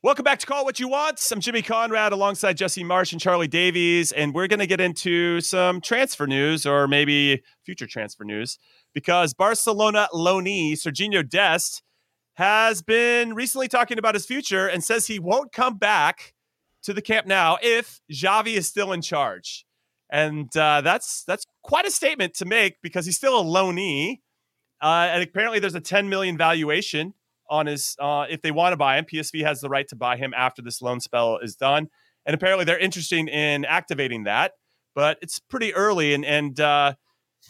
Welcome 0.00 0.22
back 0.22 0.38
to 0.38 0.46
Call 0.46 0.64
What 0.64 0.78
You 0.78 0.86
Want. 0.86 1.20
I'm 1.32 1.40
Jimmy 1.40 1.60
Conrad 1.60 2.12
alongside 2.12 2.56
Jesse 2.56 2.84
Marsch 2.84 3.10
and 3.10 3.20
Charlie 3.20 3.48
Davies, 3.48 4.12
and 4.12 4.32
we're 4.32 4.46
going 4.46 4.60
to 4.60 4.66
get 4.68 4.80
into 4.80 5.40
some 5.40 5.80
transfer 5.80 6.24
news 6.24 6.64
or 6.64 6.86
maybe 6.86 7.42
future 7.64 7.88
transfer 7.88 8.22
news 8.22 8.60
because 8.94 9.34
Barcelona 9.34 10.06
loanee 10.14 10.74
Sergiño 10.74 11.28
Dest 11.28 11.82
has 12.34 12.80
been 12.80 13.34
recently 13.34 13.66
talking 13.66 13.98
about 13.98 14.14
his 14.14 14.24
future 14.24 14.68
and 14.68 14.84
says 14.84 15.08
he 15.08 15.18
won't 15.18 15.50
come 15.50 15.78
back 15.78 16.32
to 16.84 16.94
the 16.94 17.02
Camp 17.02 17.26
Nou 17.26 17.56
if 17.60 18.00
Xavi 18.12 18.54
is 18.54 18.68
still 18.68 18.92
in 18.92 19.02
charge. 19.02 19.66
And 20.10 20.56
uh, 20.56 20.80
that's 20.80 21.24
that's 21.24 21.44
quite 21.64 21.86
a 21.86 21.90
statement 21.90 22.34
to 22.34 22.44
make 22.44 22.80
because 22.82 23.04
he's 23.04 23.16
still 23.16 23.40
a 23.40 23.42
loanee. 23.42 24.20
Uh, 24.80 25.08
and 25.10 25.24
apparently, 25.24 25.58
there's 25.58 25.74
a 25.74 25.80
10 25.80 26.08
million 26.08 26.38
valuation 26.38 27.14
on 27.48 27.66
his. 27.66 27.96
Uh, 27.98 28.26
if 28.28 28.42
they 28.42 28.50
want 28.50 28.72
to 28.72 28.76
buy 28.76 28.98
him, 28.98 29.04
PSV 29.04 29.44
has 29.44 29.60
the 29.60 29.68
right 29.68 29.86
to 29.88 29.96
buy 29.96 30.16
him 30.16 30.32
after 30.36 30.62
this 30.62 30.82
loan 30.82 31.00
spell 31.00 31.38
is 31.38 31.56
done. 31.56 31.88
And 32.26 32.34
apparently, 32.34 32.64
they're 32.64 32.78
interested 32.78 33.28
in 33.28 33.64
activating 33.64 34.24
that, 34.24 34.52
but 34.94 35.18
it's 35.22 35.38
pretty 35.38 35.74
early. 35.74 36.14
And 36.14 36.24
and 36.24 36.58
uh, 36.60 36.94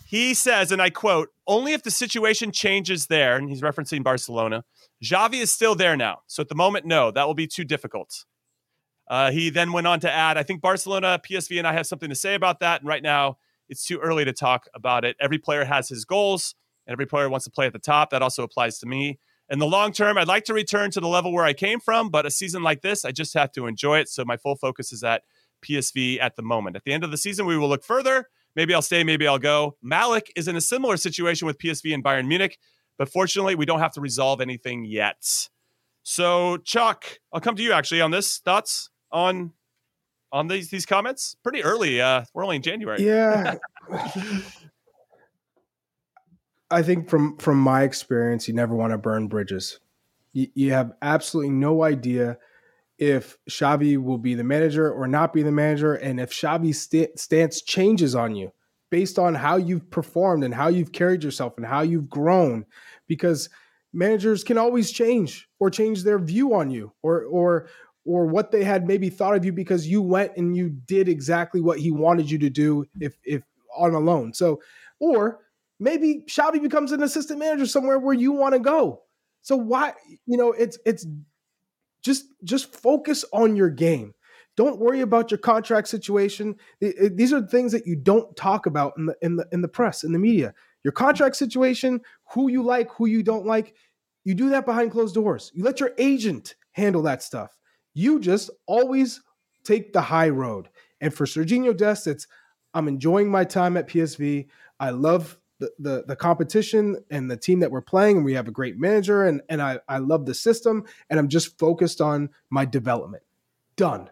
he 0.07 0.35
says, 0.35 0.73
and 0.73 0.81
I 0.81 0.91
quote, 0.91 1.31
"Only 1.47 1.73
if 1.73 1.83
the 1.83 1.91
situation 1.91 2.53
changes 2.53 3.07
there." 3.07 3.37
And 3.37 3.49
he's 3.49 3.63
referencing 3.63 4.03
Barcelona. 4.03 4.65
Xavi 5.03 5.41
is 5.41 5.53
still 5.53 5.75
there 5.75 5.97
now, 5.97 6.21
so 6.27 6.41
at 6.41 6.49
the 6.49 6.55
moment, 6.55 6.87
no, 6.87 7.11
that 7.11 7.27
will 7.27 7.35
be 7.35 7.47
too 7.47 7.65
difficult. 7.65 8.25
Uh, 9.09 9.31
he 9.31 9.49
then 9.49 9.73
went 9.73 9.87
on 9.87 10.01
to 10.01 10.11
add, 10.11 10.37
"I 10.37 10.43
think 10.43 10.61
Barcelona, 10.61 11.21
PSV, 11.23 11.59
and 11.59 11.67
I 11.67 11.73
have 11.73 11.87
something 11.87 12.11
to 12.11 12.15
say 12.15 12.35
about 12.35 12.61
that. 12.61 12.81
And 12.81 12.89
right 12.89 13.03
now, 13.03 13.39
it's 13.69 13.85
too 13.87 13.99
early 13.99 14.25
to 14.25 14.33
talk 14.33 14.67
about 14.75 15.05
it. 15.05 15.17
Every 15.21 15.39
player 15.39 15.65
has 15.65 15.89
his 15.89 16.05
goals." 16.05 16.55
and 16.89 16.93
every 16.93 17.07
player 17.07 17.29
wants 17.29 17.45
to 17.45 17.51
play 17.51 17.67
at 17.67 17.73
the 17.73 17.79
top. 17.79 18.11
That 18.11 18.23
also 18.23 18.43
applies 18.43 18.79
to 18.79 18.87
me. 18.87 19.19
In 19.51 19.59
the 19.59 19.67
long 19.67 19.93
term, 19.93 20.19
I'd 20.19 20.29
like 20.29 20.45
to 20.45 20.55
return 20.55 20.91
to 20.91 21.01
the 21.01 21.09
level 21.09 21.33
where 21.33 21.45
I 21.45 21.55
came 21.55 21.81
from, 21.81 22.11
but 22.11 22.27
a 22.27 22.31
season 22.31 22.63
like 22.63 22.83
this, 22.83 23.05
I 23.05 23.13
just 23.13 23.33
have 23.35 23.51
to 23.53 23.67
enjoy 23.67 23.99
it. 23.99 24.09
So 24.09 24.25
my 24.25 24.37
full 24.37 24.57
focus 24.57 24.93
is 24.93 25.03
at 25.03 25.23
PSV 25.63 26.21
at 26.21 26.37
the 26.37 26.43
moment. 26.43 26.77
At 26.77 26.85
the 26.85 26.93
end 26.93 27.05
of 27.05 27.11
the 27.11 27.17
season, 27.17 27.47
we 27.47 27.57
will 27.57 27.69
look 27.69 27.85
further. 27.85 28.29
Maybe 28.55 28.75
I'll 28.75 28.83
stay, 28.83 29.05
maybe 29.05 29.27
I'll 29.27 29.39
go. 29.39 29.77
Malik 29.83 30.33
is 30.37 30.49
in 30.49 30.57
a 30.57 30.61
similar 30.61 30.97
situation 30.97 31.47
with 31.47 31.59
PSV 31.59 31.95
and 31.95 32.05
Bayern 32.05 32.27
Munich, 32.27 32.59
but 32.99 33.09
fortunately, 33.09 33.55
we 33.55 33.65
don't 33.65 33.79
have 33.79 33.93
to 33.93 34.01
resolve 34.01 34.41
anything 34.41 34.85
yet. 34.85 35.49
So, 36.03 36.57
Chuck, 36.59 37.05
I'll 37.33 37.41
come 37.41 37.57
to 37.57 37.63
you 37.63 37.73
actually 37.73 38.01
on 38.01 38.11
this. 38.11 38.39
Thoughts 38.39 38.91
on 39.13 39.53
on 40.33 40.49
these 40.49 40.71
these 40.71 40.87
comments? 40.87 41.37
Pretty 41.43 41.63
early. 41.63 42.01
Uh, 42.01 42.25
we're 42.35 42.45
only 42.45 42.57
in 42.57 42.63
January. 42.63 43.05
Yeah. 43.05 43.57
I 46.71 46.83
think 46.83 47.09
from 47.09 47.37
from 47.39 47.59
my 47.59 47.83
experience, 47.83 48.49
you 48.49 48.55
never 48.55 48.75
want 48.75 48.93
to 48.93 48.99
burn 48.99 49.29
bridges. 49.29 49.81
You, 50.33 50.49
you 50.55 50.73
have 50.73 50.93
absolutely 51.01 51.53
no 51.53 51.83
idea 51.83 52.39
if 52.99 53.39
Xavi 53.49 53.97
will 53.97 54.19
be 54.19 54.35
the 54.35 54.45
manager 54.45 54.93
or 54.93 55.07
not 55.07 55.33
be 55.33 55.43
the 55.43 55.53
manager, 55.53 55.95
and 55.95 56.21
if 56.21 56.31
Xavi's 56.31 56.81
st- 56.83 57.19
stance 57.19 57.63
changes 57.63 58.15
on 58.15 58.35
you 58.35 58.53
based 58.91 59.19
on 59.19 59.35
how 59.35 59.57
you've 59.57 59.91
performed 59.91 60.45
and 60.45 60.55
how 60.55 60.69
you've 60.69 60.93
carried 60.93 61.23
yourself 61.23 61.55
and 61.57 61.67
how 61.67 61.83
you've 61.83 62.09
grown, 62.09 62.65
because 63.07 63.49
managers 63.93 64.45
can 64.45 64.59
always 64.59 64.91
change 64.91 65.49
or 65.59 65.71
change 65.71 66.03
their 66.03 66.19
view 66.19 66.55
on 66.55 66.71
you 66.71 66.93
or 67.03 67.25
or 67.25 67.69
or 68.05 68.27
what 68.27 68.51
they 68.51 68.65
had 68.65 68.87
maybe 68.87 69.11
thought 69.11 69.37
of 69.37 69.45
you 69.45 69.53
because 69.53 69.87
you 69.87 70.01
went 70.03 70.33
and 70.37 70.57
you 70.57 70.69
did 70.69 71.09
exactly 71.09 71.61
what 71.61 71.79
he 71.79 71.91
wanted 71.91 72.31
you 72.31 72.39
to 72.39 72.51
do 72.51 72.85
if 73.01 73.17
if 73.25 73.43
on 73.77 73.95
a 73.95 73.99
loan. 73.99 74.35
So 74.35 74.61
or 74.99 75.41
maybe 75.81 76.25
Xavi 76.27 76.63
becomes 76.63 76.93
an 76.93 77.03
assistant 77.03 77.39
manager 77.39 77.67
somewhere 77.67 77.99
where 77.99 78.15
you 78.15 78.33
want 78.33 78.55
to 78.55 78.61
go. 78.61 79.03
So 79.43 79.57
why, 79.57 79.95
you 80.27 80.37
know, 80.37 80.53
it's 80.53 80.79
it's 80.85 81.07
just 82.03 82.27
just 82.45 82.75
focus 82.75 83.25
on 83.33 83.57
your 83.57 83.71
game. 83.71 84.15
Don't 84.57 84.81
worry 84.81 85.01
about 85.01 85.31
your 85.31 85.39
contract 85.39 85.87
situation. 85.87 86.57
These 86.81 87.33
are 87.33 87.43
things 87.43 87.71
that 87.73 87.87
you 87.87 87.95
don't 87.95 88.35
talk 88.37 88.67
about 88.67 88.95
in 88.97 89.07
the 89.07 89.17
in 89.23 89.37
the 89.37 89.47
in 89.53 89.63
the 89.63 89.69
press, 89.69 90.03
in 90.03 90.13
the 90.13 90.19
media. 90.19 90.53
Your 90.83 90.93
contract 90.93 91.37
situation, 91.37 92.01
who 92.33 92.51
you 92.51 92.63
like, 92.63 92.91
who 92.93 93.07
you 93.07 93.23
don't 93.23 93.47
like, 93.47 93.75
you 94.25 94.35
do 94.35 94.49
that 94.51 94.67
behind 94.67 94.91
closed 94.91 95.15
doors. 95.15 95.53
You 95.55 95.65
let 95.65 95.81
your 95.81 95.93
agent 95.99 96.55
handle 96.73 97.03
that 97.03 97.23
stuff. 97.23 97.57
You 97.95 98.21
just 98.21 98.51
always 98.67 99.21
take 99.65 99.93
the 99.93 100.01
high 100.01 100.29
road. 100.29 100.69
And 101.01 101.15
for 101.15 101.25
Sergiño 101.25 101.77
Dest, 101.77 102.07
it's 102.07 102.27
I'm 102.75 102.89
enjoying 102.89 103.31
my 103.31 103.45
time 103.45 103.77
at 103.77 103.89
PSV. 103.89 104.49
I 104.81 104.91
love 104.91 105.38
the, 105.59 106.05
the, 106.07 106.17
competition 106.17 106.97
and 107.11 107.31
the 107.31 107.37
team 107.37 107.61
that 107.61 107.71
we're 107.71 107.81
playing, 107.81 108.17
and 108.17 108.25
we 108.25 108.35
have 108.35 108.49
a 108.49 108.53
great 108.53 108.79
manager, 108.79 109.25
and 109.27 109.43
and 109.49 109.61
I 109.61 109.81
I 109.89 109.99
love 109.99 110.27
the 110.27 110.35
system, 110.35 110.85
and 111.11 111.19
I'm 111.19 111.29
just 111.29 111.59
focused 111.59 112.01
on 112.01 112.31
my 112.51 112.65
development. 112.65 113.23
Done. 113.77 114.11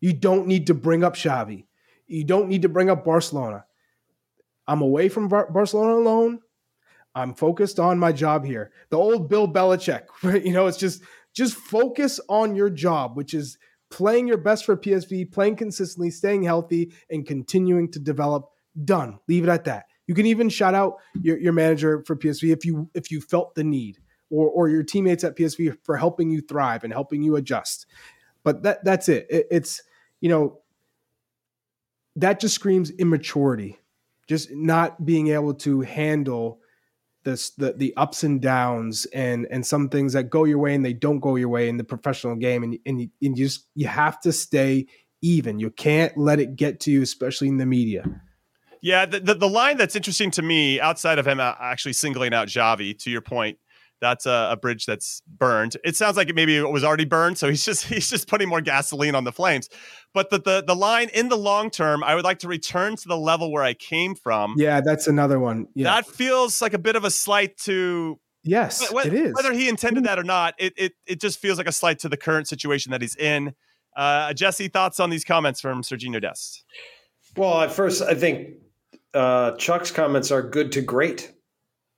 You 0.00 0.12
don't 0.12 0.46
need 0.46 0.66
to 0.68 0.74
bring 0.74 1.02
up 1.02 1.16
Xavi. 1.16 1.64
You 2.06 2.24
don't 2.24 2.48
need 2.48 2.62
to 2.62 2.68
bring 2.68 2.90
up 2.90 3.04
Barcelona. 3.04 3.64
I'm 4.66 4.82
away 4.82 5.08
from 5.08 5.28
Bar- 5.28 5.50
Barcelona 5.50 5.94
alone. 5.94 6.40
I'm 7.14 7.34
focused 7.34 7.78
on 7.78 7.98
my 7.98 8.12
job 8.12 8.44
here. 8.44 8.72
The 8.90 8.98
old 8.98 9.28
Bill 9.28 9.46
Belichick, 9.46 10.06
you 10.44 10.52
know, 10.52 10.66
it's 10.66 10.78
just 10.78 11.02
just 11.32 11.54
focus 11.54 12.20
on 12.28 12.54
your 12.54 12.70
job, 12.70 13.16
which 13.16 13.34
is 13.34 13.58
playing 13.90 14.28
your 14.28 14.38
best 14.38 14.64
for 14.64 14.76
PSV, 14.76 15.32
playing 15.32 15.56
consistently, 15.56 16.10
staying 16.10 16.42
healthy, 16.42 16.92
and 17.10 17.26
continuing 17.26 17.90
to 17.92 17.98
develop. 17.98 18.50
Done. 18.84 19.20
Leave 19.28 19.44
it 19.44 19.48
at 19.48 19.64
that. 19.64 19.86
You 20.06 20.14
can 20.14 20.26
even 20.26 20.48
shout 20.48 20.74
out 20.74 20.96
your, 21.20 21.38
your 21.38 21.52
manager 21.52 22.02
for 22.06 22.16
PSV 22.16 22.52
if 22.52 22.64
you 22.64 22.90
if 22.94 23.10
you 23.10 23.20
felt 23.20 23.54
the 23.54 23.64
need, 23.64 23.98
or 24.30 24.48
or 24.48 24.68
your 24.68 24.82
teammates 24.82 25.24
at 25.24 25.36
PSV 25.36 25.78
for 25.82 25.96
helping 25.96 26.30
you 26.30 26.40
thrive 26.40 26.84
and 26.84 26.92
helping 26.92 27.22
you 27.22 27.36
adjust. 27.36 27.86
But 28.42 28.62
that 28.64 28.84
that's 28.84 29.08
it. 29.08 29.26
it 29.30 29.46
it's 29.50 29.82
you 30.20 30.28
know, 30.28 30.60
that 32.16 32.40
just 32.40 32.54
screams 32.54 32.90
immaturity, 32.90 33.78
just 34.26 34.50
not 34.52 35.04
being 35.04 35.28
able 35.28 35.54
to 35.54 35.80
handle 35.82 36.60
this 37.24 37.50
the 37.50 37.72
the 37.72 37.94
ups 37.96 38.22
and 38.22 38.40
downs 38.40 39.06
and 39.06 39.46
and 39.50 39.66
some 39.66 39.88
things 39.88 40.12
that 40.12 40.24
go 40.24 40.44
your 40.44 40.58
way 40.58 40.74
and 40.74 40.84
they 40.84 40.92
don't 40.92 41.20
go 41.20 41.36
your 41.36 41.48
way 41.48 41.68
in 41.68 41.78
the 41.78 41.84
professional 41.84 42.36
game 42.36 42.62
and 42.62 42.78
and 42.84 43.00
you, 43.00 43.08
and 43.22 43.38
you 43.38 43.46
just 43.46 43.66
you 43.74 43.86
have 43.86 44.20
to 44.20 44.32
stay 44.32 44.86
even. 45.22 45.58
You 45.58 45.70
can't 45.70 46.16
let 46.18 46.38
it 46.38 46.54
get 46.54 46.80
to 46.80 46.90
you, 46.90 47.02
especially 47.02 47.48
in 47.48 47.56
the 47.56 47.66
media. 47.66 48.04
Yeah, 48.84 49.06
the, 49.06 49.18
the, 49.18 49.34
the 49.34 49.48
line 49.48 49.78
that's 49.78 49.96
interesting 49.96 50.30
to 50.32 50.42
me, 50.42 50.78
outside 50.78 51.18
of 51.18 51.26
him 51.26 51.40
uh, 51.40 51.54
actually 51.58 51.94
singling 51.94 52.34
out 52.34 52.48
Xavi, 52.48 52.98
to 52.98 53.10
your 53.10 53.22
point, 53.22 53.56
that's 54.02 54.26
a, 54.26 54.48
a, 54.50 54.58
bridge 54.58 54.84
that's 54.84 55.22
burned. 55.26 55.78
It 55.82 55.96
sounds 55.96 56.18
like 56.18 56.28
it 56.28 56.34
maybe 56.34 56.54
it 56.54 56.70
was 56.70 56.84
already 56.84 57.06
burned, 57.06 57.38
so 57.38 57.48
he's 57.50 57.64
just 57.64 57.86
he's 57.86 58.10
just 58.10 58.28
putting 58.28 58.46
more 58.46 58.60
gasoline 58.60 59.14
on 59.14 59.24
the 59.24 59.32
flames. 59.32 59.70
But 60.12 60.28
the 60.28 60.38
the 60.38 60.64
the 60.66 60.76
line 60.76 61.08
in 61.14 61.30
the 61.30 61.36
long 61.36 61.70
term, 61.70 62.04
I 62.04 62.14
would 62.14 62.24
like 62.24 62.40
to 62.40 62.48
return 62.48 62.96
to 62.96 63.08
the 63.08 63.16
level 63.16 63.50
where 63.50 63.62
I 63.62 63.72
came 63.72 64.14
from. 64.14 64.54
Yeah, 64.58 64.82
that's 64.84 65.06
another 65.06 65.40
one. 65.40 65.66
Yeah. 65.74 65.84
That 65.84 66.06
feels 66.06 66.60
like 66.60 66.74
a 66.74 66.78
bit 66.78 66.94
of 66.94 67.04
a 67.04 67.10
slight 67.10 67.56
to 67.60 68.20
Yes, 68.42 68.92
whether, 68.92 69.08
it 69.08 69.14
is. 69.14 69.34
Whether 69.34 69.54
he 69.54 69.70
intended 69.70 70.04
that 70.04 70.18
or 70.18 70.24
not, 70.24 70.56
it, 70.58 70.74
it 70.76 70.92
it 71.06 71.20
just 71.22 71.38
feels 71.38 71.56
like 71.56 71.68
a 71.68 71.72
slight 71.72 72.00
to 72.00 72.10
the 72.10 72.18
current 72.18 72.48
situation 72.48 72.92
that 72.92 73.00
he's 73.00 73.16
in. 73.16 73.54
Uh, 73.96 74.34
Jesse, 74.34 74.68
thoughts 74.68 75.00
on 75.00 75.08
these 75.08 75.24
comments 75.24 75.62
from 75.62 75.80
Sergiño 75.80 76.20
Dest? 76.20 76.64
Well, 77.36 77.62
at 77.62 77.72
first, 77.72 78.02
I 78.02 78.14
think 78.14 78.50
uh, 79.14 79.56
Chuck's 79.56 79.90
comments 79.90 80.30
are 80.30 80.42
good 80.42 80.72
to 80.72 80.82
great 80.82 81.32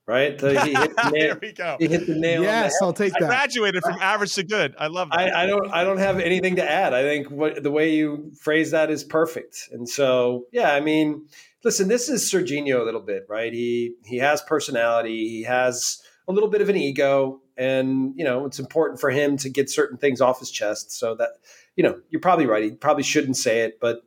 right? 0.07 0.39
The, 0.39 0.61
he 0.65 0.75
hit 0.75 0.97
the 0.97 1.11
nail, 1.11 1.13
there 1.13 1.39
we 1.41 1.53
go. 1.53 1.77
He 1.79 1.89
hit 1.89 2.07
the 2.07 2.15
nail. 2.15 2.43
Yes, 2.43 2.75
I'll 2.81 2.93
take 2.93 3.13
that. 3.15 3.25
I 3.25 3.27
graduated 3.27 3.83
from 3.83 3.99
average 4.01 4.35
to 4.35 4.45
good. 4.45 4.75
I 4.79 4.87
love 4.87 5.11
that. 5.11 5.19
I, 5.19 5.43
I, 5.43 5.47
don't. 5.47 5.71
I 5.71 5.85
don't 5.85 5.99
have 5.99 6.21
anything 6.21 6.57
to 6.57 6.71
add. 6.71 6.95
I 6.95 7.03
think 7.03 7.31
what 7.31 7.63
the 7.63 7.71
way 7.71 7.95
you 7.95 8.33
phrase 8.41 8.71
that 8.71 8.91
is 8.91 9.05
perfect. 9.05 9.69
And 9.73 9.89
so, 9.89 10.45
yeah, 10.53 10.73
I 10.73 10.81
mean, 10.81 11.27
listen, 11.65 11.89
this 11.89 12.09
is 12.09 12.31
Sergiño 12.31 12.81
a 12.81 12.85
little 12.85 13.01
bit, 13.01 13.27
right? 13.29 13.53
He 13.53 13.95
he 14.05 14.19
has 14.19 14.43
personality. 14.43 15.29
He 15.29 15.43
has 15.43 16.01
a 16.29 16.33
little 16.33 16.49
bit 16.49 16.61
of 16.61 16.69
an 16.69 16.77
ego, 16.77 17.41
and 17.57 18.13
you 18.17 18.25
know, 18.25 18.47
it's 18.47 18.59
important 18.59 19.01
for 19.01 19.11
him 19.11 19.37
to 19.39 19.49
get 19.49 19.71
certain 19.71 19.99
things 19.99 20.21
off 20.21 20.41
his 20.41 20.51
chest. 20.51 20.93
So 20.93 21.15
that 21.17 21.31
you 21.75 21.83
know, 21.83 22.01
you're 22.11 22.21
probably 22.21 22.47
right. 22.47 22.63
He 22.63 22.71
probably 22.71 23.03
shouldn't 23.03 23.37
say 23.37 23.61
it, 23.61 23.79
but 23.81 24.03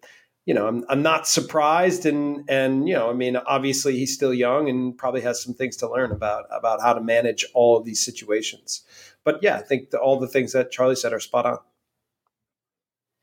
you 0.49 0.55
know, 0.55 0.67
I'm, 0.67 0.83
I'm 0.89 1.03
not 1.03 1.27
surprised. 1.27 2.07
And, 2.07 2.43
and, 2.49 2.89
you 2.89 2.95
know, 2.95 3.07
I 3.07 3.13
mean, 3.13 3.35
obviously 3.35 3.95
he's 3.95 4.15
still 4.15 4.33
young 4.33 4.67
and 4.67 4.97
probably 4.97 5.21
has 5.21 5.43
some 5.43 5.53
things 5.53 5.77
to 5.77 5.87
learn 5.87 6.11
about, 6.11 6.45
about 6.49 6.81
how 6.81 6.93
to 6.93 7.01
manage 7.01 7.45
all 7.53 7.77
of 7.77 7.85
these 7.85 8.03
situations. 8.03 8.81
But 9.23 9.43
yeah, 9.43 9.57
I 9.57 9.61
think 9.61 9.91
the, 9.91 9.99
all 9.99 10.19
the 10.19 10.27
things 10.27 10.53
that 10.53 10.71
Charlie 10.71 10.95
said 10.95 11.13
are 11.13 11.19
spot 11.19 11.45
on. 11.45 11.59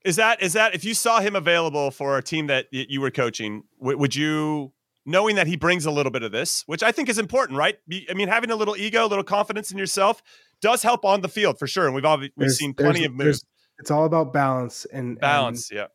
Is 0.05 0.15
that, 0.15 0.41
is 0.41 0.53
that, 0.53 0.77
if 0.77 0.85
you 0.85 0.95
saw 0.95 1.19
him 1.19 1.35
available 1.35 1.91
for 1.91 2.17
a 2.17 2.23
team 2.23 2.47
that 2.47 2.69
you 2.71 3.01
were 3.01 3.11
coaching, 3.11 3.65
w- 3.81 3.99
would 3.99 4.15
you, 4.15 4.71
knowing 5.05 5.35
that 5.35 5.49
he 5.49 5.57
brings 5.57 5.85
a 5.85 5.91
little 5.91 6.13
bit 6.13 6.23
of 6.23 6.31
this, 6.31 6.63
which 6.67 6.85
I 6.85 6.93
think 6.93 7.09
is 7.09 7.19
important, 7.19 7.59
right? 7.59 7.77
I 8.09 8.15
mean, 8.15 8.29
having 8.29 8.53
a 8.53 8.57
little 8.57 8.77
ego, 8.77 9.05
a 9.05 9.09
little 9.09 9.25
confidence 9.25 9.73
in 9.73 9.79
yourself 9.79 10.23
does 10.63 10.85
help 10.85 11.05
on 11.05 11.23
the 11.23 11.29
field 11.29 11.59
for 11.59 11.67
sure. 11.67 11.87
And 11.87 11.95
we've 11.97 12.05
all, 12.05 12.19
we've 12.19 12.31
there's, 12.37 12.57
seen 12.57 12.73
plenty 12.73 13.05
of 13.05 13.13
moves. 13.13 13.45
It's 13.81 13.91
all 13.91 14.05
about 14.05 14.33
balance 14.33 14.85
and 14.93 15.19
balance. 15.19 15.73
And, 15.73 15.79
yeah 15.79 15.87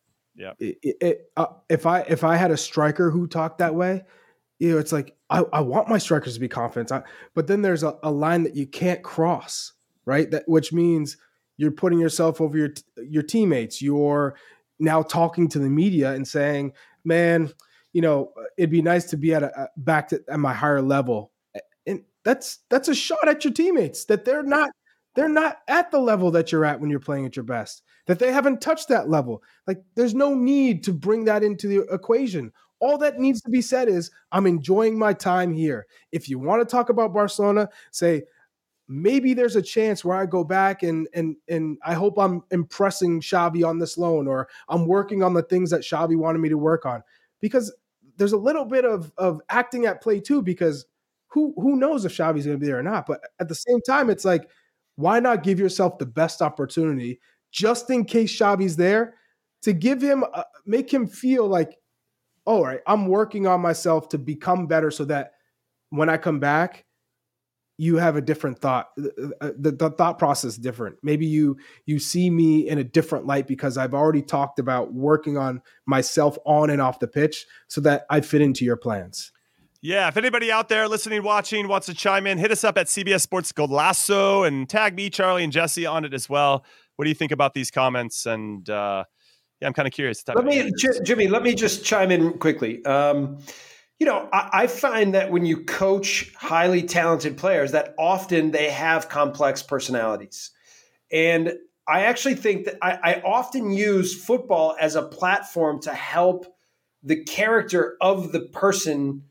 yeah. 0.42 0.54
It, 0.60 0.98
it, 1.02 1.32
uh, 1.38 1.46
if 1.70 1.86
I 1.86 2.00
if 2.02 2.24
I 2.24 2.36
had 2.36 2.50
a 2.50 2.58
striker 2.58 3.12
who 3.12 3.28
talked 3.28 3.60
that 3.60 3.76
way, 3.76 4.04
you 4.58 4.72
know, 4.72 4.80
it's 4.80 4.92
like 4.92 5.16
I, 5.30 5.44
I 5.54 5.62
want 5.62 5.88
my 5.88 6.00
strikers 6.00 6.34
to 6.34 6.40
be 6.40 6.48
confident, 6.48 6.92
I, 6.92 7.04
but 7.36 7.48
then 7.48 7.62
there's 7.62 7.84
a, 7.84 7.98
a 8.02 8.12
line 8.12 8.44
that 8.44 8.56
you 8.56 8.66
can't 8.66 9.04
cross, 9.04 9.74
right? 10.06 10.30
That 10.32 10.44
which 10.48 10.74
means 10.74 11.18
you're 11.58 11.72
putting 11.72 12.00
yourself 12.00 12.42
over 12.42 12.58
your 12.58 12.70
your 12.98 13.24
teammates. 13.24 13.84
You're 13.84 14.36
now 14.80 15.04
talking 15.04 15.48
to 15.50 15.60
the 15.60 15.70
media 15.70 16.14
and 16.14 16.28
saying, 16.28 16.74
"Man, 17.06 17.52
you 17.94 18.02
know, 18.02 18.34
it'd 18.58 18.72
be 18.72 18.82
nice 18.82 19.06
to 19.12 19.18
be 19.18 19.36
at 19.36 19.44
a, 19.44 19.70
back 19.78 20.10
to, 20.10 20.24
at 20.28 20.40
my 20.40 20.54
higher 20.54 20.82
level." 20.82 21.32
And 21.86 22.04
that's 22.24 22.60
that's 22.72 22.88
a 22.88 22.96
shot 22.96 23.28
at 23.28 23.44
your 23.44 23.54
teammates 23.54 24.06
that 24.06 24.26
they're 24.26 24.42
not 24.42 24.72
they're 25.14 25.30
not 25.30 25.58
at 25.68 25.92
the 25.92 26.00
level 26.00 26.32
that 26.32 26.52
you're 26.52 26.66
at 26.66 26.80
when 26.80 26.90
you're 26.90 27.00
playing 27.00 27.28
at 27.28 27.36
your 27.36 27.46
best, 27.46 27.84
that 28.08 28.20
they 28.20 28.32
haven't 28.32 28.62
touched 28.62 28.88
that 28.90 29.10
level. 29.10 29.44
Like, 29.68 29.82
there's 29.96 30.14
no 30.14 30.34
need 30.34 30.84
to 30.86 30.94
bring 30.94 31.26
that 31.26 31.44
into 31.44 31.68
the 31.68 31.82
equation. 31.94 32.52
All 32.80 32.98
that 32.98 33.20
needs 33.20 33.42
to 33.42 33.50
be 33.50 33.62
said 33.62 33.88
is, 33.88 34.12
I'm 34.32 34.48
enjoying 34.48 34.98
my 34.98 35.14
time 35.14 35.54
here. 35.54 35.86
If 36.12 36.28
you 36.28 36.40
want 36.40 36.62
to 36.62 36.72
talk 36.72 36.90
about 36.90 37.14
Barcelona, 37.14 37.70
say, 37.92 38.24
maybe 38.88 39.34
there's 39.34 39.56
a 39.56 39.62
chance 39.62 40.04
where 40.04 40.18
I 40.18 40.26
go 40.26 40.44
back 40.44 40.84
and 40.84 41.08
and 41.14 41.36
and 41.48 41.78
I 41.86 41.94
hope 41.94 42.18
I'm 42.18 42.42
impressing 42.52 43.22
Xavi 43.22 43.66
on 43.66 43.80
this 43.80 43.98
loan, 43.98 44.28
or 44.28 44.50
I'm 44.68 44.86
working 44.88 45.24
on 45.24 45.34
the 45.34 45.44
things 45.44 45.70
that 45.70 45.82
Xavi 45.82 46.18
wanted 46.18 46.40
me 46.40 46.50
to 46.50 46.58
work 46.58 46.86
on. 46.86 47.04
Because 47.40 47.74
there's 48.18 48.34
a 48.34 48.38
little 48.38 48.66
bit 48.66 48.84
of 48.84 49.12
of 49.18 49.42
acting 49.50 49.86
at 49.86 50.02
play 50.02 50.20
too, 50.20 50.42
because 50.42 50.86
who 51.28 51.54
who 51.56 51.78
knows 51.78 52.04
if 52.04 52.12
Xavi's 52.12 52.46
going 52.46 52.58
to 52.58 52.60
be 52.60 52.66
there 52.66 52.80
or 52.80 52.84
not. 52.84 53.06
But 53.06 53.22
at 53.40 53.48
the 53.48 53.56
same 53.56 53.82
time, 53.82 54.10
it's 54.10 54.26
like 54.26 54.50
why 54.96 55.20
not 55.20 55.44
give 55.44 55.60
yourself 55.60 55.98
the 55.98 56.06
best 56.06 56.42
opportunity 56.42 57.20
just 57.52 57.90
in 57.90 58.06
case 58.06 58.38
Xavi's 58.38 58.76
there 58.76 59.16
to 59.64 59.74
give 59.74 60.02
him, 60.02 60.24
uh, 60.34 60.44
make 60.66 60.92
him 60.92 61.08
feel 61.08 61.48
like, 61.48 61.78
all 62.46 62.64
right, 62.64 62.80
I'm 62.88 63.08
working 63.08 63.46
on 63.46 63.62
myself 63.62 64.10
to 64.10 64.18
become 64.18 64.68
better 64.68 64.90
so 64.90 65.06
that 65.06 65.34
when 65.90 66.10
I 66.10 66.18
come 66.18 66.40
back, 66.40 66.86
you 67.78 67.98
have 67.98 68.16
a 68.16 68.22
different 68.22 68.60
thought 68.60 68.90
the, 68.96 69.34
the, 69.58 69.72
the, 69.72 69.90
thought 69.90 70.20
process 70.20 70.56
different 70.56 70.98
maybe 71.02 71.26
you 71.26 71.58
you 71.88 71.98
see 71.98 72.30
me 72.30 72.70
in 72.70 72.78
a 72.78 72.84
different 72.84 73.26
light 73.26 73.48
because 73.48 73.76
i've 73.76 73.96
already 73.96 74.22
talked 74.22 74.60
about 74.60 74.94
working 74.94 75.36
on 75.36 75.60
myself 75.88 76.38
on 76.46 76.70
and 76.70 76.80
off 76.80 77.00
the 77.00 77.08
pitch 77.08 77.48
so 77.70 77.82
that 77.82 78.06
i 78.12 78.22
fit 78.22 78.42
into 78.42 78.64
your 78.64 78.78
plans 78.78 79.32
yeah, 79.84 80.08
if 80.08 80.16
anybody 80.16 80.52
out 80.52 80.70
there 80.70 80.88
listening, 80.88 81.24
watching, 81.24 81.68
wants 81.68 81.88
to 81.88 81.96
chime 81.96 82.28
in, 82.28 82.38
hit 82.38 82.52
us 82.52 82.64
up 82.64 82.78
at 82.78 82.86
CBS 82.86 83.22
Sports 83.22 83.52
Golazo 83.52 84.48
and 84.48 84.70
tag 84.70 84.96
me, 84.96 85.10
Charlie, 85.10 85.44
and 85.44 85.52
Jesse 85.52 85.88
on 85.88 86.06
it 86.06 86.14
as 86.14 86.30
well. 86.30 86.64
What 86.96 87.06
do 87.06 87.10
you 87.10 87.16
think 87.16 87.32
about 87.32 87.54
these 87.54 87.72
comments? 87.72 88.26
And 88.26 88.70
uh, 88.70 89.04
yeah, 89.60 89.68
I'm 89.68 89.74
kind 89.74 89.88
of 89.88 89.94
curious. 89.94 90.24
Let 90.28 90.46
me, 90.46 90.72
J- 90.78 91.04
Jimmy, 91.04 91.28
let 91.28 91.44
me 91.44 91.56
just 91.56 91.86
chime 91.86 92.12
in 92.12 92.38
quickly. 92.38 92.84
Um, 92.86 93.40
you 94.00 94.06
know, 94.06 94.28
I, 94.34 94.50
I, 94.54 94.68
find 94.68 95.14
that 95.14 95.30
when 95.30 95.46
you 95.46 95.64
coach 95.64 96.34
highly 96.34 96.82
talented 96.82 97.38
players, 97.38 97.72
that 97.74 97.94
often 98.00 98.50
they 98.50 98.72
have 98.72 99.10
complex 99.10 99.62
personalities. 99.62 100.50
And 101.12 101.54
I 101.88 102.06
actually 102.06 102.36
think 102.36 102.66
that 102.66 102.78
I, 102.82 102.98
I 103.04 103.22
often 103.22 103.72
use 103.72 104.24
football 104.24 104.76
as 104.80 104.96
a 104.96 105.04
platform 105.04 105.80
to 105.82 105.94
help 105.94 106.48
the 107.04 107.24
character 107.24 107.98
of 108.02 108.32
the 108.32 108.42
person 108.42 109.24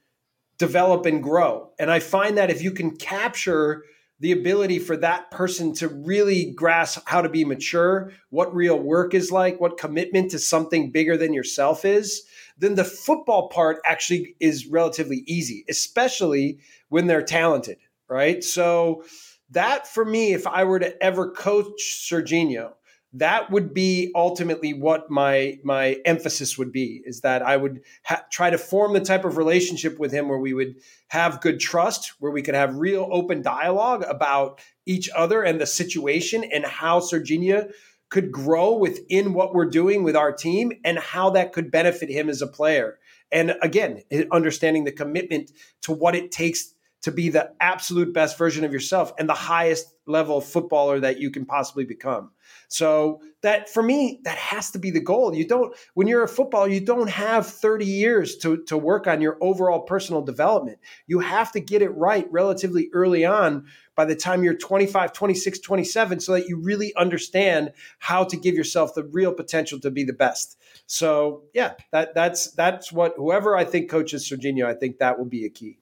develop 0.58 1.06
and 1.06 1.22
grow. 1.22 1.70
And 1.78 1.90
I 1.90 1.98
find 1.98 2.38
that 2.38 2.50
if 2.50 2.62
you 2.62 2.70
can 2.70 2.96
capture 2.96 3.82
the 4.20 4.32
ability 4.32 4.78
for 4.78 4.96
that 4.98 5.30
person 5.30 5.72
to 5.74 5.88
really 5.88 6.52
grasp 6.52 7.00
how 7.06 7.22
to 7.22 7.28
be 7.28 7.44
mature, 7.44 8.12
what 8.28 8.54
real 8.54 8.78
work 8.78 9.14
is 9.14 9.32
like, 9.32 9.60
what 9.60 9.78
commitment 9.78 10.30
to 10.30 10.38
something 10.38 10.90
bigger 10.90 11.16
than 11.16 11.32
yourself 11.32 11.84
is, 11.84 12.22
then 12.58 12.74
the 12.74 12.84
football 12.84 13.48
part 13.48 13.78
actually 13.84 14.36
is 14.38 14.66
relatively 14.66 15.24
easy, 15.26 15.64
especially 15.68 16.58
when 16.90 17.06
they're 17.06 17.22
talented, 17.22 17.78
right? 18.08 18.44
So 18.44 19.04
that 19.50 19.86
for 19.86 20.04
me, 20.04 20.34
if 20.34 20.46
I 20.46 20.64
were 20.64 20.78
to 20.78 21.02
ever 21.02 21.30
coach 21.30 21.80
Sergiño, 21.80 22.74
that 23.14 23.50
would 23.50 23.74
be 23.74 24.12
ultimately 24.14 24.72
what 24.72 25.11
my 25.11 25.58
my 25.64 25.96
emphasis 26.04 26.56
would 26.56 26.70
be 26.70 27.02
is 27.04 27.22
that 27.22 27.42
I 27.42 27.56
would 27.56 27.80
ha- 28.04 28.24
try 28.30 28.50
to 28.50 28.58
form 28.58 28.92
the 28.92 29.00
type 29.00 29.24
of 29.24 29.36
relationship 29.36 29.98
with 29.98 30.12
him 30.12 30.28
where 30.28 30.38
we 30.38 30.54
would 30.54 30.76
have 31.08 31.40
good 31.40 31.58
trust, 31.58 32.14
where 32.20 32.30
we 32.30 32.42
could 32.42 32.54
have 32.54 32.76
real 32.76 33.08
open 33.11 33.42
dialogue 33.42 34.04
about 34.08 34.61
each 34.86 35.11
other 35.16 35.42
and 35.42 35.61
the 35.61 35.66
situation 35.66 36.44
and 36.44 36.64
how 36.64 37.00
Sergiño 37.00 37.72
could 38.11 38.30
grow 38.30 38.76
within 38.76 39.34
what 39.34 39.54
we're 39.54 39.66
doing 39.66 40.02
with 40.02 40.16
our 40.16 40.32
team 40.32 40.72
and 40.84 40.98
how 40.98 41.30
that 41.30 41.52
could 41.52 41.70
benefit 41.70 42.11
him 42.11 42.28
as 42.28 42.42
a 42.42 42.46
player. 42.46 42.98
And 43.32 43.54
again, 43.62 44.02
understanding 44.32 44.84
the 44.84 44.92
commitment 44.92 45.52
to 45.82 45.92
what 45.92 46.16
it 46.16 46.32
takes 46.32 46.74
to 47.03 47.11
be 47.11 47.30
the 47.30 47.53
absolute 47.61 48.12
best 48.12 48.36
version 48.36 48.64
of 48.64 48.72
yourself 48.72 49.12
and 49.18 49.28
the 49.28 49.34
highest 49.34 49.94
level 50.07 50.40
footballer 50.40 51.01
that 51.01 51.18
you 51.18 51.30
can 51.30 51.46
possibly 51.46 51.84
become. 51.84 52.30
So 52.68 53.22
that 53.42 53.70
for 53.70 53.82
me, 53.82 54.20
that 54.24 54.36
has 54.36 54.70
to 54.72 54.78
be 54.78 54.90
the 54.90 55.01
goal. 55.01 55.34
You 55.34 55.46
don't 55.46 55.74
when 55.94 56.07
you're 56.07 56.22
a 56.22 56.28
footballer, 56.28 56.68
you 56.68 56.80
don't 56.80 57.09
have 57.09 57.46
30 57.46 57.86
years 57.86 58.36
to, 58.38 58.62
to 58.64 58.76
work 58.76 59.07
on 59.07 59.20
your 59.20 59.38
overall 59.40 59.80
personal 59.80 60.22
development. 60.22 60.78
You 61.07 61.20
have 61.20 61.53
to 61.53 61.61
get 61.61 61.80
it 61.80 61.90
right 61.90 62.26
relatively 62.30 62.90
early 62.92 63.24
on 63.24 63.66
by 63.94 64.05
the 64.05 64.16
time 64.16 64.42
you're 64.44 64.55
25, 64.55 65.12
26, 65.12 65.59
27, 65.59 66.20
so 66.20 66.32
that 66.32 66.48
you 66.48 66.59
really 66.59 66.94
understand 66.96 67.72
how 67.98 68.24
to 68.24 68.36
give 68.36 68.55
yourself 68.55 68.94
the 68.94 69.05
real 69.05 69.32
potential 69.32 69.80
to 69.80 69.90
be 69.90 70.05
the 70.05 70.12
best. 70.12 70.59
So 70.86 71.44
yeah, 71.55 71.74
that 71.92 72.14
that's 72.14 72.51
that's 72.53 72.92
what 72.92 73.14
whoever 73.16 73.57
I 73.57 73.64
think 73.64 73.90
coaches 73.90 74.28
Sergiño, 74.28 74.66
I 74.66 74.74
think 74.74 74.98
that 74.98 75.18
will 75.18 75.26
be 75.26 75.44
a 75.44 75.51
key. 75.51 75.80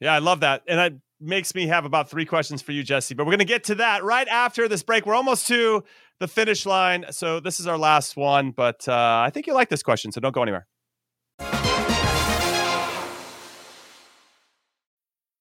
Yeah, 0.00 0.14
I 0.14 0.18
love 0.18 0.40
that. 0.40 0.62
And 0.68 0.78
that 0.78 0.92
makes 1.20 1.54
me 1.54 1.66
have 1.66 1.84
about 1.84 2.08
three 2.08 2.24
questions 2.24 2.62
for 2.62 2.72
you, 2.72 2.82
Jesse. 2.82 3.14
But 3.14 3.26
we're 3.26 3.32
going 3.32 3.38
to 3.40 3.44
get 3.44 3.64
to 3.64 3.74
that 3.76 4.04
right 4.04 4.28
after 4.28 4.68
this 4.68 4.82
break. 4.82 5.06
We're 5.06 5.14
almost 5.14 5.46
to 5.48 5.82
the 6.20 6.28
finish 6.28 6.66
line. 6.66 7.06
So 7.10 7.40
this 7.40 7.58
is 7.60 7.66
our 7.66 7.78
last 7.78 8.16
one. 8.16 8.52
But 8.52 8.88
uh, 8.88 9.22
I 9.24 9.30
think 9.30 9.46
you 9.46 9.54
like 9.54 9.68
this 9.68 9.82
question. 9.82 10.12
So 10.12 10.20
don't 10.20 10.34
go 10.34 10.42
anywhere. 10.42 10.66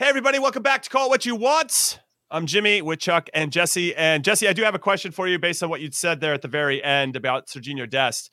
Hey, 0.00 0.08
everybody, 0.08 0.38
welcome 0.38 0.62
back 0.62 0.80
to 0.80 0.88
Call 0.88 1.10
What 1.10 1.26
You 1.26 1.36
Want. 1.36 2.00
I'm 2.30 2.46
Jimmy 2.46 2.80
with 2.80 3.00
Chuck 3.00 3.28
and 3.34 3.52
Jesse. 3.52 3.94
And 3.94 4.24
Jesse, 4.24 4.48
I 4.48 4.54
do 4.54 4.62
have 4.62 4.74
a 4.74 4.78
question 4.78 5.12
for 5.12 5.28
you 5.28 5.38
based 5.38 5.62
on 5.62 5.68
what 5.68 5.82
you'd 5.82 5.94
said 5.94 6.22
there 6.22 6.32
at 6.32 6.40
the 6.40 6.48
very 6.48 6.82
end 6.82 7.16
about 7.16 7.48
Sergiño 7.48 7.86
Dest 7.86 8.30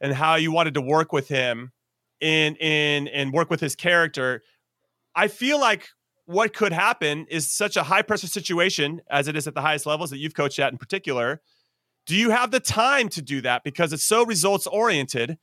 and 0.00 0.12
how 0.12 0.34
you 0.34 0.50
wanted 0.50 0.74
to 0.74 0.80
work 0.80 1.12
with 1.12 1.28
him 1.28 1.70
in 2.20 2.56
in 2.56 3.06
and 3.06 3.32
work 3.32 3.48
with 3.48 3.60
his 3.60 3.76
character. 3.76 4.42
I 5.14 5.28
feel 5.28 5.60
like 5.60 5.86
what 6.26 6.52
could 6.52 6.72
happen 6.72 7.26
is 7.30 7.48
such 7.48 7.76
a 7.76 7.84
high 7.84 8.02
pressure 8.02 8.26
situation 8.26 9.02
as 9.08 9.28
it 9.28 9.36
is 9.36 9.46
at 9.46 9.54
the 9.54 9.60
highest 9.60 9.86
levels 9.86 10.10
that 10.10 10.18
you've 10.18 10.34
coached 10.34 10.58
at 10.58 10.72
in 10.72 10.78
particular. 10.78 11.42
Do 12.06 12.16
you 12.16 12.30
have 12.30 12.50
the 12.50 12.58
time 12.58 13.08
to 13.10 13.22
do 13.22 13.40
that 13.42 13.62
because 13.62 13.92
it's 13.92 14.02
so 14.02 14.26
results 14.26 14.66
oriented? 14.66 15.38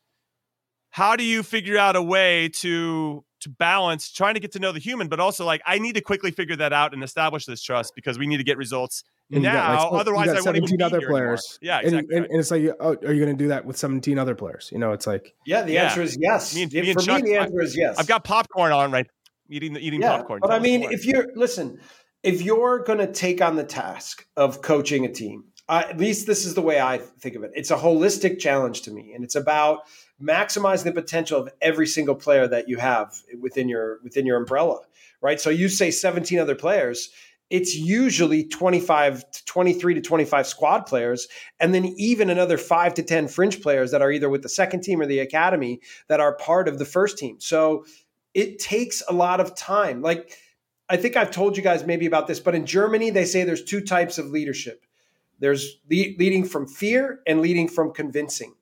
How 0.89 1.15
do 1.15 1.23
you 1.23 1.43
figure 1.43 1.77
out 1.77 1.95
a 1.95 2.03
way 2.03 2.49
to 2.55 3.23
to 3.41 3.49
balance 3.49 4.11
trying 4.11 4.33
to 4.33 4.39
get 4.39 4.51
to 4.53 4.59
know 4.59 4.71
the 4.71 4.79
human, 4.79 5.07
but 5.07 5.19
also 5.19 5.45
like 5.45 5.61
I 5.65 5.79
need 5.79 5.95
to 5.95 6.01
quickly 6.01 6.31
figure 6.31 6.55
that 6.57 6.73
out 6.73 6.93
and 6.93 7.03
establish 7.03 7.45
this 7.45 7.61
trust 7.61 7.93
because 7.95 8.19
we 8.19 8.27
need 8.27 8.37
to 8.37 8.43
get 8.43 8.57
results 8.57 9.03
and 9.31 9.43
now. 9.43 9.91
Like, 9.91 10.01
otherwise, 10.01 10.29
I 10.29 10.41
won't 10.41 10.57
even 10.57 10.81
other 10.81 11.01
players. 11.01 11.59
Anymore. 11.61 11.81
Yeah, 11.81 11.87
exactly. 11.87 12.17
And, 12.17 12.25
and, 12.25 12.39
it's 12.39 12.51
like, 12.51 12.63
oh, 12.79 12.95
are 13.05 13.13
you 13.13 13.23
going 13.23 13.37
to 13.37 13.43
do 13.43 13.49
that 13.49 13.65
with 13.65 13.77
17 13.77 14.17
other 14.17 14.35
players? 14.35 14.69
You 14.71 14.79
know, 14.79 14.91
it's 14.91 15.07
like, 15.07 15.35
yeah, 15.45 15.61
the 15.61 15.73
yeah. 15.73 15.83
answer 15.85 16.01
is 16.01 16.17
yes. 16.19 16.55
Me 16.55 16.63
and, 16.63 16.73
me 16.73 16.93
For 16.93 17.01
Chuck, 17.01 17.23
me, 17.23 17.31
the 17.31 17.37
answer 17.37 17.61
is 17.61 17.77
yes. 17.77 17.97
I've 17.97 18.07
got 18.07 18.23
popcorn 18.23 18.71
on 18.71 18.91
right, 18.91 19.07
eating 19.49 19.73
the 19.73 19.79
eating 19.79 20.01
yeah, 20.01 20.17
popcorn. 20.17 20.39
But 20.41 20.51
I 20.51 20.59
mean, 20.59 20.83
if 20.83 21.05
you're 21.05 21.27
listen, 21.35 21.79
if 22.23 22.41
you're 22.41 22.83
going 22.83 22.99
to 22.99 23.11
take 23.11 23.41
on 23.41 23.55
the 23.55 23.63
task 23.63 24.25
of 24.35 24.61
coaching 24.61 25.05
a 25.05 25.11
team, 25.11 25.45
uh, 25.67 25.83
at 25.87 25.97
least 25.97 26.27
this 26.27 26.45
is 26.45 26.55
the 26.55 26.61
way 26.61 26.79
I 26.81 26.97
think 26.97 27.35
of 27.35 27.43
it. 27.43 27.51
It's 27.53 27.71
a 27.71 27.77
holistic 27.77 28.39
challenge 28.39 28.81
to 28.83 28.91
me, 28.91 29.13
and 29.13 29.23
it's 29.23 29.35
about 29.35 29.81
maximizing 30.21 30.83
the 30.83 30.91
potential 30.91 31.39
of 31.39 31.49
every 31.61 31.87
single 31.87 32.15
player 32.15 32.47
that 32.47 32.67
you 32.67 32.77
have 32.77 33.21
within 33.39 33.69
your 33.69 33.99
within 34.03 34.25
your 34.25 34.37
umbrella, 34.37 34.79
right? 35.21 35.39
So 35.39 35.49
you 35.49 35.69
say 35.69 35.91
17 35.91 36.39
other 36.39 36.55
players, 36.55 37.09
it's 37.49 37.75
usually 37.75 38.43
25 38.43 39.31
to 39.31 39.45
23 39.45 39.95
to 39.95 40.01
25 40.01 40.47
squad 40.47 40.81
players 40.81 41.27
and 41.59 41.73
then 41.73 41.85
even 41.97 42.29
another 42.29 42.57
5 42.57 42.93
to 42.95 43.03
10 43.03 43.27
fringe 43.27 43.61
players 43.61 43.91
that 43.91 44.01
are 44.01 44.11
either 44.11 44.29
with 44.29 44.43
the 44.43 44.49
second 44.49 44.81
team 44.81 45.01
or 45.01 45.05
the 45.05 45.19
academy 45.19 45.81
that 46.07 46.19
are 46.19 46.35
part 46.35 46.67
of 46.67 46.77
the 46.77 46.85
first 46.85 47.17
team. 47.17 47.39
So 47.39 47.85
it 48.33 48.59
takes 48.59 49.01
a 49.09 49.13
lot 49.13 49.39
of 49.39 49.55
time. 49.55 50.01
Like 50.01 50.37
I 50.89 50.97
think 50.97 51.15
I've 51.15 51.31
told 51.31 51.57
you 51.57 51.63
guys 51.63 51.85
maybe 51.85 52.05
about 52.05 52.27
this, 52.27 52.39
but 52.39 52.55
in 52.55 52.65
Germany 52.65 53.09
they 53.09 53.25
say 53.25 53.43
there's 53.43 53.63
two 53.63 53.81
types 53.81 54.17
of 54.17 54.27
leadership. 54.27 54.85
There's 55.39 55.77
leading 55.89 56.45
from 56.45 56.67
fear 56.67 57.21
and 57.25 57.41
leading 57.41 57.69
from 57.69 57.93
convincing. 57.93 58.53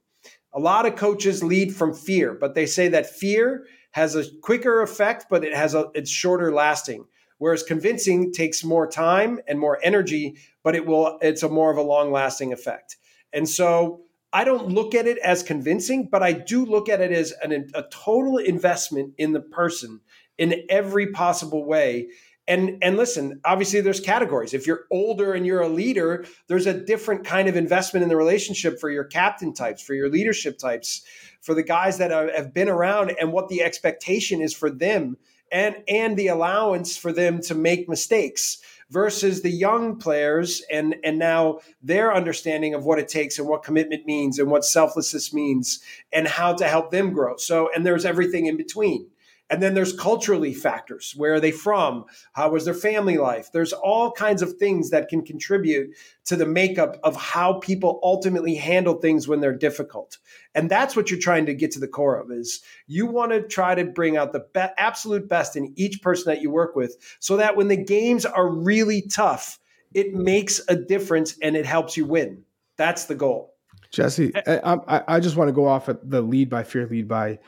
A 0.53 0.59
lot 0.59 0.85
of 0.85 0.95
coaches 0.95 1.43
lead 1.43 1.75
from 1.75 1.93
fear, 1.93 2.33
but 2.33 2.55
they 2.55 2.65
say 2.65 2.87
that 2.89 3.09
fear 3.09 3.65
has 3.91 4.15
a 4.15 4.25
quicker 4.41 4.81
effect, 4.81 5.27
but 5.29 5.43
it 5.43 5.53
has 5.53 5.73
a 5.75 5.89
it's 5.93 6.09
shorter 6.09 6.51
lasting. 6.51 7.05
Whereas 7.39 7.63
convincing 7.63 8.33
takes 8.33 8.63
more 8.63 8.87
time 8.87 9.39
and 9.47 9.59
more 9.59 9.79
energy, 9.83 10.37
but 10.63 10.75
it 10.75 10.85
will 10.85 11.19
it's 11.21 11.43
a 11.43 11.49
more 11.49 11.71
of 11.71 11.77
a 11.77 11.81
long 11.81 12.11
lasting 12.11 12.53
effect. 12.53 12.97
And 13.33 13.47
so 13.47 14.01
I 14.33 14.43
don't 14.43 14.69
look 14.69 14.95
at 14.95 15.07
it 15.07 15.17
as 15.19 15.43
convincing, 15.43 16.09
but 16.11 16.23
I 16.23 16.33
do 16.33 16.65
look 16.65 16.89
at 16.89 17.01
it 17.01 17.11
as 17.11 17.33
an, 17.41 17.69
a 17.73 17.83
total 17.91 18.37
investment 18.37 19.13
in 19.17 19.33
the 19.33 19.41
person 19.41 20.01
in 20.37 20.63
every 20.69 21.07
possible 21.07 21.65
way 21.65 22.09
and 22.47 22.77
and 22.81 22.97
listen 22.97 23.39
obviously 23.45 23.81
there's 23.81 23.99
categories. 23.99 24.53
If 24.53 24.67
you're 24.67 24.85
older 24.91 25.33
and 25.33 25.45
you're 25.45 25.61
a 25.61 25.69
leader 25.69 26.25
there's 26.47 26.67
a 26.67 26.73
different 26.73 27.25
kind 27.25 27.47
of 27.47 27.55
investment 27.55 28.03
in 28.03 28.09
the 28.09 28.15
relationship 28.15 28.79
for 28.79 28.89
your 28.89 29.03
captain 29.03 29.53
types 29.53 29.81
for 29.81 29.93
your 29.93 30.09
leadership 30.09 30.57
types 30.57 31.03
for 31.41 31.53
the 31.53 31.63
guys 31.63 31.97
that 31.97 32.11
have 32.11 32.53
been 32.53 32.69
around 32.69 33.13
and 33.19 33.31
what 33.31 33.49
the 33.49 33.61
expectation 33.61 34.41
is 34.41 34.53
for 34.53 34.69
them 34.69 35.17
and 35.51 35.75
and 35.87 36.17
the 36.17 36.27
allowance 36.27 36.97
for 36.97 37.11
them 37.11 37.41
to 37.41 37.55
make 37.55 37.87
mistakes 37.87 38.59
versus 38.89 39.41
the 39.41 39.51
young 39.51 39.97
players 39.97 40.61
and 40.71 40.95
and 41.03 41.19
now 41.19 41.59
their 41.81 42.13
understanding 42.13 42.73
of 42.73 42.85
what 42.85 42.99
it 42.99 43.07
takes 43.07 43.37
and 43.37 43.47
what 43.47 43.63
commitment 43.63 44.05
means 44.05 44.39
and 44.39 44.49
what 44.49 44.63
selflessness 44.63 45.33
means 45.33 45.79
and 46.13 46.27
how 46.27 46.53
to 46.53 46.67
help 46.67 46.91
them 46.91 47.11
grow. 47.11 47.35
So 47.37 47.69
and 47.75 47.85
there's 47.85 48.05
everything 48.05 48.45
in 48.45 48.57
between 48.57 49.09
and 49.49 49.63
then 49.63 49.73
there's 49.73 49.93
culturally 49.93 50.53
factors. 50.53 51.13
Where 51.15 51.35
are 51.35 51.39
they 51.39 51.51
from? 51.51 52.05
How 52.33 52.49
was 52.49 52.65
their 52.65 52.73
family 52.73 53.17
life? 53.17 53.49
There's 53.51 53.71
all 53.71 54.11
kinds 54.11 54.41
of 54.41 54.57
things 54.57 54.89
that 54.89 55.07
can 55.07 55.23
contribute 55.23 55.95
to 56.25 56.35
the 56.35 56.45
makeup 56.45 56.97
of 57.03 57.15
how 57.15 57.53
people 57.59 57.99
ultimately 58.03 58.55
handle 58.55 58.95
things 58.95 59.27
when 59.27 59.39
they're 59.39 59.55
difficult. 59.55 60.17
And 60.53 60.69
that's 60.69 60.95
what 60.95 61.09
you're 61.09 61.19
trying 61.19 61.45
to 61.45 61.53
get 61.53 61.71
to 61.71 61.79
the 61.79 61.87
core 61.87 62.17
of 62.17 62.29
is 62.31 62.61
you 62.87 63.05
want 63.05 63.31
to 63.31 63.41
try 63.41 63.73
to 63.73 63.85
bring 63.85 64.17
out 64.17 64.33
the 64.33 64.45
be- 64.53 64.73
absolute 64.77 65.29
best 65.29 65.55
in 65.55 65.73
each 65.77 66.01
person 66.01 66.25
that 66.33 66.41
you 66.41 66.51
work 66.51 66.75
with 66.75 66.97
so 67.19 67.37
that 67.37 67.55
when 67.55 67.69
the 67.69 67.77
games 67.77 68.25
are 68.25 68.49
really 68.49 69.01
tough, 69.01 69.59
it 69.93 70.13
makes 70.13 70.59
a 70.67 70.75
difference 70.75 71.37
and 71.41 71.55
it 71.55 71.65
helps 71.65 71.95
you 71.95 72.05
win. 72.05 72.43
That's 72.75 73.05
the 73.05 73.15
goal. 73.15 73.53
Jesse, 73.91 74.33
I, 74.45 74.77
I, 74.87 75.03
I 75.07 75.19
just 75.21 75.37
want 75.37 75.47
to 75.47 75.53
go 75.53 75.65
off 75.65 75.87
at 75.87 76.09
the 76.09 76.21
lead 76.21 76.49
by 76.49 76.63
fear, 76.63 76.85
lead 76.85 77.07
by 77.07 77.39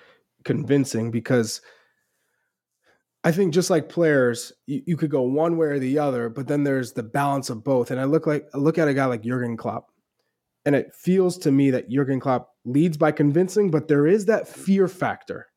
convincing 0.46 1.12
because– 1.12 1.60
I 3.24 3.32
think 3.32 3.54
just 3.54 3.70
like 3.70 3.90
players, 3.90 4.54
you, 4.66 4.82
you, 4.88 4.98
could 4.98 5.12
go 5.12 5.24
one 5.24 5.58
way 5.58 5.68
or 5.68 5.80
the 5.80 6.00
other, 6.00 6.30
but 6.30 6.48
then 6.48 6.64
there's 6.64 6.94
the 6.94 7.04
balance 7.04 7.50
of 7.50 7.64
both. 7.64 7.92
And 7.92 8.00
I 8.00 8.06
look 8.06 8.26
like 8.26 8.48
I 8.54 8.58
look 8.58 8.78
at 8.78 8.88
a 8.88 8.94
guy 8.94 9.06
like 9.06 9.24
Jurgen 9.24 9.58
Klopp, 9.58 9.92
and 10.66 10.74
it 10.74 10.94
feels 10.96 11.38
to 11.40 11.52
me 11.52 11.72
that 11.72 11.90
Jurgen 11.90 12.20
Klopp 12.20 12.50
leads 12.64 12.98
by 12.98 13.12
convincing, 13.12 13.72
but 13.72 13.88
there 13.88 14.08
is 14.08 14.26
that 14.26 14.48
fear 14.48 14.88
factor. 14.88 15.48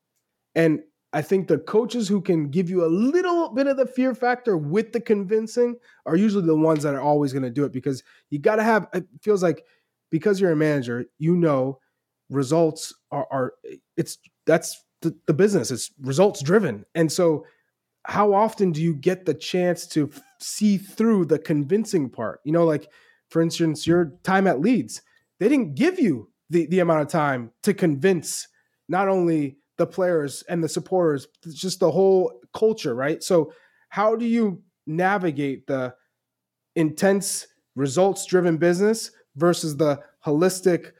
And 0.55 0.81
I 1.13 1.21
think 1.21 1.47
the 1.47 1.59
coaches 1.59 2.07
who 2.07 2.21
can 2.21 2.49
give 2.49 2.69
you 2.69 2.83
a 2.83 2.87
little 2.87 3.49
bit 3.49 3.67
of 3.67 3.77
the 3.77 3.85
fear 3.85 4.15
factor 4.15 4.57
with 4.57 4.91
the 4.91 4.99
convincing 4.99 5.75
are 6.05 6.15
usually 6.15 6.45
the 6.45 6.55
ones 6.55 6.83
that 6.83 6.95
are 6.95 7.01
always 7.01 7.31
going 7.31 7.43
to 7.43 7.51
do 7.51 7.63
it 7.63 7.71
because 7.71 8.03
you 8.29 8.39
got 8.39 8.57
to 8.57 8.63
have 8.63 8.87
it 8.93 9.05
feels 9.21 9.43
like 9.43 9.63
because 10.09 10.41
you're 10.41 10.51
a 10.51 10.55
manager, 10.55 11.05
you 11.17 11.35
know 11.35 11.79
results 12.29 12.93
are, 13.11 13.27
are 13.31 13.53
it's 13.95 14.17
that's 14.45 14.83
the, 15.03 15.15
the 15.27 15.33
business. 15.33 15.71
It's 15.71 15.91
results 16.01 16.41
driven, 16.41 16.85
and 16.95 17.11
so 17.11 17.45
how 18.05 18.33
often 18.33 18.71
do 18.71 18.81
you 18.81 18.95
get 18.95 19.25
the 19.25 19.33
chance 19.33 19.87
to 19.87 20.09
f- 20.13 20.21
see 20.39 20.77
through 20.77 21.25
the 21.25 21.39
convincing 21.39 22.09
part? 22.09 22.41
You 22.43 22.51
know, 22.51 22.65
like 22.65 22.89
for 23.29 23.41
instance, 23.41 23.87
your 23.87 24.13
time 24.23 24.47
at 24.47 24.59
Leeds, 24.59 25.01
they 25.39 25.47
didn't 25.47 25.75
give 25.75 25.99
you 25.99 26.29
the 26.49 26.65
the 26.67 26.79
amount 26.79 27.01
of 27.01 27.07
time 27.07 27.51
to 27.63 27.73
convince 27.73 28.47
not 28.89 29.07
only 29.07 29.57
the 29.77 29.87
players 29.87 30.43
and 30.49 30.63
the 30.63 30.69
supporters, 30.69 31.27
just 31.51 31.79
the 31.79 31.91
whole 31.91 32.39
culture, 32.53 32.93
right? 32.93 33.23
So, 33.23 33.53
how 33.89 34.15
do 34.15 34.25
you 34.25 34.61
navigate 34.85 35.67
the 35.67 35.95
intense 36.75 37.47
results 37.75 38.25
driven 38.25 38.57
business 38.57 39.11
versus 39.35 39.77
the 39.77 39.99
holistic 40.25 40.91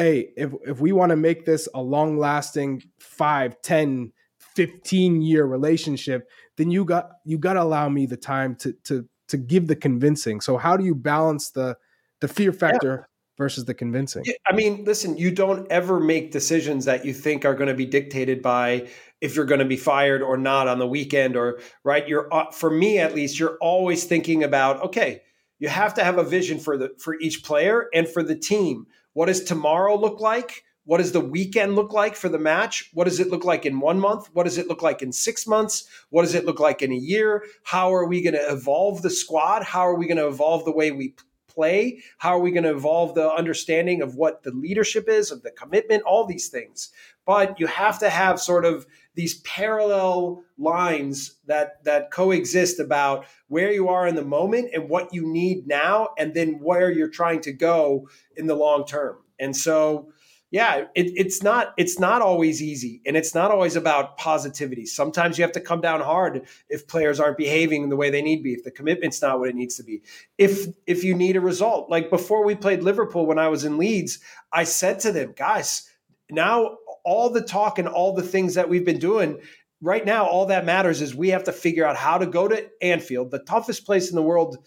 hey 0.00 0.30
if, 0.36 0.52
if 0.66 0.80
we 0.80 0.92
want 0.92 1.10
to 1.10 1.16
make 1.16 1.44
this 1.44 1.68
a 1.74 1.82
long 1.82 2.18
lasting 2.18 2.82
5 3.00 3.62
10 3.62 4.12
15 4.38 5.22
year 5.22 5.44
relationship 5.44 6.28
then 6.56 6.70
you 6.70 6.84
got 6.84 7.10
you 7.24 7.38
got 7.38 7.54
to 7.54 7.62
allow 7.62 7.88
me 7.88 8.06
the 8.06 8.16
time 8.16 8.56
to 8.56 8.72
to 8.84 9.06
to 9.28 9.36
give 9.36 9.66
the 9.66 9.76
convincing 9.76 10.40
so 10.40 10.56
how 10.56 10.76
do 10.76 10.84
you 10.84 10.94
balance 10.94 11.50
the 11.50 11.76
the 12.20 12.28
fear 12.28 12.52
factor 12.52 13.08
versus 13.40 13.64
the 13.64 13.72
convincing. 13.72 14.22
I 14.46 14.54
mean, 14.54 14.84
listen, 14.84 15.16
you 15.16 15.30
don't 15.30 15.66
ever 15.72 15.98
make 15.98 16.30
decisions 16.30 16.84
that 16.84 17.06
you 17.06 17.14
think 17.14 17.46
are 17.46 17.54
going 17.54 17.68
to 17.70 17.74
be 17.74 17.86
dictated 17.86 18.42
by 18.42 18.86
if 19.22 19.34
you're 19.34 19.46
going 19.46 19.60
to 19.60 19.64
be 19.64 19.78
fired 19.78 20.20
or 20.20 20.36
not 20.36 20.68
on 20.68 20.78
the 20.78 20.86
weekend 20.86 21.36
or 21.36 21.58
right. 21.82 22.06
You're 22.06 22.32
uh, 22.32 22.50
for 22.50 22.70
me 22.70 22.98
at 22.98 23.14
least, 23.14 23.38
you're 23.38 23.56
always 23.62 24.04
thinking 24.04 24.44
about 24.44 24.84
okay, 24.84 25.22
you 25.58 25.68
have 25.68 25.94
to 25.94 26.04
have 26.04 26.18
a 26.18 26.22
vision 26.22 26.58
for 26.58 26.76
the 26.76 26.90
for 26.98 27.18
each 27.18 27.42
player 27.42 27.88
and 27.94 28.06
for 28.06 28.22
the 28.22 28.36
team. 28.36 28.86
What 29.12 29.26
does 29.26 29.44
tomorrow 29.44 29.96
look 29.96 30.20
like? 30.20 30.64
What 30.84 30.98
does 30.98 31.12
the 31.12 31.20
weekend 31.20 31.76
look 31.76 31.92
like 31.92 32.16
for 32.16 32.28
the 32.28 32.38
match? 32.38 32.90
What 32.94 33.04
does 33.04 33.20
it 33.20 33.28
look 33.28 33.44
like 33.44 33.66
in 33.66 33.80
one 33.80 34.00
month? 34.00 34.28
What 34.32 34.44
does 34.44 34.58
it 34.58 34.66
look 34.66 34.82
like 34.82 35.02
in 35.02 35.12
six 35.12 35.46
months? 35.46 35.84
What 36.08 36.22
does 36.22 36.34
it 36.34 36.46
look 36.46 36.58
like 36.58 36.82
in 36.82 36.90
a 36.90 36.96
year? 36.96 37.44
How 37.64 37.94
are 37.94 38.06
we 38.06 38.22
going 38.22 38.34
to 38.34 38.50
evolve 38.50 39.02
the 39.02 39.10
squad? 39.10 39.62
How 39.62 39.80
are 39.80 39.94
we 39.94 40.06
going 40.06 40.16
to 40.16 40.26
evolve 40.26 40.64
the 40.64 40.72
way 40.72 40.90
we 40.90 41.14
play? 41.52 42.02
How 42.18 42.30
are 42.36 42.40
we 42.40 42.50
going 42.50 42.64
to 42.64 42.70
evolve 42.70 43.14
the 43.14 43.30
understanding 43.30 44.02
of 44.02 44.14
what 44.14 44.42
the 44.42 44.52
leadership 44.52 45.08
is, 45.08 45.30
of 45.30 45.42
the 45.42 45.50
commitment, 45.50 46.04
all 46.04 46.24
these 46.24 46.48
things? 46.48 46.90
But 47.26 47.60
you 47.60 47.66
have 47.66 47.98
to 48.00 48.10
have 48.10 48.40
sort 48.40 48.64
of 48.64 48.86
these 49.14 49.40
parallel 49.40 50.42
lines 50.56 51.36
that 51.46 51.84
that 51.84 52.10
coexist 52.10 52.80
about 52.80 53.26
where 53.48 53.72
you 53.72 53.88
are 53.88 54.06
in 54.06 54.14
the 54.14 54.24
moment 54.24 54.70
and 54.74 54.88
what 54.88 55.12
you 55.12 55.26
need 55.26 55.66
now, 55.66 56.08
and 56.18 56.34
then 56.34 56.60
where 56.60 56.90
you're 56.90 57.08
trying 57.08 57.40
to 57.42 57.52
go 57.52 58.08
in 58.36 58.46
the 58.46 58.54
long 58.54 58.84
term. 58.86 59.18
And 59.38 59.56
so 59.56 60.12
yeah, 60.50 60.86
it, 60.96 61.12
it's 61.16 61.44
not 61.44 61.74
it's 61.76 62.00
not 62.00 62.22
always 62.22 62.60
easy, 62.60 63.00
and 63.06 63.16
it's 63.16 63.36
not 63.36 63.52
always 63.52 63.76
about 63.76 64.16
positivity. 64.16 64.84
Sometimes 64.84 65.38
you 65.38 65.42
have 65.42 65.52
to 65.52 65.60
come 65.60 65.80
down 65.80 66.00
hard 66.00 66.44
if 66.68 66.88
players 66.88 67.20
aren't 67.20 67.36
behaving 67.36 67.88
the 67.88 67.96
way 67.96 68.10
they 68.10 68.22
need 68.22 68.38
to 68.38 68.42
be, 68.42 68.54
if 68.54 68.64
the 68.64 68.72
commitment's 68.72 69.22
not 69.22 69.38
what 69.38 69.48
it 69.48 69.54
needs 69.54 69.76
to 69.76 69.84
be. 69.84 70.02
If 70.38 70.66
if 70.88 71.04
you 71.04 71.14
need 71.14 71.36
a 71.36 71.40
result, 71.40 71.88
like 71.88 72.10
before 72.10 72.44
we 72.44 72.56
played 72.56 72.82
Liverpool 72.82 73.26
when 73.26 73.38
I 73.38 73.46
was 73.46 73.64
in 73.64 73.78
Leeds, 73.78 74.18
I 74.52 74.64
said 74.64 74.98
to 75.00 75.12
them, 75.12 75.34
guys, 75.36 75.88
now 76.30 76.78
all 77.04 77.30
the 77.30 77.42
talk 77.42 77.78
and 77.78 77.86
all 77.86 78.12
the 78.12 78.22
things 78.22 78.54
that 78.54 78.68
we've 78.68 78.84
been 78.84 78.98
doing 78.98 79.38
right 79.80 80.04
now, 80.04 80.26
all 80.26 80.46
that 80.46 80.64
matters 80.64 81.00
is 81.00 81.14
we 81.14 81.28
have 81.28 81.44
to 81.44 81.52
figure 81.52 81.86
out 81.86 81.96
how 81.96 82.18
to 82.18 82.26
go 82.26 82.48
to 82.48 82.68
Anfield, 82.82 83.30
the 83.30 83.38
toughest 83.38 83.86
place 83.86 84.10
in 84.10 84.16
the 84.16 84.22
world 84.22 84.58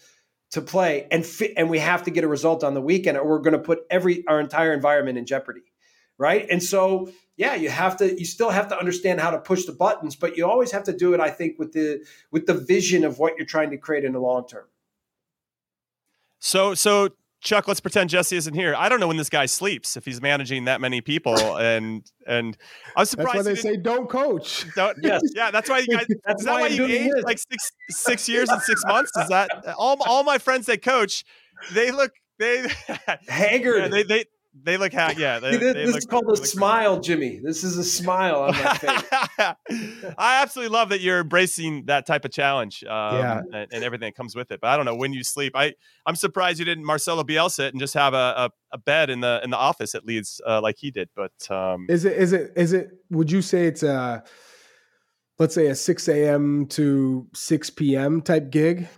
to 0.52 0.62
play, 0.62 1.06
and 1.10 1.26
and 1.58 1.68
we 1.68 1.78
have 1.80 2.04
to 2.04 2.10
get 2.10 2.24
a 2.24 2.28
result 2.28 2.64
on 2.64 2.72
the 2.72 2.80
weekend, 2.80 3.18
or 3.18 3.28
we're 3.28 3.40
going 3.40 3.52
to 3.52 3.58
put 3.58 3.80
every 3.90 4.26
our 4.26 4.40
entire 4.40 4.72
environment 4.72 5.18
in 5.18 5.26
jeopardy 5.26 5.60
right? 6.18 6.46
And 6.50 6.62
so, 6.62 7.10
yeah, 7.36 7.54
you 7.54 7.70
have 7.70 7.96
to 7.98 8.18
you 8.18 8.24
still 8.24 8.50
have 8.50 8.68
to 8.68 8.78
understand 8.78 9.20
how 9.20 9.30
to 9.30 9.38
push 9.38 9.64
the 9.64 9.72
buttons, 9.72 10.16
but 10.16 10.36
you 10.36 10.46
always 10.48 10.70
have 10.72 10.84
to 10.84 10.92
do 10.92 11.14
it 11.14 11.20
I 11.20 11.30
think 11.30 11.58
with 11.58 11.72
the 11.72 12.04
with 12.30 12.46
the 12.46 12.54
vision 12.54 13.04
of 13.04 13.18
what 13.18 13.36
you're 13.36 13.46
trying 13.46 13.70
to 13.70 13.76
create 13.76 14.04
in 14.04 14.12
the 14.12 14.20
long 14.20 14.46
term. 14.46 14.64
So 16.38 16.74
so 16.74 17.10
Chuck, 17.44 17.68
let's 17.68 17.80
pretend 17.80 18.08
Jesse 18.08 18.36
isn't 18.36 18.54
here. 18.54 18.74
I 18.74 18.88
don't 18.88 19.00
know 19.00 19.06
when 19.06 19.18
this 19.18 19.28
guy 19.28 19.44
sleeps 19.44 19.98
if 19.98 20.06
he's 20.06 20.22
managing 20.22 20.64
that 20.64 20.80
many 20.80 21.02
people, 21.02 21.36
and 21.58 22.10
and 22.26 22.56
I 22.96 23.00
was 23.00 23.10
surprised. 23.10 23.46
That's 23.46 23.46
why 23.46 23.70
they 23.70 23.76
say 23.76 23.76
don't 23.76 24.08
coach. 24.08 24.64
Don't, 24.74 24.96
yes, 25.02 25.20
yeah, 25.34 25.50
that's 25.50 25.68
why 25.68 25.80
you 25.80 25.88
guys. 25.88 26.06
that's 26.24 26.40
is 26.40 26.46
that 26.46 26.60
why, 26.60 26.66
you 26.68 26.86
aged 26.86 27.22
like 27.24 27.38
six 27.38 27.70
six 27.90 28.28
years 28.28 28.48
and 28.48 28.62
six 28.62 28.82
months? 28.86 29.12
Is 29.18 29.28
that 29.28 29.50
all? 29.76 29.98
All 30.06 30.24
my 30.24 30.38
friends 30.38 30.66
that 30.66 30.82
coach, 30.82 31.24
they 31.72 31.90
look 31.90 32.12
they 32.38 32.66
haggard. 33.28 33.82
Yeah, 33.82 33.88
they 33.88 34.02
they 34.04 34.24
they 34.62 34.76
look 34.76 34.92
happy. 34.92 35.20
Yeah, 35.20 35.40
they, 35.40 35.56
this, 35.56 35.74
they 35.74 35.84
this 35.86 35.96
is 35.96 36.06
called 36.06 36.30
a 36.30 36.36
smile, 36.36 37.00
Jimmy. 37.00 37.40
This 37.42 37.64
is 37.64 37.76
a 37.76 37.84
smile 37.84 38.42
on 38.42 38.52
my 38.52 38.74
face. 38.74 39.02
I 40.18 40.42
absolutely 40.42 40.72
love 40.72 40.90
that 40.90 41.00
you're 41.00 41.20
embracing 41.20 41.86
that 41.86 42.06
type 42.06 42.24
of 42.24 42.30
challenge, 42.30 42.84
um, 42.84 43.18
yeah. 43.18 43.40
and, 43.52 43.72
and, 43.72 43.84
everything 43.84 44.06
that 44.06 44.14
comes 44.14 44.36
with 44.36 44.52
it. 44.52 44.60
But 44.60 44.68
I 44.68 44.76
don't 44.76 44.86
know 44.86 44.94
when 44.94 45.12
you 45.12 45.24
sleep. 45.24 45.52
I 45.56 45.74
I'm 46.06 46.14
surprised 46.14 46.58
you 46.60 46.64
didn't 46.64 46.84
Marcelo 46.84 47.24
Bielsa 47.24 47.68
and 47.68 47.80
just 47.80 47.94
have 47.94 48.14
a, 48.14 48.16
a, 48.16 48.50
a, 48.72 48.78
bed 48.78 49.10
in 49.10 49.20
the 49.20 49.40
in 49.42 49.50
the 49.50 49.56
office 49.56 49.94
at 49.94 50.04
Leeds 50.04 50.40
uh, 50.46 50.60
like 50.60 50.76
he 50.78 50.90
did. 50.90 51.08
But 51.16 51.50
um, 51.50 51.86
is 51.88 52.04
it 52.04 52.16
is 52.16 52.32
it 52.32 52.52
is 52.56 52.72
it? 52.72 52.90
Would 53.10 53.30
you 53.32 53.42
say 53.42 53.66
it's 53.66 53.82
a 53.82 54.22
let's 55.38 55.54
say 55.54 55.66
a 55.66 55.74
6 55.74 56.08
a.m. 56.08 56.66
to 56.66 57.26
6 57.34 57.70
p.m. 57.70 58.22
type 58.22 58.50
gig? 58.50 58.88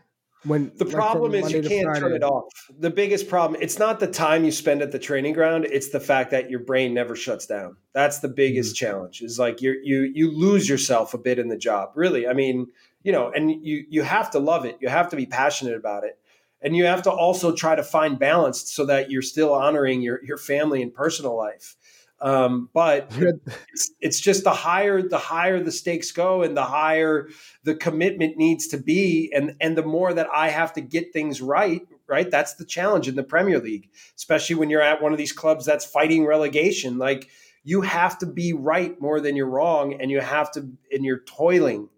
When 0.47 0.73
the 0.77 0.85
problem 0.85 1.35
is 1.35 1.53
you 1.53 1.63
can't 1.63 1.97
turn 1.97 2.13
it 2.13 2.23
off. 2.23 2.45
The 2.79 2.91
biggest 2.91 3.29
problem 3.29 3.61
it's 3.63 3.79
not 3.79 4.01
the 4.01 4.07
time 4.07 4.45
you 4.45 4.53
spend 4.53 4.83
at 4.83 4.93
the 4.93 4.99
training 4.99 5.35
ground 5.35 5.67
it's 5.67 5.91
the 5.91 6.01
fact 6.01 6.31
that 6.31 6.51
your 6.51 6.61
brain 6.61 6.95
never 6.95 7.17
shuts 7.17 7.47
down. 7.47 7.77
That's 7.93 8.21
the 8.21 8.29
biggest 8.29 8.75
mm-hmm. 8.75 8.87
challenge 8.87 9.23
is 9.23 9.39
like 9.39 9.61
you 9.61 9.81
you 9.83 10.11
you 10.15 10.31
lose 10.31 10.69
yourself 10.69 11.15
a 11.15 11.19
bit 11.19 11.39
in 11.39 11.49
the 11.49 11.59
job 11.59 11.91
really. 11.95 12.27
I 12.27 12.33
mean 12.33 12.69
you 13.03 13.13
know 13.13 13.31
and 13.31 13.51
you 13.65 13.85
you 13.89 14.03
have 14.03 14.31
to 14.33 14.39
love 14.39 14.65
it 14.65 14.77
you 14.81 14.89
have 14.89 15.09
to 15.11 15.17
be 15.17 15.27
passionate 15.27 15.77
about 15.77 16.05
it 16.05 16.19
and 16.61 16.77
you 16.77 16.85
have 16.85 17.03
to 17.03 17.11
also 17.11 17.55
try 17.55 17.77
to 17.77 17.83
find 17.83 18.19
balance 18.19 18.73
so 18.73 18.85
that 18.87 19.11
you're 19.11 19.23
still 19.23 19.55
honoring 19.55 20.03
your 20.03 20.23
your 20.25 20.37
family 20.37 20.83
and 20.83 20.93
personal 20.93 21.37
life 21.37 21.77
um, 22.21 22.71
but 22.73 23.12
it's, 23.73 23.91
it's 24.01 24.21
just 24.21 24.45
the 24.45 24.53
higher 24.53 25.03
the 25.03 25.19
higher 25.19 25.61
the 25.62 25.73
stakes 25.73 26.12
go, 26.12 26.43
and 26.43 26.57
the 26.57 26.64
higher 26.64 27.29
the 27.64 27.75
commitment 27.75 28.37
needs 28.37 28.69
to 28.69 28.79
be, 28.79 29.33
and 29.35 29.55
and 29.61 29.77
the 29.77 29.83
more 29.83 30.12
that 30.12 30.29
I 30.33 30.49
have 30.49 30.73
to 30.75 30.81
get 30.81 31.12
things 31.12 31.41
right. 31.41 31.83
Right, 32.09 32.31
that's 32.31 32.55
the 32.55 32.64
challenge 32.64 33.09
in 33.09 33.17
the 33.17 33.25
Premier 33.25 33.59
League, 33.59 33.91
especially 34.14 34.55
when 34.55 34.71
you're 34.71 34.81
at 34.81 35.03
one 35.03 35.11
of 35.11 35.19
these 35.19 35.33
clubs 35.33 35.67
that's 35.67 35.85
fighting 35.85 36.25
relegation. 36.25 36.99
Like 36.99 37.29
you 37.64 37.81
have 37.81 38.17
to 38.19 38.27
be 38.27 38.53
right 38.53 39.01
more 39.01 39.21
than 39.21 39.35
you're 39.35 39.49
wrong, 39.49 40.01
and 40.01 40.09
you 40.09 40.21
have 40.21 40.53
to, 40.53 40.61
and 40.93 41.05
you're 41.05 41.25
toiling, 41.27 41.89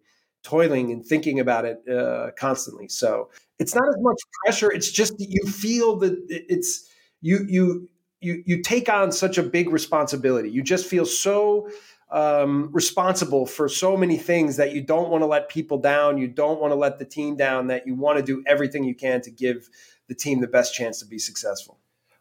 toiling 0.43 0.93
and 0.93 1.05
thinking 1.05 1.41
about 1.41 1.67
it 1.67 1.87
uh, 1.87 2.31
constantly. 2.39 2.89
So 2.89 3.29
it's 3.59 3.75
not 3.75 3.87
as 3.87 3.97
much 3.99 4.17
pressure; 4.43 4.73
it's 4.73 4.91
just 4.91 5.13
you 5.19 5.45
feel 5.45 5.97
that 5.97 6.17
it's 6.31 6.89
you 7.21 7.45
you 7.47 7.89
you 8.21 8.43
you 8.47 8.63
take 8.63 8.89
on 8.89 9.13
such 9.13 9.39
a 9.39 9.43
big 9.43 9.71
responsibility. 9.71 10.51
You 10.51 10.63
just 10.63 10.87
feel 10.87 11.07
so 11.07 11.71
um, 12.11 12.71
responsible 12.73 13.47
for 13.47 13.69
so 13.69 13.97
many 13.97 14.17
things 14.17 14.57
that 14.57 14.75
you 14.75 14.83
don't 14.83 15.11
want 15.11 15.23
to 15.23 15.27
let 15.27 15.49
people 15.49 15.79
down. 15.79 16.19
You 16.19 16.29
don't 16.29 16.61
want 16.61 16.73
to 16.73 16.77
let 16.77 16.99
the 16.99 17.05
team 17.05 17.37
down. 17.37 17.69
That 17.69 17.87
you 17.87 17.95
want 17.95 18.19
to 18.19 18.25
do 18.25 18.43
everything 18.47 18.85
you 18.85 18.95
can 18.95 19.21
to 19.23 19.31
give 19.31 19.69
the 20.09 20.15
team 20.15 20.41
the 20.41 20.47
best 20.47 20.75
chance 20.75 21.01
to 21.01 21.07
be 21.07 21.19
successful. 21.19 21.79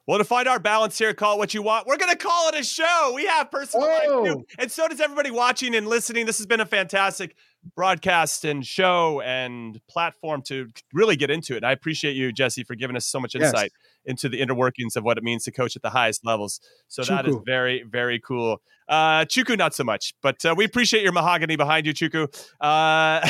Well, 0.08 0.20
to 0.20 0.24
find 0.24 0.48
our 0.48 0.60
balance 0.60 0.98
here, 0.98 1.14
call 1.14 1.36
it 1.36 1.38
what 1.38 1.54
you 1.54 1.62
want. 1.62 1.86
We're 1.86 1.98
going 1.98 2.12
to 2.12 2.18
call 2.18 2.48
it 2.48 2.56
a 2.56 2.64
show. 2.64 3.12
We 3.14 3.26
have 3.26 3.52
personal 3.52 3.88
life 3.88 4.08
too. 4.08 4.46
And 4.58 4.72
so 4.72 4.88
does 4.88 5.02
everybody 5.02 5.32
watching 5.32 5.76
and 5.76 5.86
listening. 5.86 6.26
This 6.26 6.38
has 6.38 6.46
been 6.46 6.62
a 6.62 6.66
fantastic 6.66 7.36
broadcast 7.76 8.46
and 8.46 8.66
show 8.66 9.20
and 9.20 9.82
platform 9.90 10.44
to 10.44 10.70
really 10.94 11.18
get 11.18 11.30
into 11.30 11.58
it. 11.58 11.66
I 11.66 11.74
appreciate 11.74 12.16
you, 12.16 12.32
Jesse, 12.32 12.64
for 12.64 12.76
giving 12.76 12.96
us 12.96 13.06
so 13.06 13.20
much 13.20 13.36
insight 13.36 13.72
yes. 13.74 13.87
Into 14.08 14.30
the 14.30 14.40
inner 14.40 14.56
workings 14.56 14.96
of 14.96 15.04
what 15.04 15.18
it 15.18 15.24
means 15.24 15.44
to 15.44 15.52
coach 15.52 15.76
at 15.76 15.84
the 15.84 15.92
highest 15.92 16.26
levels. 16.26 16.60
So 16.88 17.04
Chuku. 17.04 17.08
that 17.08 17.28
is 17.28 17.36
very, 17.46 17.84
very 17.84 18.20
cool. 18.20 18.62
Uh, 18.90 19.26
Chuku, 19.26 19.58
not 19.58 19.76
so 19.76 19.84
much, 19.84 20.16
but 20.24 20.44
uh, 20.46 20.56
we 20.58 20.66
appreciate 20.66 21.04
your 21.04 21.12
mahogany 21.12 21.58
behind 21.58 21.86
you, 21.86 21.94
Chuku. 21.94 22.24
Uh, 22.60 23.28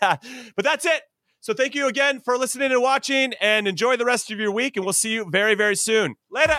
but 0.56 0.64
that's 0.64 0.84
it. 0.84 1.02
So 1.40 1.54
thank 1.54 1.76
you 1.76 1.86
again 1.86 2.20
for 2.20 2.36
listening 2.36 2.72
and 2.72 2.82
watching, 2.82 3.34
and 3.40 3.68
enjoy 3.68 3.96
the 3.96 4.04
rest 4.04 4.32
of 4.32 4.40
your 4.40 4.50
week. 4.50 4.76
And 4.76 4.84
we'll 4.84 4.94
see 4.94 5.12
you 5.12 5.30
very, 5.30 5.54
very 5.54 5.76
soon. 5.76 6.16
Later. 6.28 6.58